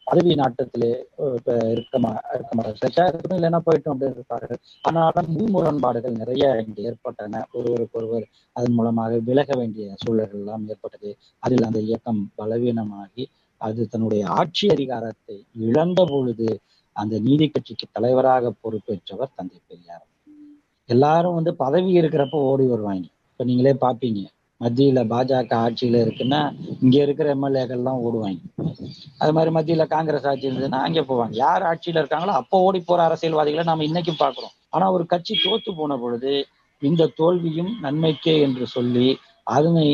[0.05, 0.91] பதவி நாட்டத்திலே
[1.27, 1.99] இருக்க
[2.35, 2.81] இருக்க மாட்டார்கள்
[3.37, 4.59] இல்லைன்னா போயிட்டோம் அப்படின்னு இருப்பார்கள்.
[4.85, 7.43] ஆனாலும் முன் முரண்பாடுகள் நிறைய இங்கு ஏற்பட்டன.
[7.53, 11.11] ஒருவருக்கு ஒருவர் அதன் மூலமாக விலக வேண்டிய சூழல்கள் எல்லாம் ஏற்பட்டது.
[11.43, 13.25] அதில் அந்த இயக்கம் பலவீனமாகி
[13.61, 15.37] அது தன்னுடைய ஆட்சி அதிகாரத்தை
[15.67, 16.49] இழந்த பொழுது
[16.97, 20.07] அந்த நீதி கட்சிக்கு தலைவராக பொறுப்பேற்றவர் தந்தை பெரியார்.
[20.89, 23.07] எல்லாரும் வந்து பதவி இருக்கிறப்ப ஓடி வருவாங்க.
[23.31, 24.23] இப்ப நீங்களே பாப்பீங்க.
[24.63, 26.41] மத்தியில பாஜக ஆட்சியில இருக்குன்னா
[26.85, 28.41] இங்க இருக்கிற எம்எல்ஏக்கள்லாம் ஓடுவாங்க.
[29.23, 31.35] அது மாதிரி மத்தியில காங்கிரஸ் ஆட்சி இருந்ததுன்னா அங்கே போவாங்க.
[31.45, 35.97] யார் ஆட்சியில இருக்காங்களோ அப்போ ஓடி போற அரசியல்வாதிகளை நாம இன்னைக்கும் பாக்குறோம் ஆனா ஒரு கட்சி தோத்து போன
[36.03, 36.35] பொழுது
[36.83, 39.09] இந்த தோல்வியும் நன்மைக்கே என்று சொல்லி
[39.57, 39.89] அதனை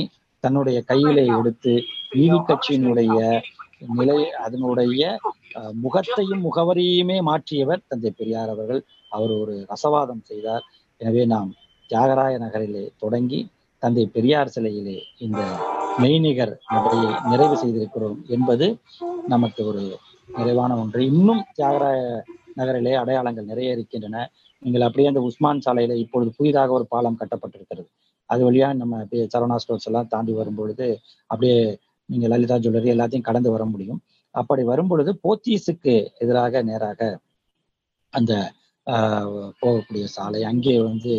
[0.45, 1.73] தன்னுடைய கையிலே எடுத்து
[2.16, 3.16] நீதி கட்சியினுடைய
[3.99, 5.03] நிலை அதனுடைய
[5.85, 8.81] முகத்தையும் முகவரியுமே மாற்றியவர் தந்தை பெரியார் அவர்கள்.
[9.16, 10.64] அவர் ஒரு ரசவாதம் செய்தார்.
[11.01, 11.51] எனவே நாம்
[11.91, 13.41] தியாகராய நகரிலே தொடங்கி
[13.83, 15.41] தந்தை பெரியார் சிலையிலே இந்த
[16.03, 18.66] மெய்நிகர் நடையை நிறைவு செய்திருக்கிறோம் என்பது
[19.26, 19.83] நமக்கு ஒரு
[20.39, 21.01] நிறைவான ஒன்று.
[21.11, 22.01] இன்னும் தியாகராய
[22.55, 24.16] நகரிலே அடையாளங்கள் நிறைய இருக்கின்றன.
[24.62, 27.89] நீங்கள் அப்படியே அந்த உஸ்மான் சாலையில இப்பொழுது புதிதாக ஒரு பாலம் கட்டப்பட்டிருக்கிறது.
[28.31, 30.87] அது வழியா நம்ம அப்படியே சரவணா ஸ்டோர்ஸ் எல்லாம் தாண்டி வரும்பொழுது
[31.26, 31.59] அப்படியே
[32.09, 34.01] நீங்க லலிதா ஜுவல்லரி எல்லாத்தையும் கடந்து வர முடியும்.
[34.35, 37.01] அப்படி வரும்பொழுது போத்தீஸுக்கு எதிராக நேராக
[38.14, 38.33] அந்த
[39.61, 40.41] போகக்கூடிய சாலை.
[40.51, 41.14] அங்கே வந்து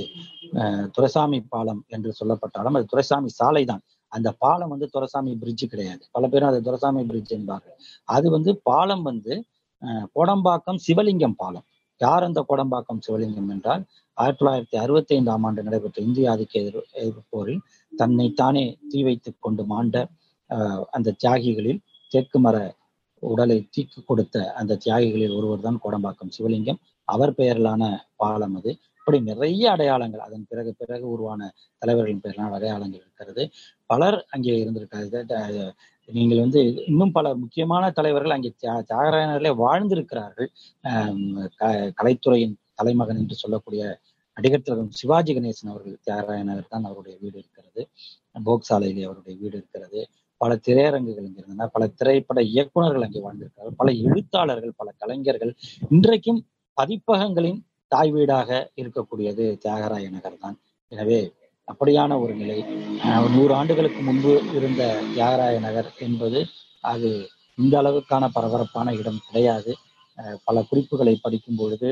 [0.61, 3.81] ஆஹ், துரைசாமி பாலம் என்று சொல்லப்பட்டாலும் அது துரைசாமி சாலை தான்.
[4.11, 6.03] அந்த பாலம் வந்து துரைசாமி பிரிட்ஜ் கிடையாது.
[6.15, 7.75] பல பேரும் அது துரைசாமி பிரிட்ஜ் என்பார்கள்.
[8.09, 9.33] அது வந்து பாலம் வந்து
[9.81, 11.65] ஆஹ், கோடம்பாக்கம் சிவலிங்கம் பாலம்.
[12.01, 13.81] யார் அந்த கோடம்பாக்கம் சிவலிங்கம் என்றால்
[14.17, 17.61] ஆயிரத்தி தொள்ளாயிரத்தி அறுபத்தி ஐந்தாம் ஆண்டு நடைபெற்ற இந்திய ஆதிக்க எதிர் எதிர்ப்பு போரில்
[17.93, 19.95] தன்னைத்தானே தீ வைத்துக் கொண்டு மாண்ட
[20.49, 22.55] ஆஹ், அந்த தியாகிகளில் தெற்கு மர
[23.19, 26.77] உடலை தீக்கு கொடுத்த அந்த தியாகிகளில் ஒருவர் தான் கோடம்பாக்கம் சிவலிங்கம்.
[27.03, 28.77] அவர் பெயரிலான பாலம் அது.
[28.99, 33.49] இப்படி நிறைய அடையாளங்கள் அதன் பிறகு பிறகு உருவான தலைவர்களின் பெயரிலான அடையாளங்கள் இருக்கிறது.
[33.85, 35.71] பலர் அங்கே இருந்திருக்காரு
[36.05, 40.47] நீங்கள் வந்து இன்னும் பல முக்கியமான தலைவர்கள் அங்கே தியா- தியாகராயனர்களே வாழ்ந்திருக்கிறார்கள்.
[41.55, 43.99] க- கலைத்துறையின் தலைமகன் என்று சொல்லக்கூடிய
[44.35, 47.87] நடிகர் திலகம் சிவாஜி கணேசன் அவர்கள் தியாகராய நகர் தான் அவருடைய வீடு இருக்கிறது.
[48.45, 50.07] போக்சாலையிலே அவருடைய வீடு இருக்கிறது.
[50.41, 55.51] பல திரையரங்குகள் இங்கே இருந்தன பல திரைப்பட இயக்குனர்கள் அங்கே வாழ்ந்திருக்கிறார்கள் பல எழுத்தாளர்கள் பல கலைஞர்கள்.
[55.91, 56.39] இன்றைக்கும்
[56.77, 57.59] பதிப்பகங்களின்
[57.91, 58.49] தாய் வீடாக
[58.81, 60.57] இருக்கக்கூடியது தியாகராய நகர் தான்.
[60.91, 61.19] எனவே
[61.67, 62.57] அப்படியான ஒரு நிலை
[63.07, 64.83] அஹ், நூறு ஆண்டுகளுக்கு முன்பு இருந்த
[65.13, 66.39] தியாகராய நகர் என்பது
[66.83, 67.09] அது
[67.57, 69.71] இந்த அளவுக்கான பரபரப்பான இடம் கிடையாது.
[70.17, 71.89] அஹ், பல குறிப்புகளை படிக்கும் பொழுது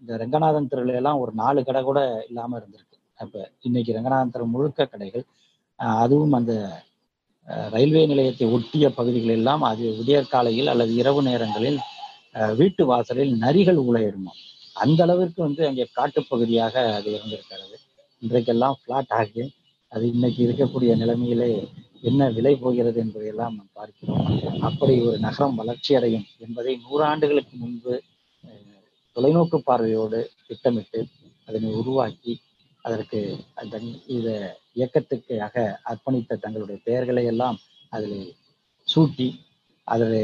[0.00, 2.86] இந்த ரங்கநாதன் தெருவுல எல்லாம் ஒரு நாலு கடை கூட இல்லாம இருந்திருக்கு.
[3.20, 5.24] அப்ப இன்னைக்கு ரங்கநாதன் தெரு முழுக்க கடைகள்
[5.80, 6.52] அதுவும் அந்த
[7.74, 11.78] ரயில்வே நிலையத்தை ஒட்டிய பகுதிகள் எல்லாம் அது விடியற்காலையில் அல்லது இரவு நேரங்களில்
[12.60, 14.32] வீட்டு வாசலில் நரிகள் ஊழையிடுமா
[14.76, 17.76] அந்த அளவிற்கு வந்து அங்கே காட்டுப்பகுதியாக அது இருந்திருக்கிறது.
[18.22, 19.44] இன்றைக்கெல்லாம் ஃப்ளாட் ஆகி
[19.92, 21.50] அது இன்னைக்கு இருக்கக்கூடிய நிலைமையிலே
[22.10, 24.22] என்ன விலை போகிறது என்பதையெல்லாம் நாம் பார்க்கிறோம்.
[24.68, 27.94] அப்படி ஒரு நகரம் வளர்ச்சி அடையும் என்பதை நூறாண்டுகளுக்கு முன்பு
[29.16, 31.00] தொலைநோக்கு பார்வையோடு திட்டமிட்டு
[31.48, 32.34] அதனை உருவாக்கி
[32.84, 33.20] அதற்கு
[33.60, 33.80] அந்த
[34.16, 34.36] இதை
[34.76, 37.58] இயக்கத்துக்காக அர்ப்பணித்த தங்களுடைய பெயர்களை எல்லாம்
[37.92, 38.20] அதில்
[38.88, 39.28] சூட்டி
[39.88, 40.20] அதில்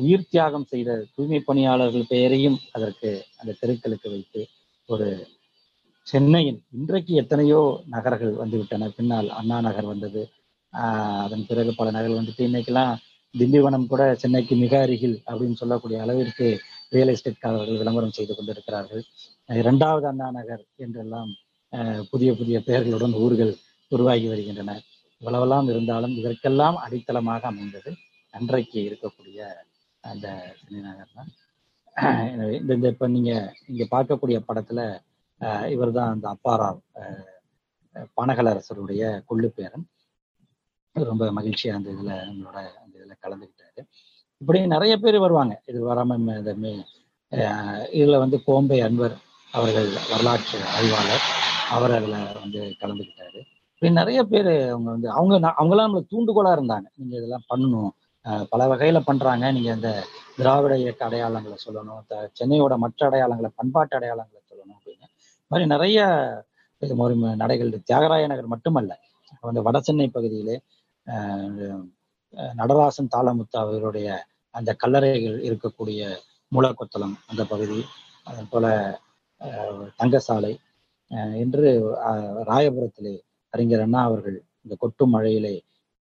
[0.00, 4.40] உயிர் தியாகம் செய்த தூய்மை பணியாளர்கள் பெயரையும் அதற்கு அந்த தெருக்களுக்கு வைத்து
[4.88, 5.08] ஒரு
[6.06, 8.88] சென்னையின் இன்றைக்கு எத்தனையோ நகர்கள் வந்துவிட்டன.
[8.88, 10.22] பின்னால் அண்ணா நகர் வந்தது.
[10.72, 12.92] ஆஹ் அதன் பிறகு பல நகர்கள் வந்துட்டு இன்னைக்கெல்லாம்
[13.34, 16.46] திண்டிவனம் கூட சென்னைக்கு மிக அருகில் அப்படின்னு சொல்லக்கூடிய அளவிற்கு
[16.90, 19.02] ரியல் எஸ்டேட்காரர்கள் விளம்பரம் செய்து கொண்டிருக்கிறார்கள்.
[19.48, 21.30] இரண்டாவது அண்ணா நகர் என்றெல்லாம்
[22.10, 23.52] புதிய புதிய பெயர்களுடன் ஊர்கள்
[23.88, 24.84] உருவாகி வருகின்றனர்
[25.20, 27.90] இவ்வளவெல்லாம் இருந்தாலும் இதற்கெல்லாம் அடித்தளமாக அமைந்தது
[28.34, 29.38] அன்றைக்கு இருக்கக்கூடிய
[30.04, 30.26] அந்த
[30.60, 31.30] சென்னை நகர் தான்.
[32.32, 33.30] எனவே இந்த இந்த இப்ப நீங்க
[33.66, 34.80] இங்க பார்க்கக்கூடிய படத்துல
[35.68, 36.80] இவர் தான் அந்த அப்பாராவ்
[38.16, 39.86] பனகலரசருடைய கொள்ளு பேரன்.
[40.96, 43.82] ரொம்ப மகிழ்ச்சியா அந்த இதுல நம்மளோட அந்த இதுல கலந்துக்கிட்டாரு
[44.40, 45.62] இப்படி நிறைய பேர் வருவாங்க.
[45.66, 46.86] இது வராம ம- இந்த மே-
[47.92, 49.16] இதுல வந்து கோம்பை அன்வர்
[49.52, 51.24] அவர்கள் வரலாற்று ஆய்வாளர்.
[51.70, 53.40] அவர் அதுல வந்து கலந்துக்கிட்டாரு
[53.78, 56.84] நிறைய பேர் அவங்க வந்து அவங்க அவங்களாம் அவங்கெல்லாம் நம்மளுக்கு தூண்டுகோலா இருந்தாங்க.
[56.94, 57.88] நீங்க இதெல்லாம் பண்ணணும்.
[58.48, 59.52] பல வகையில பண்றாங்க.
[59.52, 60.04] நீங்க இந்த
[60.36, 62.06] திராவிட இயக்க அடையாளங்களை சொல்லணும்.
[62.06, 65.04] த- சென்னையோட மற்ற அடையாளங்களை பண்பாட்டு அடையாளங்களை சொல்லணும் அப்படின்னு.
[65.46, 66.26] மாதிரி நிறைய
[66.78, 68.98] இது நடைகள் தியாகராய நகர் மட்டுமல்ல
[69.40, 70.60] அந்த வட சென்னை பகுதியிலே
[72.36, 76.16] நடராசன் தாளமுத்து அவர்களுடைய அந்த கல்லறைகள் இருக்கக்கூடிய
[76.54, 77.84] மூலக்கொத்தளம் அந்த பகுதி
[78.24, 78.98] அதே போல
[79.98, 80.56] தங்கசாலை
[81.34, 81.96] என்று
[82.46, 83.26] ராயபுரத்திலே
[83.58, 85.54] அறிஞர் அண்ணா அவர்கள் இந்த கொட்டும் மழையிலே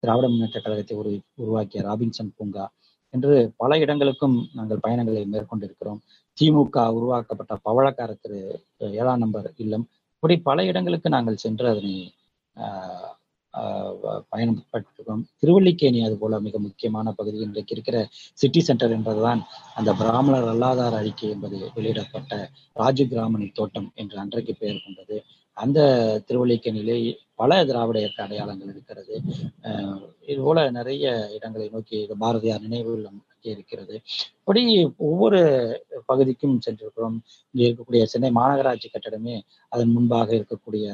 [0.04, 2.66] திராவிட முன்னேற்ற கழகத்தை உரு உருவாக்கிய ராபின்சன் பூங்கா
[3.14, 6.00] என்று பல இடங்களுக்கும் நாங்கள் பயணங்களை மேற்கொண்டிருக்கிறோம்.
[6.38, 8.40] திமுக உருவாக்கப்பட்ட பவழக்கார திரு
[8.94, 9.86] ஏழாம் நம்பர் இல்லம்
[10.16, 11.94] இப்படி பல இடங்களுக்கு நாங்கள் சென்று அதனை
[12.56, 13.10] ஆஹ்,
[13.54, 13.94] ஆஹ்,
[14.32, 17.98] பயணப்பட்டிருக்கிறோம் திருவள்ளிக்கேணி அது போல மிக முக்கியமான பகுதி இன்றைக்கு இருக்கிற
[18.40, 19.42] சிட்டி சென்டர் என்பதுதான்
[19.76, 22.34] அந்த பிராமணர் அல்லாதார் அறிக்கை என்பது வெளியிடப்பட்ட
[22.76, 25.18] ராஜகிராமணி தோட்டம் என்று அன்றைக்கு பெயர் கொண்டது.
[25.58, 25.80] அந்த
[26.28, 26.98] திருவள்ளிக்கேணியிலே
[27.40, 29.16] பல திராவிட இயக்க அடையாளங்கள் இருக்கிறது.
[29.62, 33.06] ஆஹ் இது போல நிறைய இடங்களை நோக்கி பாரதியார் நினைவுகள்
[33.42, 33.96] இருக்கிறது.
[34.40, 34.64] இப்படி
[34.98, 35.40] ஒவ்வொரு
[36.06, 37.18] பகுதிக்கும் சென்றிருக்கிறோம்.
[37.52, 39.36] இங்கே இருக்கக்கூடிய சென்னை மாநகராட்சி கட்டடமே
[39.70, 40.86] அதன் முன்பாக இருக்கக்கூடிய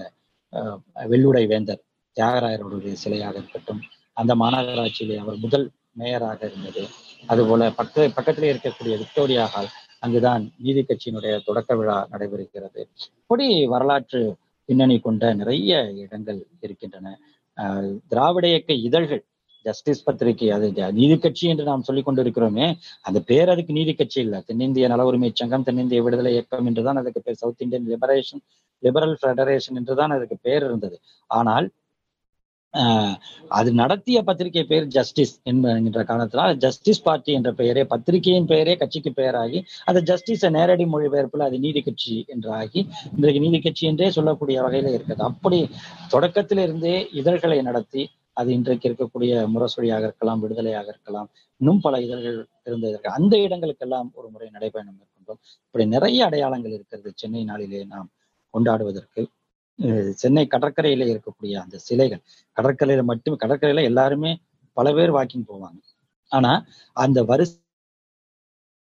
[1.10, 1.84] வெள்ளுடை வேந்தர்
[2.16, 3.82] தியாகராயருடைய சிலையாக இருக்கட்டும்
[4.14, 5.68] அந்த மாநகராட்சியிலே அவர் முதல்
[5.98, 6.84] மேயராக இருந்தது.
[7.28, 12.82] அதுபோல பக்க பக்கத்திலே இருக்கக்கூடிய விக்டோரியா ஹால் அங்குதான் நீதி கட்சியினுடைய தொடக்க விழா நடைபெறுகிறது.
[13.22, 14.22] இப்படி வரலாற்று
[14.70, 15.72] பின்னணி கொண்ட நிறைய
[16.03, 17.07] இடங்கள் இருக்கின்றன.
[18.11, 19.22] திராவிட இயக்க இதழ்கள்
[19.66, 22.66] ஜஸ்டிஸ் பத்திரிகை அது நீதி கட்சி என்று நாம் சொல்லிக் கொண்டிருக்கிறோமே
[23.07, 24.36] அந்த பேர் அதுக்கு நீதி கட்சி இல்ல.
[24.49, 28.43] தென்னிந்திய நல உரிமை சங்கம் தென்னிந்திய விடுதலை இயக்கம் என்றுதான் அதுக்கு பேர் South Indian liberation
[28.84, 30.97] liberal federation என்றுதான் அதுக்கு பேர் இருந்தது.
[31.30, 31.68] ஆனால்
[33.58, 39.60] அது நடத்திய பத்திரிகை பெயர் ஜஸ்டிஸ் என்கின்ற காரணத்தினால் ஜஸ்டிஸ் பார்ட்டி என்ற பெயரே பத்திரிகையின் பெயரே கட்சிக்கு பெயராகி
[39.90, 42.82] அந்த ஜஸ்டிஸை நேரடி மொழிபெயர்ப்புல அது நீதி கட்சி என்றாகி
[43.16, 45.24] இன்றைக்கு நீதி கட்சி என்றே சொல்லக்கூடிய வகையில இருக்குது.
[45.30, 45.60] அப்படி
[46.14, 48.04] தொடக்கத்திலிருந்தே இதழ்களை நடத்தி
[48.38, 51.28] அது இன்றைக்கு இருக்கக்கூடிய முரசொலியாக இருக்கலாம் விடுதலையாக இருக்கலாம்
[51.62, 55.40] இன்னும் பல இதழ்கள் இருந்ததற்கு அந்த இடங்களுக்கெல்லாம் ஒரு முறை நடைபயணம் மேற்கொண்டோம்.
[55.68, 58.10] இப்படி நிறைய அடையாளங்கள் இருக்கிறது சென்னை நாளிலே நாம்
[58.54, 59.22] கொண்டாடுவதற்கு.
[60.18, 62.22] சென்னை கடற்கரையில இருக்கக்கூடிய அந்த சிலைகள்
[62.58, 64.32] கடற்கரையில மட்டும் கடற்கரையில எல்லாருமே
[64.78, 65.80] பல பேர் வாக்கிங் போவாங்க.
[66.32, 66.52] ஆனா
[66.96, 67.74] அந்த வரிசைகள்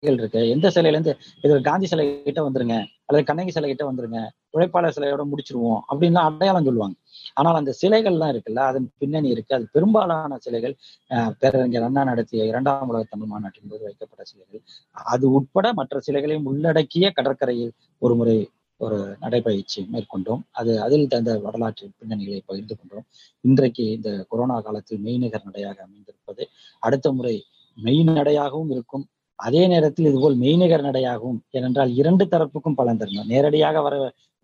[0.02, 0.42] இருக்கு.
[0.54, 1.14] எந்த சிலையில இருந்து
[1.44, 2.76] இது காந்தி சிலை கிட்ட வந்துருங்க
[3.08, 4.20] அல்லது கண்ணகி சிலை கிட்ட வந்துருங்க
[4.54, 6.96] உழைப்பாளர் சிலையோட முடிச்சிருவோம் அப்படின்லாம் அடையாளம் சொல்லுவாங்க.
[7.36, 9.52] ஆனால் அந்த சிலைகள்லாம் இருக்குல்ல அதன் பின்னணி இருக்கு.
[9.58, 10.74] அது பெரும்பாலான சிலைகள்
[11.10, 14.62] அஹ் பேரறிஞர் அண்ணா நடத்திய இரண்டாம் உலக தமிழ் மாநாட்டின் போது வைக்கப்பட்ட சிலைகள்.
[15.06, 18.38] அது உட்பட மற்ற சிலைகளையும் உள்ளடக்கிய கடற்கரையில் ஒரு முறை
[18.80, 20.42] ஒரு நடைபயிற்சி மேற்கொண்டோம்.
[20.50, 23.06] அது அதில் தந்த வரலாற்று பின்னணிகளை பகிர்ந்து கொண்டோம்.
[23.44, 26.44] இன்றைக்கு இந்த கொரோனா காலத்தில் மெய்நிகர் நடையாக அமைந்திருப்பது
[26.78, 27.34] அடுத்த முறை
[27.78, 29.04] மெய் நடையாகவும் இருக்கும்.
[29.38, 33.94] அதே நேரத்தில் இதுபோல் மெய்நிகர் நடையாகவும் ஏனென்றால் இரண்டு தரப்புக்கும் பலன் தரணும் நேரடியாக வர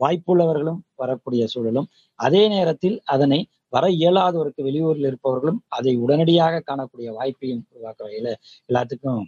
[0.01, 3.41] வாய்ப்புள்ளவர்களும் வரக்கூடிய சூழலும் அதே நேரத்தில் அதனை
[3.77, 8.29] வர இயலாதவருக்கு வெளியூரில் இருப்பவர்களும் அதை உடனடியாக காணக்கூடிய வாய்ப்பையும் உருவாக்க வகையில
[8.69, 9.23] எல்லாத்துக்கும்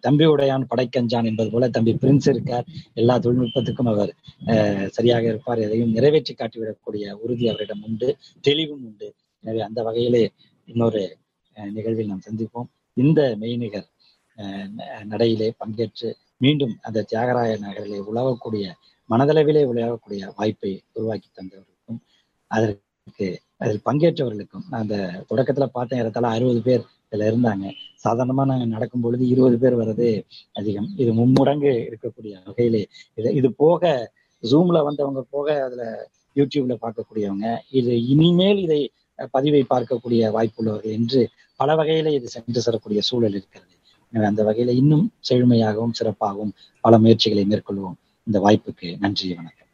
[0.00, 2.66] தம்பி உடையான் படைக்கஞ்சான் என்பது போல தம்பி பிரின்ஸ் இருக்கார்.
[2.94, 4.12] எல்லா தொழில்நுட்பத்துக்கும் அவர்
[4.46, 5.58] அஹ், சரியாக இருப்பார்.
[5.58, 8.08] எதையும் நிறைவேற்றி காட்டிவிடக்கூடிய உறுதி அவரிடம் உண்டு
[8.40, 9.08] தெளிவும் உண்டு.
[9.44, 10.24] எனவே அந்த வகையிலே
[10.68, 11.02] இன்னொரு
[11.56, 12.68] அஹ், நிகழ்வில் நாம் சந்திப்போம்.
[12.96, 13.88] இந்த மெய்நிகர்
[14.76, 16.08] ந- நடையிலே பங்கேற்று
[16.40, 18.64] மீண்டும் அந்த தியாகராய நகரிலே உலகக்கூடிய
[19.10, 22.00] மனதளவிலே உலகக்கூடிய வாய்ப்பை உருவாக்கி தந்தவர்களுக்கும்
[22.50, 22.85] அதற்கு
[23.60, 24.96] அதில் பங்கேற்றவர்களுக்கும் நான் அந்த
[25.30, 27.66] தொடக்கத்துல பார்த்தேன் இடத்துல அறுபது பேர் இதுல இருந்தாங்க.
[28.04, 30.08] சாதாரணமா நாங்க நடக்கும் பொழுது இருபது பேர் வர்றது
[30.52, 30.88] அதிகம்.
[30.96, 32.82] இது மும்மடங்கு இருக்கக்கூடிய வகையிலே.
[33.18, 35.84] இது இது போக ஜூம்ல வந்தவங்க போக அதுல
[36.36, 38.80] யூடியூப்ல பார்க்கக்கூடியவங்க இது இனிமேல் இதை
[39.36, 41.20] பதிவை பார்க்கக்கூடிய வாய்ப்புள்ளவர்கள் என்று
[41.60, 43.74] பல வகையில இது சென்று செல்லக்கூடிய சூழல் இருக்கிறது.
[44.12, 46.52] எனவே அந்த வகையில இன்னும் செழுமையாகவும் சிறப்பாகவும்
[46.84, 47.96] பல முயற்சிகளை மேற்கொள்வோம்.
[48.26, 49.65] இந்த வாய்ப்புக்கு நன்றி வணக்கம்.